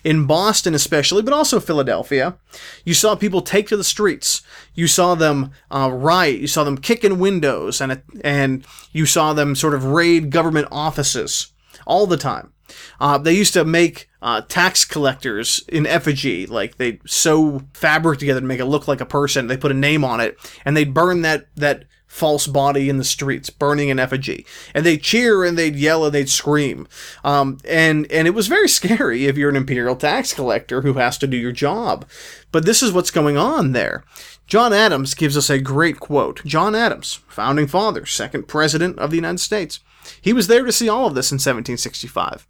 In 0.03 0.25
Boston, 0.25 0.73
especially, 0.73 1.21
but 1.21 1.33
also 1.33 1.59
Philadelphia, 1.59 2.37
you 2.85 2.93
saw 2.93 3.15
people 3.15 3.41
take 3.41 3.67
to 3.67 3.77
the 3.77 3.83
streets. 3.83 4.41
You 4.73 4.87
saw 4.87 5.13
them 5.13 5.51
uh, 5.69 5.91
riot. 5.91 6.39
You 6.39 6.47
saw 6.47 6.63
them 6.63 6.77
kick 6.77 7.03
in 7.03 7.19
windows, 7.19 7.81
and 7.81 8.01
and 8.23 8.65
you 8.93 9.05
saw 9.05 9.33
them 9.33 9.55
sort 9.55 9.73
of 9.73 9.83
raid 9.83 10.31
government 10.31 10.69
offices 10.71 11.51
all 11.85 12.07
the 12.07 12.17
time. 12.17 12.53
Uh, 12.99 13.17
they 13.17 13.33
used 13.33 13.53
to 13.53 13.65
make 13.65 14.08
uh, 14.21 14.41
tax 14.41 14.85
collectors 14.85 15.63
in 15.69 15.85
effigy, 15.85 16.45
like 16.45 16.77
they 16.77 16.99
sew 17.05 17.63
fabric 17.73 18.19
together 18.19 18.41
to 18.41 18.45
make 18.45 18.59
it 18.59 18.65
look 18.65 18.87
like 18.87 19.01
a 19.01 19.05
person. 19.05 19.47
They 19.47 19.57
put 19.57 19.71
a 19.71 19.75
name 19.75 20.03
on 20.03 20.19
it, 20.19 20.37
and 20.65 20.75
they'd 20.75 20.93
burn 20.93 21.21
that 21.21 21.47
that 21.55 21.85
false 22.09 22.47
body 22.47 22.89
in 22.89 22.97
the 22.97 23.03
streets, 23.03 23.51
burning 23.51 23.91
an 23.91 23.99
effigy. 23.99 24.45
And 24.73 24.83
they'd 24.83 25.01
cheer 25.01 25.43
and 25.45 25.57
they'd 25.57 25.75
yell 25.75 26.03
and 26.03 26.13
they'd 26.13 26.27
scream. 26.27 26.87
Um, 27.23 27.59
and 27.65 28.11
and 28.11 28.27
it 28.27 28.33
was 28.33 28.47
very 28.47 28.67
scary 28.67 29.25
if 29.25 29.37
you're 29.37 29.49
an 29.49 29.55
imperial 29.55 29.95
tax 29.95 30.33
collector 30.33 30.81
who 30.81 30.93
has 30.93 31.17
to 31.19 31.27
do 31.27 31.37
your 31.37 31.51
job. 31.51 32.05
But 32.51 32.65
this 32.65 32.83
is 32.83 32.91
what's 32.91 33.11
going 33.11 33.37
on 33.37 33.71
there. 33.71 34.03
John 34.47 34.73
Adams 34.73 35.13
gives 35.13 35.37
us 35.37 35.49
a 35.49 35.59
great 35.59 35.99
quote. 35.99 36.43
John 36.43 36.73
Adams, 36.73 37.19
founding 37.27 37.67
father, 37.67 38.07
second 38.07 38.47
president 38.47 38.97
of 38.97 39.11
the 39.11 39.17
United 39.17 39.37
States. 39.37 39.79
He 40.19 40.33
was 40.33 40.47
there 40.47 40.65
to 40.65 40.71
see 40.71 40.89
all 40.89 41.05
of 41.05 41.13
this 41.13 41.31
in 41.31 41.35
1765. 41.35 42.47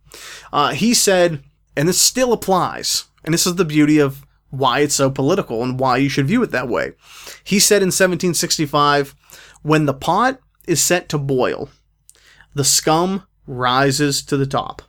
Uh, 0.53 0.69
he 0.69 0.93
said, 0.93 1.43
and 1.79 1.87
this 1.87 1.97
still 1.97 2.33
applies, 2.33 3.05
and 3.23 3.33
this 3.33 3.47
is 3.47 3.55
the 3.55 3.63
beauty 3.63 3.99
of 3.99 4.25
why 4.49 4.81
it's 4.81 4.95
so 4.95 5.09
political 5.09 5.63
and 5.63 5.79
why 5.79 5.95
you 5.95 6.09
should 6.09 6.27
view 6.27 6.43
it 6.43 6.51
that 6.51 6.67
way. 6.67 6.91
He 7.41 7.57
said 7.57 7.81
in 7.81 7.87
1765, 7.87 9.15
when 9.61 9.85
the 9.85 9.93
pot 9.93 10.41
is 10.67 10.83
set 10.83 11.07
to 11.07 11.17
boil, 11.17 11.69
the 12.53 12.65
scum 12.65 13.23
rises 13.47 14.21
to 14.23 14.35
the 14.35 14.45
top. 14.45 14.81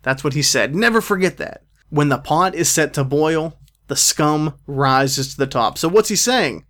That's 0.00 0.24
what 0.24 0.32
he 0.32 0.40
said. 0.40 0.74
Never 0.74 1.02
forget 1.02 1.36
that. 1.36 1.64
When 1.90 2.08
the 2.08 2.16
pot 2.16 2.54
is 2.54 2.70
set 2.70 2.94
to 2.94 3.04
boil, 3.04 3.58
the 3.88 3.94
scum 3.94 4.54
rises 4.66 5.32
to 5.32 5.36
the 5.36 5.46
top. 5.46 5.76
So 5.76 5.86
what's 5.86 6.08
he 6.08 6.16
saying? 6.16 6.64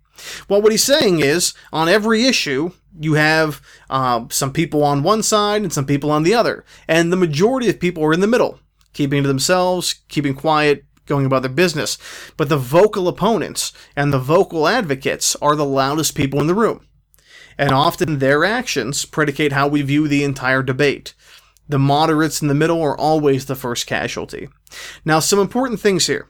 Well, 0.49 0.61
what 0.61 0.73
he's 0.73 0.83
saying 0.83 1.21
is, 1.21 1.53
on 1.71 1.87
every 1.87 2.25
issue, 2.25 2.71
you 2.99 3.13
have 3.13 3.61
uh, 3.89 4.25
some 4.29 4.51
people 4.51 4.83
on 4.83 5.03
one 5.03 5.23
side 5.23 5.61
and 5.61 5.71
some 5.71 5.85
people 5.85 6.11
on 6.11 6.23
the 6.23 6.33
other. 6.33 6.65
And 6.85 7.13
the 7.13 7.15
majority 7.15 7.69
of 7.69 7.79
people 7.79 8.03
are 8.03 8.13
in 8.13 8.19
the 8.19 8.27
middle, 8.27 8.59
keeping 8.97 9.21
to 9.21 9.27
themselves, 9.27 9.93
keeping 10.09 10.33
quiet, 10.33 10.83
going 11.05 11.25
about 11.25 11.43
their 11.43 11.51
business. 11.51 11.97
But 12.35 12.49
the 12.49 12.57
vocal 12.57 13.07
opponents 13.07 13.71
and 13.95 14.11
the 14.11 14.19
vocal 14.19 14.67
advocates 14.67 15.35
are 15.37 15.55
the 15.55 15.65
loudest 15.65 16.15
people 16.15 16.41
in 16.41 16.47
the 16.47 16.55
room. 16.55 16.85
And 17.57 17.71
often 17.71 18.19
their 18.19 18.43
actions 18.43 19.05
predicate 19.05 19.51
how 19.51 19.67
we 19.67 19.81
view 19.83 20.07
the 20.07 20.23
entire 20.23 20.63
debate. 20.63 21.13
The 21.69 21.79
moderates 21.79 22.41
in 22.41 22.47
the 22.47 22.53
middle 22.53 22.81
are 22.81 22.97
always 22.97 23.45
the 23.45 23.55
first 23.55 23.87
casualty. 23.87 24.49
Now, 25.05 25.19
some 25.19 25.39
important 25.39 25.79
things 25.79 26.07
here. 26.07 26.27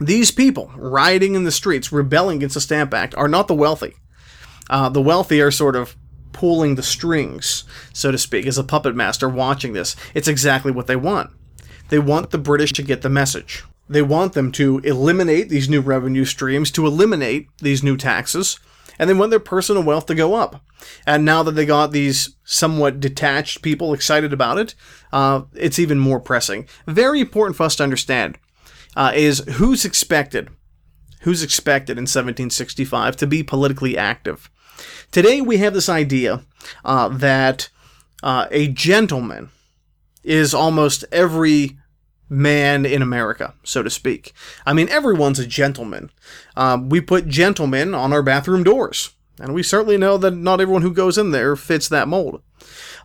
These 0.00 0.30
people 0.30 0.72
rioting 0.76 1.34
in 1.34 1.44
the 1.44 1.52
streets, 1.52 1.92
rebelling 1.92 2.38
against 2.38 2.54
the 2.54 2.60
Stamp 2.60 2.94
Act, 2.94 3.14
are 3.16 3.28
not 3.28 3.48
the 3.48 3.54
wealthy. 3.54 3.94
Uh, 4.70 4.88
the 4.88 5.02
wealthy 5.02 5.40
are 5.40 5.50
sort 5.50 5.76
of 5.76 5.96
pulling 6.32 6.74
the 6.74 6.82
strings, 6.82 7.64
so 7.92 8.10
to 8.10 8.18
speak, 8.18 8.46
as 8.46 8.56
a 8.56 8.64
puppet 8.64 8.96
master 8.96 9.28
watching 9.28 9.74
this. 9.74 9.94
It's 10.14 10.28
exactly 10.28 10.72
what 10.72 10.86
they 10.86 10.96
want. 10.96 11.30
They 11.92 11.98
want 11.98 12.30
the 12.30 12.38
British 12.38 12.72
to 12.72 12.82
get 12.82 13.02
the 13.02 13.10
message. 13.10 13.64
They 13.86 14.00
want 14.00 14.32
them 14.32 14.50
to 14.52 14.78
eliminate 14.78 15.50
these 15.50 15.68
new 15.68 15.82
revenue 15.82 16.24
streams, 16.24 16.70
to 16.70 16.86
eliminate 16.86 17.50
these 17.58 17.82
new 17.82 17.98
taxes, 17.98 18.58
and 18.98 19.10
they 19.10 19.14
want 19.14 19.28
their 19.28 19.38
personal 19.38 19.82
wealth 19.82 20.06
to 20.06 20.14
go 20.14 20.32
up. 20.32 20.64
And 21.06 21.26
now 21.26 21.42
that 21.42 21.52
they 21.52 21.66
got 21.66 21.92
these 21.92 22.34
somewhat 22.44 22.98
detached 22.98 23.60
people 23.60 23.92
excited 23.92 24.32
about 24.32 24.56
it, 24.56 24.74
uh, 25.12 25.42
it's 25.52 25.78
even 25.78 25.98
more 25.98 26.18
pressing. 26.18 26.66
Very 26.86 27.20
important 27.20 27.58
for 27.58 27.64
us 27.64 27.76
to 27.76 27.82
understand 27.82 28.38
uh, 28.96 29.12
is 29.14 29.40
who's 29.56 29.84
expected, 29.84 30.48
who's 31.20 31.42
expected 31.42 31.98
in 31.98 32.04
1765 32.04 33.16
to 33.16 33.26
be 33.26 33.42
politically 33.42 33.98
active. 33.98 34.50
Today 35.10 35.42
we 35.42 35.58
have 35.58 35.74
this 35.74 35.90
idea 35.90 36.42
uh, 36.86 37.08
that 37.08 37.68
uh, 38.22 38.46
a 38.50 38.68
gentleman 38.68 39.50
is 40.24 40.54
almost 40.54 41.04
every 41.12 41.76
man 42.32 42.86
in 42.86 43.02
America, 43.02 43.54
so 43.62 43.82
to 43.82 43.90
speak. 43.90 44.32
I 44.64 44.72
mean, 44.72 44.88
everyone's 44.88 45.38
a 45.38 45.46
gentleman. 45.46 46.10
Uh, 46.56 46.78
we 46.82 47.00
put 47.00 47.28
gentlemen 47.28 47.94
on 47.94 48.12
our 48.12 48.22
bathroom 48.22 48.64
doors, 48.64 49.10
and 49.38 49.54
we 49.54 49.62
certainly 49.62 49.98
know 49.98 50.16
that 50.18 50.32
not 50.32 50.60
everyone 50.60 50.82
who 50.82 50.92
goes 50.92 51.18
in 51.18 51.30
there 51.30 51.54
fits 51.56 51.88
that 51.88 52.08
mold. 52.08 52.42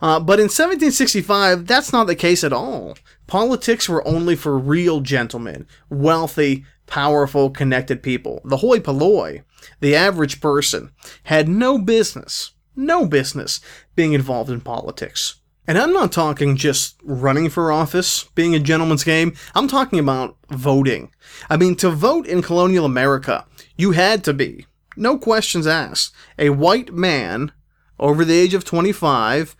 Uh, 0.01 0.19
but 0.19 0.39
in 0.39 0.45
1765, 0.45 1.67
that's 1.67 1.91
not 1.91 2.07
the 2.07 2.15
case 2.15 2.43
at 2.43 2.53
all. 2.53 2.97
Politics 3.25 3.89
were 3.89 4.07
only 4.07 4.35
for 4.35 4.57
real 4.57 5.01
gentlemen, 5.01 5.67
wealthy, 5.89 6.65
powerful, 6.85 7.49
connected 7.49 8.01
people. 8.01 8.41
The 8.45 8.57
hoi 8.57 8.79
polloi, 8.79 9.43
the 9.81 9.95
average 9.95 10.39
person, 10.39 10.91
had 11.23 11.49
no 11.49 11.77
business, 11.77 12.51
no 12.75 13.05
business 13.05 13.59
being 13.95 14.13
involved 14.13 14.49
in 14.49 14.61
politics. 14.61 15.41
And 15.69 15.77
I'm 15.77 15.91
not 15.91 16.13
talking 16.13 16.55
just 16.55 16.95
running 17.03 17.49
for 17.49 17.73
office, 17.73 18.23
being 18.35 18.55
a 18.55 18.59
gentleman's 18.59 19.03
game. 19.03 19.35
I'm 19.53 19.67
talking 19.67 19.99
about 19.99 20.37
voting. 20.49 21.11
I 21.49 21.57
mean, 21.57 21.75
to 21.75 21.89
vote 21.89 22.25
in 22.25 22.41
colonial 22.41 22.85
America, 22.85 23.45
you 23.75 23.91
had 23.91 24.23
to 24.23 24.33
be, 24.33 24.65
no 24.95 25.17
questions 25.17 25.67
asked, 25.67 26.15
a 26.39 26.51
white 26.51 26.93
man 26.93 27.51
over 27.99 28.23
the 28.23 28.37
age 28.37 28.53
of 28.53 28.63
25 28.63 29.57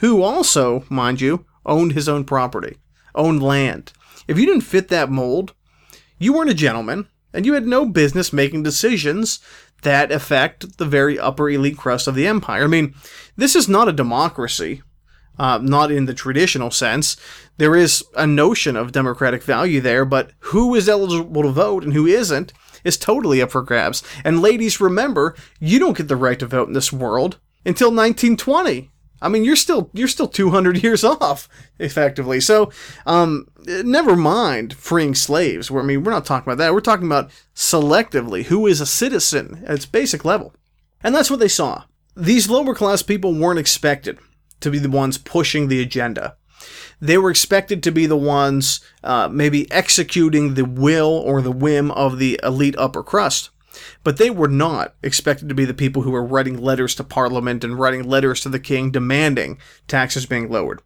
who 0.00 0.20
also, 0.20 0.84
mind 0.88 1.20
you, 1.20 1.46
owned 1.64 1.92
his 1.92 2.08
own 2.08 2.24
property, 2.24 2.78
owned 3.14 3.40
land. 3.40 3.92
If 4.26 4.38
you 4.38 4.46
didn't 4.46 4.62
fit 4.62 4.88
that 4.88 5.10
mold, 5.10 5.54
you 6.18 6.32
weren't 6.32 6.50
a 6.50 6.54
gentleman, 6.54 7.06
and 7.32 7.46
you 7.46 7.54
had 7.54 7.68
no 7.68 7.86
business 7.86 8.32
making 8.32 8.64
decisions 8.64 9.38
that 9.82 10.10
affect 10.10 10.78
the 10.78 10.86
very 10.86 11.18
upper 11.18 11.48
elite 11.48 11.76
crust 11.78 12.08
of 12.08 12.16
the 12.16 12.26
empire. 12.26 12.64
I 12.64 12.66
mean, 12.66 12.94
this 13.36 13.54
is 13.54 13.68
not 13.68 13.88
a 13.88 13.92
democracy 13.92 14.82
uh, 15.38 15.58
not 15.62 15.90
in 15.90 16.06
the 16.06 16.14
traditional 16.14 16.70
sense. 16.70 17.16
There 17.58 17.76
is 17.76 18.04
a 18.16 18.26
notion 18.26 18.76
of 18.76 18.92
democratic 18.92 19.42
value 19.42 19.80
there, 19.80 20.04
but 20.04 20.32
who 20.40 20.74
is 20.74 20.88
eligible 20.88 21.42
to 21.42 21.50
vote 21.50 21.84
and 21.84 21.92
who 21.92 22.06
isn't 22.06 22.52
is 22.84 22.96
totally 22.96 23.42
up 23.42 23.50
for 23.50 23.62
grabs. 23.62 24.02
And 24.24 24.40
ladies, 24.40 24.80
remember, 24.80 25.34
you 25.58 25.78
don't 25.78 25.96
get 25.96 26.08
the 26.08 26.16
right 26.16 26.38
to 26.38 26.46
vote 26.46 26.68
in 26.68 26.74
this 26.74 26.92
world 26.92 27.38
until 27.64 27.88
1920. 27.88 28.90
I 29.20 29.28
mean, 29.28 29.44
you're 29.44 29.56
still 29.56 29.90
you're 29.92 30.08
still 30.08 30.28
200 30.28 30.82
years 30.82 31.02
off, 31.02 31.48
effectively. 31.78 32.40
So, 32.40 32.70
um, 33.06 33.48
never 33.66 34.14
mind 34.14 34.74
freeing 34.74 35.14
slaves. 35.14 35.70
I 35.70 35.82
mean, 35.82 36.04
we're 36.04 36.12
not 36.12 36.26
talking 36.26 36.52
about 36.52 36.58
that. 36.58 36.74
We're 36.74 36.80
talking 36.80 37.06
about 37.06 37.30
selectively 37.54 38.44
who 38.44 38.66
is 38.66 38.80
a 38.80 38.86
citizen 38.86 39.64
at 39.66 39.76
its 39.76 39.86
basic 39.86 40.24
level, 40.24 40.54
and 41.02 41.14
that's 41.14 41.30
what 41.30 41.40
they 41.40 41.48
saw. 41.48 41.84
These 42.14 42.50
lower 42.50 42.74
class 42.74 43.02
people 43.02 43.34
weren't 43.34 43.58
expected 43.58 44.18
to 44.60 44.70
be 44.70 44.78
the 44.78 44.90
ones 44.90 45.18
pushing 45.18 45.68
the 45.68 45.82
agenda. 45.82 46.36
They 47.00 47.18
were 47.18 47.30
expected 47.30 47.82
to 47.82 47.92
be 47.92 48.06
the 48.06 48.16
ones 48.16 48.80
uh, 49.04 49.28
maybe 49.30 49.70
executing 49.70 50.54
the 50.54 50.64
will 50.64 51.10
or 51.10 51.42
the 51.42 51.52
whim 51.52 51.90
of 51.90 52.18
the 52.18 52.40
elite 52.42 52.76
upper 52.78 53.02
crust. 53.02 53.50
But 54.02 54.16
they 54.16 54.30
were 54.30 54.48
not 54.48 54.94
expected 55.02 55.48
to 55.50 55.54
be 55.54 55.66
the 55.66 55.74
people 55.74 56.02
who 56.02 56.10
were 56.10 56.24
writing 56.24 56.56
letters 56.56 56.94
to 56.94 57.04
Parliament 57.04 57.62
and 57.62 57.78
writing 57.78 58.04
letters 58.04 58.40
to 58.40 58.48
the 58.48 58.58
king 58.58 58.90
demanding 58.90 59.58
taxes 59.86 60.24
being 60.24 60.50
lowered. 60.50 60.80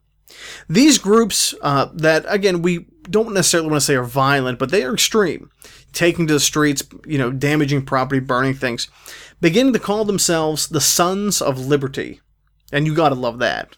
These 0.68 0.98
groups 0.98 1.54
uh, 1.62 1.88
that, 1.94 2.24
again, 2.28 2.62
we 2.62 2.86
don't 3.02 3.34
necessarily 3.34 3.68
want 3.68 3.80
to 3.80 3.86
say 3.86 3.96
are 3.96 4.04
violent, 4.04 4.58
but 4.58 4.70
they 4.70 4.84
are 4.84 4.94
extreme, 4.94 5.50
taking 5.92 6.26
to 6.26 6.34
the 6.34 6.40
streets, 6.40 6.84
you 7.06 7.18
know, 7.18 7.30
damaging 7.30 7.84
property, 7.84 8.20
burning 8.20 8.54
things, 8.54 8.88
beginning 9.40 9.72
to 9.72 9.78
call 9.78 10.04
themselves 10.04 10.68
the 10.68 10.80
Sons 10.80 11.40
of 11.40 11.66
Liberty. 11.66 12.20
And 12.72 12.86
you 12.86 12.94
gotta 12.94 13.14
love 13.14 13.38
that. 13.38 13.76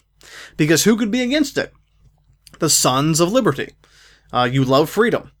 Because 0.57 0.83
who 0.83 0.97
could 0.97 1.11
be 1.11 1.21
against 1.21 1.57
it? 1.57 1.73
The 2.59 2.69
Sons 2.69 3.19
of 3.19 3.31
Liberty. 3.31 3.73
Uh, 4.31 4.49
you 4.51 4.63
love 4.63 4.89
freedom. 4.89 5.31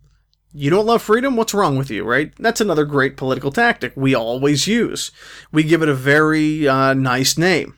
You 0.53 0.69
don't 0.69 0.85
love 0.85 1.01
freedom? 1.01 1.35
What's 1.35 1.53
wrong 1.53 1.77
with 1.77 1.89
you, 1.89 2.03
right? 2.03 2.31
That's 2.37 2.61
another 2.61 2.85
great 2.85 3.17
political 3.17 3.51
tactic 3.51 3.93
we 3.95 4.13
always 4.13 4.67
use. 4.67 5.11
We 5.51 5.63
give 5.63 5.81
it 5.81 5.89
a 5.89 5.95
very 5.95 6.67
uh, 6.67 6.93
nice 6.93 7.37
name. 7.37 7.77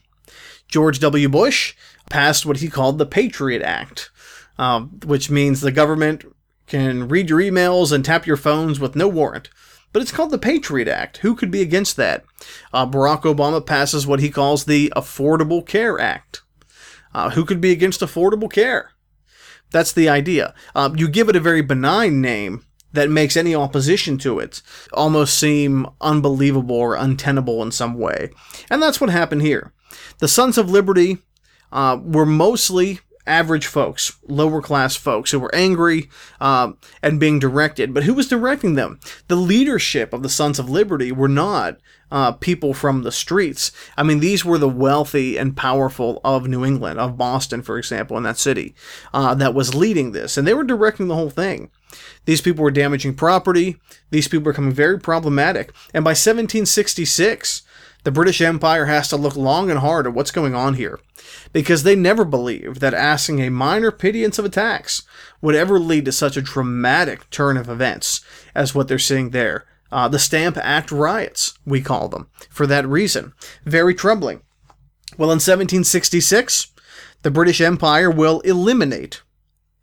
George 0.68 1.00
W. 1.00 1.30
Bush 1.30 1.74
passed 2.10 2.46
what 2.46 2.58
he 2.58 2.68
called 2.68 2.98
the 2.98 3.06
Patriot 3.06 3.62
Act, 3.62 4.12
uh, 4.58 4.82
which 4.82 5.30
means 5.30 5.62
the 5.62 5.72
government 5.72 6.26
can 6.68 7.08
read 7.08 7.30
your 7.30 7.40
emails 7.40 7.94
and 7.94 8.04
tap 8.04 8.26
your 8.26 8.38
phones 8.38 8.80
with 8.80 8.96
no 8.96 9.08
warrant. 9.08 9.50
But 9.96 10.02
it's 10.02 10.12
called 10.12 10.32
the 10.32 10.38
Patriot 10.38 10.90
Act. 10.90 11.20
Who 11.20 11.36
could 11.36 11.50
be 11.50 11.62
against 11.62 11.96
that? 11.96 12.26
Uh, 12.74 12.86
Barack 12.86 13.22
Obama 13.22 13.66
passes 13.66 14.06
what 14.06 14.20
he 14.20 14.30
calls 14.30 14.66
the 14.66 14.92
Affordable 14.94 15.66
Care 15.66 15.98
Act. 16.02 16.42
Uh, 17.14 17.30
who 17.30 17.46
could 17.46 17.62
be 17.62 17.72
against 17.72 18.02
affordable 18.02 18.52
care? 18.52 18.92
That's 19.72 19.94
the 19.94 20.10
idea. 20.10 20.54
Uh, 20.76 20.90
you 20.98 21.08
give 21.08 21.30
it 21.30 21.38
a 21.38 21.40
very 21.40 21.62
benign 21.62 22.20
name 22.20 22.66
that 22.92 23.10
makes 23.10 23.38
any 23.38 23.56
opposition 23.56 24.18
to 24.18 24.38
it 24.38 24.62
almost 24.92 25.40
seem 25.40 25.88
unbelievable 26.02 26.76
or 26.76 26.96
untenable 26.96 27.64
in 27.64 27.72
some 27.72 27.98
way. 27.98 28.32
And 28.70 28.84
that's 28.84 29.00
what 29.00 29.10
happened 29.10 29.44
here. 29.44 29.72
The 30.20 30.28
Sons 30.28 30.58
of 30.58 30.70
Liberty 30.70 31.20
uh, 31.72 32.00
were 32.04 32.26
mostly 32.26 33.00
average 33.28 33.68
folks, 33.68 34.18
lower 34.28 34.62
class 34.62 34.96
folks 34.96 35.32
who 35.32 35.40
were 35.40 35.54
angry 35.54 36.10
uh, 36.40 36.74
and 37.02 37.20
being 37.20 37.40
directed. 37.40 37.94
But 37.94 38.04
who 38.04 38.14
was 38.14 38.28
directing 38.28 38.76
them? 38.76 39.00
The 39.28 39.36
leadership 39.36 40.14
of 40.14 40.24
the 40.24 40.30
Sons 40.30 40.60
of 40.60 40.70
Liberty 40.70 41.12
were 41.12 41.28
not 41.28 41.78
uh, 42.12 42.32
people 42.34 42.74
from 42.74 43.04
the 43.04 43.12
streets. 43.12 43.72
I 43.98 44.04
mean, 44.04 44.20
these 44.20 44.46
were 44.46 44.58
the 44.58 44.70
wealthy 44.70 45.38
and 45.38 45.58
powerful 45.58 46.22
of 46.24 46.48
New 46.48 46.64
England, 46.64 47.00
of 47.00 47.18
Boston, 47.18 47.62
for 47.62 47.78
example, 47.78 48.16
in 48.18 48.24
that 48.24 48.38
city, 48.38 48.76
uh, 49.14 49.36
that 49.36 49.54
was 49.54 49.76
leading 49.76 50.12
this, 50.12 50.38
and 50.38 50.48
they 50.48 50.54
were 50.54 50.64
directing 50.64 51.08
the 51.08 51.16
whole 51.16 51.30
thing. 51.30 51.72
These 52.26 52.42
people 52.42 52.64
were 52.64 52.72
damaging 52.72 53.16
property. 53.16 53.78
These 54.12 54.28
people 54.28 54.46
were 54.46 54.52
becoming 54.52 54.74
very 54.74 55.00
problematic. 55.00 55.74
And 55.94 56.04
by 56.04 56.12
1766, 56.12 57.64
the 58.06 58.12
British 58.12 58.40
Empire 58.40 58.86
has 58.86 59.08
to 59.10 59.18
look 59.18 59.36
long 59.36 59.72
and 59.72 59.80
hard 59.80 60.06
at 60.06 60.14
what's 60.14 60.30
going 60.30 60.54
on 60.54 60.76
here, 60.76 61.00
because 61.52 61.82
they 61.82 61.96
never 61.96 62.24
believed 62.24 62.80
that 62.80 62.94
asking 62.94 63.42
a 63.42 63.50
minor 63.50 63.92
pittance 63.92 64.38
of 64.38 64.46
a 64.46 64.50
tax 64.50 65.02
would 65.42 65.56
ever 65.56 65.80
lead 65.80 66.06
to 66.06 66.12
such 66.12 66.38
a 66.38 66.42
dramatic 66.42 67.28
turn 67.32 67.58
of 67.58 67.68
events 67.68 68.24
as 68.54 68.76
what 68.76 68.88
they're 68.88 69.00
seeing 69.00 69.32
there. 69.32 69.66
Uh, 69.92 70.08
the 70.08 70.20
Stamp 70.20 70.56
Act 70.58 70.92
riots, 70.92 71.58
we 71.66 71.82
call 71.82 72.08
them, 72.08 72.30
for 72.48 72.68
that 72.68 72.88
reason. 72.88 73.34
Very 73.66 73.96
troubling. 73.96 74.42
Well, 75.18 75.32
in 75.32 75.38
1766, 75.38 76.68
the 77.24 77.32
British 77.32 77.60
Empire 77.60 78.12
will 78.12 78.42
eliminate, 78.42 79.24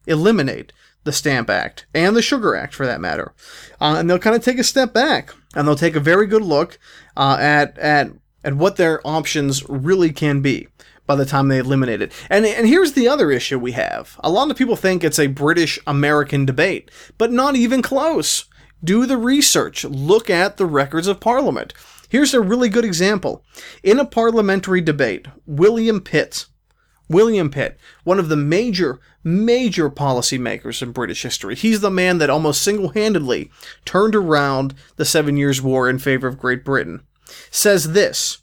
eliminate 0.06 0.72
the 1.02 1.12
Stamp 1.12 1.50
Act 1.50 1.86
and 1.92 2.14
the 2.14 2.22
Sugar 2.22 2.54
Act, 2.54 2.72
for 2.72 2.86
that 2.86 3.00
matter, 3.00 3.34
uh, 3.80 3.96
and 3.98 4.08
they'll 4.08 4.20
kind 4.20 4.36
of 4.36 4.44
take 4.44 4.60
a 4.60 4.64
step 4.64 4.92
back 4.92 5.34
and 5.54 5.66
they'll 5.66 5.76
take 5.76 5.96
a 5.96 6.00
very 6.00 6.26
good 6.26 6.42
look 6.42 6.78
uh, 7.16 7.36
at 7.40 7.78
at 7.78 8.10
at 8.44 8.54
what 8.54 8.76
their 8.76 9.06
options 9.06 9.68
really 9.68 10.12
can 10.12 10.40
be 10.40 10.68
by 11.06 11.14
the 11.14 11.24
time 11.24 11.48
they 11.48 11.58
eliminate 11.58 12.02
it. 12.02 12.12
And 12.30 12.44
and 12.44 12.66
here's 12.66 12.92
the 12.92 13.08
other 13.08 13.30
issue 13.30 13.58
we 13.58 13.72
have. 13.72 14.18
A 14.20 14.30
lot 14.30 14.50
of 14.50 14.56
people 14.56 14.76
think 14.76 15.02
it's 15.02 15.18
a 15.18 15.26
British 15.26 15.78
American 15.86 16.44
debate, 16.44 16.90
but 17.18 17.32
not 17.32 17.56
even 17.56 17.82
close. 17.82 18.46
Do 18.84 19.06
the 19.06 19.16
research. 19.16 19.84
Look 19.84 20.28
at 20.28 20.56
the 20.56 20.66
records 20.66 21.06
of 21.06 21.20
Parliament. 21.20 21.72
Here's 22.08 22.34
a 22.34 22.40
really 22.40 22.68
good 22.68 22.84
example. 22.84 23.44
In 23.82 23.98
a 23.98 24.04
parliamentary 24.04 24.80
debate, 24.80 25.28
William 25.46 26.00
Pitt, 26.00 26.46
William 27.08 27.50
Pitt, 27.50 27.78
one 28.04 28.18
of 28.18 28.28
the 28.28 28.36
major, 28.36 29.00
major 29.24 29.88
policymakers 29.88 30.82
in 30.82 30.92
British 30.92 31.22
history. 31.22 31.54
He's 31.54 31.80
the 31.80 31.90
man 31.90 32.18
that 32.18 32.30
almost 32.30 32.62
single 32.62 32.90
handedly 32.90 33.50
turned 33.84 34.14
around 34.14 34.74
the 34.96 35.04
Seven 35.04 35.36
Years' 35.36 35.62
War 35.62 35.88
in 35.88 35.98
favor 35.98 36.26
of 36.26 36.38
Great 36.38 36.64
Britain. 36.64 37.02
Says 37.50 37.92
this 37.92 38.38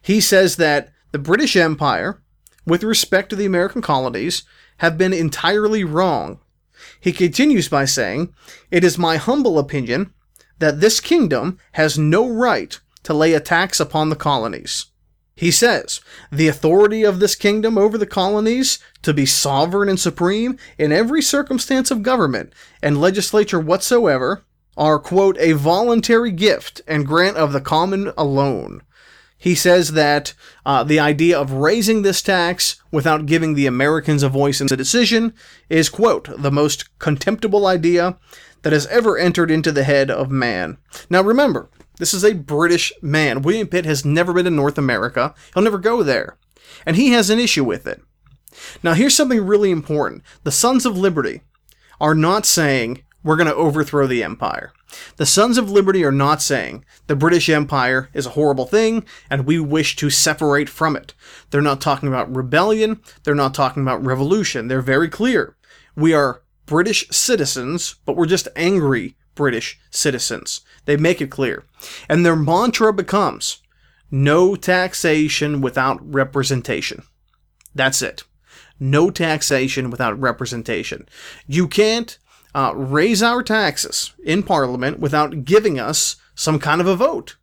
He 0.00 0.20
says 0.20 0.56
that 0.56 0.92
the 1.12 1.18
British 1.18 1.56
Empire, 1.56 2.22
with 2.66 2.82
respect 2.82 3.30
to 3.30 3.36
the 3.36 3.46
American 3.46 3.82
colonies, 3.82 4.42
have 4.78 4.98
been 4.98 5.12
entirely 5.12 5.84
wrong. 5.84 6.40
He 7.00 7.12
continues 7.12 7.68
by 7.68 7.84
saying, 7.84 8.34
It 8.70 8.84
is 8.84 8.98
my 8.98 9.16
humble 9.16 9.58
opinion 9.58 10.12
that 10.58 10.80
this 10.80 11.00
kingdom 11.00 11.58
has 11.72 11.98
no 11.98 12.28
right 12.28 12.78
to 13.02 13.14
lay 13.14 13.34
a 13.34 13.40
tax 13.40 13.78
upon 13.80 14.08
the 14.10 14.16
colonies. 14.16 14.86
He 15.36 15.50
says, 15.50 16.00
The 16.32 16.48
authority 16.48 17.04
of 17.04 17.20
this 17.20 17.34
kingdom 17.34 17.76
over 17.76 17.98
the 17.98 18.06
colonies 18.06 18.78
to 19.02 19.12
be 19.12 19.26
sovereign 19.26 19.88
and 19.88 20.00
supreme 20.00 20.58
in 20.78 20.92
every 20.92 21.20
circumstance 21.20 21.90
of 21.90 22.02
government 22.02 22.54
and 22.82 23.00
legislature 23.00 23.60
whatsoever 23.60 24.44
are, 24.78 24.98
quote, 24.98 25.36
a 25.38 25.52
voluntary 25.52 26.30
gift 26.30 26.80
and 26.86 27.06
grant 27.06 27.36
of 27.36 27.52
the 27.52 27.60
common 27.60 28.12
alone. 28.16 28.82
He 29.36 29.54
says 29.54 29.92
that 29.92 30.32
uh, 30.64 30.82
the 30.82 30.98
idea 30.98 31.38
of 31.38 31.52
raising 31.52 32.00
this 32.00 32.22
tax 32.22 32.82
without 32.90 33.26
giving 33.26 33.54
the 33.54 33.66
Americans 33.66 34.22
a 34.22 34.30
voice 34.30 34.62
in 34.62 34.66
the 34.68 34.76
decision 34.76 35.34
is, 35.68 35.90
quote, 35.90 36.30
the 36.38 36.50
most 36.50 36.98
contemptible 36.98 37.66
idea 37.66 38.16
that 38.62 38.72
has 38.72 38.86
ever 38.86 39.18
entered 39.18 39.50
into 39.50 39.70
the 39.70 39.84
head 39.84 40.10
of 40.10 40.30
man. 40.30 40.78
Now 41.10 41.22
remember, 41.22 41.68
this 41.98 42.14
is 42.14 42.24
a 42.24 42.34
British 42.34 42.92
man. 43.02 43.42
William 43.42 43.66
Pitt 43.66 43.84
has 43.84 44.04
never 44.04 44.32
been 44.32 44.44
to 44.44 44.50
North 44.50 44.78
America. 44.78 45.34
He'll 45.54 45.62
never 45.62 45.78
go 45.78 46.02
there. 46.02 46.36
And 46.84 46.96
he 46.96 47.10
has 47.10 47.30
an 47.30 47.38
issue 47.38 47.64
with 47.64 47.86
it. 47.86 48.02
Now, 48.82 48.94
here's 48.94 49.14
something 49.14 49.44
really 49.44 49.70
important. 49.70 50.22
The 50.44 50.52
Sons 50.52 50.86
of 50.86 50.96
Liberty 50.96 51.42
are 52.00 52.14
not 52.14 52.46
saying 52.46 53.02
we're 53.22 53.36
going 53.36 53.48
to 53.48 53.54
overthrow 53.54 54.06
the 54.06 54.22
empire. 54.22 54.72
The 55.16 55.26
Sons 55.26 55.58
of 55.58 55.70
Liberty 55.70 56.04
are 56.04 56.12
not 56.12 56.40
saying 56.40 56.84
the 57.06 57.16
British 57.16 57.48
Empire 57.48 58.08
is 58.14 58.26
a 58.26 58.30
horrible 58.30 58.66
thing 58.66 59.04
and 59.28 59.46
we 59.46 59.58
wish 59.58 59.96
to 59.96 60.10
separate 60.10 60.68
from 60.68 60.94
it. 60.94 61.12
They're 61.50 61.60
not 61.60 61.80
talking 61.80 62.08
about 62.08 62.34
rebellion. 62.34 63.00
They're 63.24 63.34
not 63.34 63.52
talking 63.52 63.82
about 63.82 64.04
revolution. 64.04 64.68
They're 64.68 64.80
very 64.80 65.08
clear. 65.08 65.56
We 65.96 66.14
are 66.14 66.42
British 66.66 67.08
citizens, 67.08 67.96
but 68.04 68.16
we're 68.16 68.26
just 68.26 68.48
angry 68.54 69.16
British 69.34 69.78
citizens. 69.90 70.60
They 70.86 70.96
make 70.96 71.20
it 71.20 71.30
clear. 71.30 71.64
And 72.08 72.24
their 72.24 72.36
mantra 72.36 72.92
becomes 72.92 73.60
no 74.10 74.56
taxation 74.56 75.60
without 75.60 75.98
representation. 76.02 77.02
That's 77.74 78.00
it. 78.02 78.24
No 78.80 79.10
taxation 79.10 79.90
without 79.90 80.18
representation. 80.18 81.08
You 81.46 81.68
can't 81.68 82.18
uh, 82.54 82.72
raise 82.74 83.22
our 83.22 83.42
taxes 83.42 84.14
in 84.24 84.42
Parliament 84.42 84.98
without 84.98 85.44
giving 85.44 85.78
us 85.78 86.16
some 86.34 86.58
kind 86.58 86.80
of 86.80 86.86
a 86.86 86.96
vote. 86.96 87.36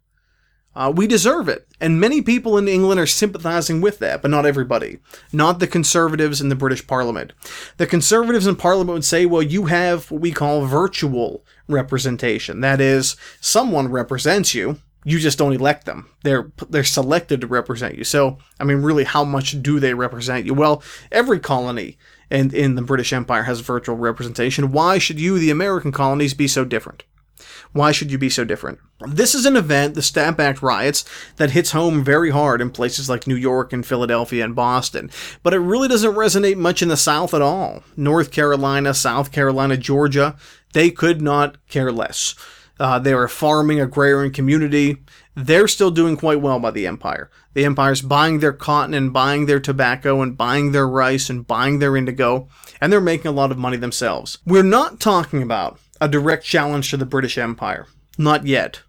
Uh, 0.75 0.91
we 0.95 1.05
deserve 1.05 1.47
it. 1.47 1.67
And 1.79 1.99
many 1.99 2.21
people 2.21 2.57
in 2.57 2.67
England 2.67 2.99
are 2.99 3.05
sympathizing 3.05 3.79
with 3.79 3.99
that, 3.99 4.21
but 4.21 4.31
not 4.31 4.45
everybody. 4.45 4.99
Not 5.31 5.59
the 5.59 5.67
conservatives 5.67 6.41
in 6.41 6.49
the 6.49 6.55
British 6.55 6.87
Parliament. 6.87 7.33
The 7.77 7.85
conservatives 7.85 8.47
in 8.47 8.55
Parliament 8.55 8.93
would 8.93 9.05
say, 9.05 9.25
well, 9.25 9.43
you 9.43 9.65
have 9.65 10.09
what 10.09 10.21
we 10.21 10.31
call 10.31 10.65
virtual 10.65 11.45
representation. 11.67 12.61
That 12.61 12.81
is, 12.81 13.15
someone 13.39 13.89
represents 13.89 14.53
you, 14.53 14.79
you 15.05 15.19
just 15.19 15.37
don't 15.37 15.53
elect 15.53 15.85
them. 15.85 16.09
They're 16.23 16.51
they're 16.69 16.83
selected 16.83 17.41
to 17.41 17.47
represent 17.47 17.97
you. 17.97 18.03
So, 18.03 18.37
I 18.59 18.63
mean, 18.63 18.77
really, 18.77 19.03
how 19.03 19.23
much 19.23 19.61
do 19.61 19.79
they 19.79 19.93
represent 19.93 20.45
you? 20.45 20.53
Well, 20.53 20.81
every 21.11 21.39
colony 21.39 21.97
in, 22.29 22.53
in 22.55 22.75
the 22.75 22.81
British 22.81 23.11
Empire 23.11 23.43
has 23.43 23.59
virtual 23.59 23.97
representation. 23.97 24.71
Why 24.71 24.97
should 24.97 25.19
you, 25.19 25.37
the 25.37 25.51
American 25.51 25.91
colonies, 25.91 26.33
be 26.33 26.47
so 26.47 26.63
different? 26.63 27.03
Why 27.73 27.91
should 27.91 28.11
you 28.11 28.17
be 28.17 28.29
so 28.29 28.45
different? 28.45 28.79
This 29.05 29.33
is 29.33 29.45
an 29.45 29.57
event, 29.57 29.95
the 29.95 30.01
Stamp 30.01 30.39
Act 30.39 30.61
riots, 30.61 31.03
that 31.37 31.51
hits 31.51 31.71
home 31.71 32.03
very 32.03 32.29
hard 32.29 32.61
in 32.61 32.69
places 32.69 33.09
like 33.09 33.27
New 33.27 33.35
York 33.35 33.73
and 33.73 33.85
Philadelphia 33.85 34.45
and 34.45 34.55
Boston, 34.55 35.09
but 35.41 35.53
it 35.53 35.59
really 35.59 35.87
doesn't 35.87 36.13
resonate 36.13 36.57
much 36.57 36.81
in 36.81 36.87
the 36.87 36.95
South 36.95 37.33
at 37.33 37.41
all. 37.41 37.83
North 37.97 38.31
Carolina, 38.31 38.93
South 38.93 39.31
Carolina, 39.31 39.75
Georgia, 39.75 40.37
they 40.73 40.91
could 40.91 41.21
not 41.21 41.57
care 41.67 41.91
less. 41.91 42.35
Uh, 42.79 42.99
they're 42.99 43.23
a 43.23 43.29
farming 43.29 43.79
agrarian 43.79 44.33
community. 44.33 44.97
They're 45.35 45.67
still 45.67 45.91
doing 45.91 46.17
quite 46.17 46.41
well 46.41 46.59
by 46.59 46.71
the 46.71 46.87
empire. 46.87 47.29
The 47.53 47.65
empire's 47.65 48.01
buying 48.01 48.39
their 48.39 48.53
cotton 48.53 48.93
and 48.93 49.13
buying 49.13 49.45
their 49.45 49.59
tobacco 49.59 50.21
and 50.21 50.35
buying 50.35 50.71
their 50.71 50.87
rice 50.87 51.29
and 51.29 51.45
buying 51.45 51.79
their 51.79 51.95
indigo, 51.95 52.47
and 52.81 52.91
they're 52.91 52.99
making 52.99 53.27
a 53.27 53.31
lot 53.31 53.51
of 53.51 53.57
money 53.57 53.77
themselves. 53.77 54.39
We're 54.45 54.63
not 54.63 54.99
talking 54.99 55.41
about 55.41 55.79
a 56.01 56.07
direct 56.07 56.45
challenge 56.45 56.89
to 56.89 56.97
the 56.97 57.05
British 57.05 57.37
Empire. 57.37 57.87
Not 58.17 58.45
yet. 58.45 58.81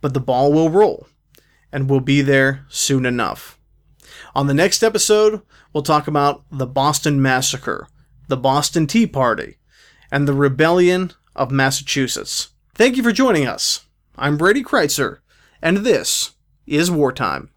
But 0.00 0.14
the 0.14 0.20
ball 0.20 0.52
will 0.52 0.70
roll, 0.70 1.08
and 1.72 1.90
we'll 1.90 2.00
be 2.00 2.22
there 2.22 2.64
soon 2.68 3.04
enough. 3.04 3.58
On 4.34 4.46
the 4.46 4.54
next 4.54 4.82
episode, 4.82 5.42
we'll 5.72 5.82
talk 5.82 6.06
about 6.06 6.44
the 6.50 6.66
Boston 6.66 7.20
Massacre, 7.20 7.88
the 8.28 8.36
Boston 8.36 8.86
Tea 8.86 9.06
Party, 9.06 9.57
and 10.10 10.26
the 10.26 10.34
Rebellion 10.34 11.12
of 11.34 11.50
Massachusetts. 11.50 12.48
Thank 12.74 12.96
you 12.96 13.02
for 13.02 13.12
joining 13.12 13.46
us. 13.46 13.86
I'm 14.16 14.36
Brady 14.36 14.62
Crytzer, 14.62 15.18
and 15.62 15.78
this 15.78 16.32
is 16.66 16.90
Wartime. 16.90 17.50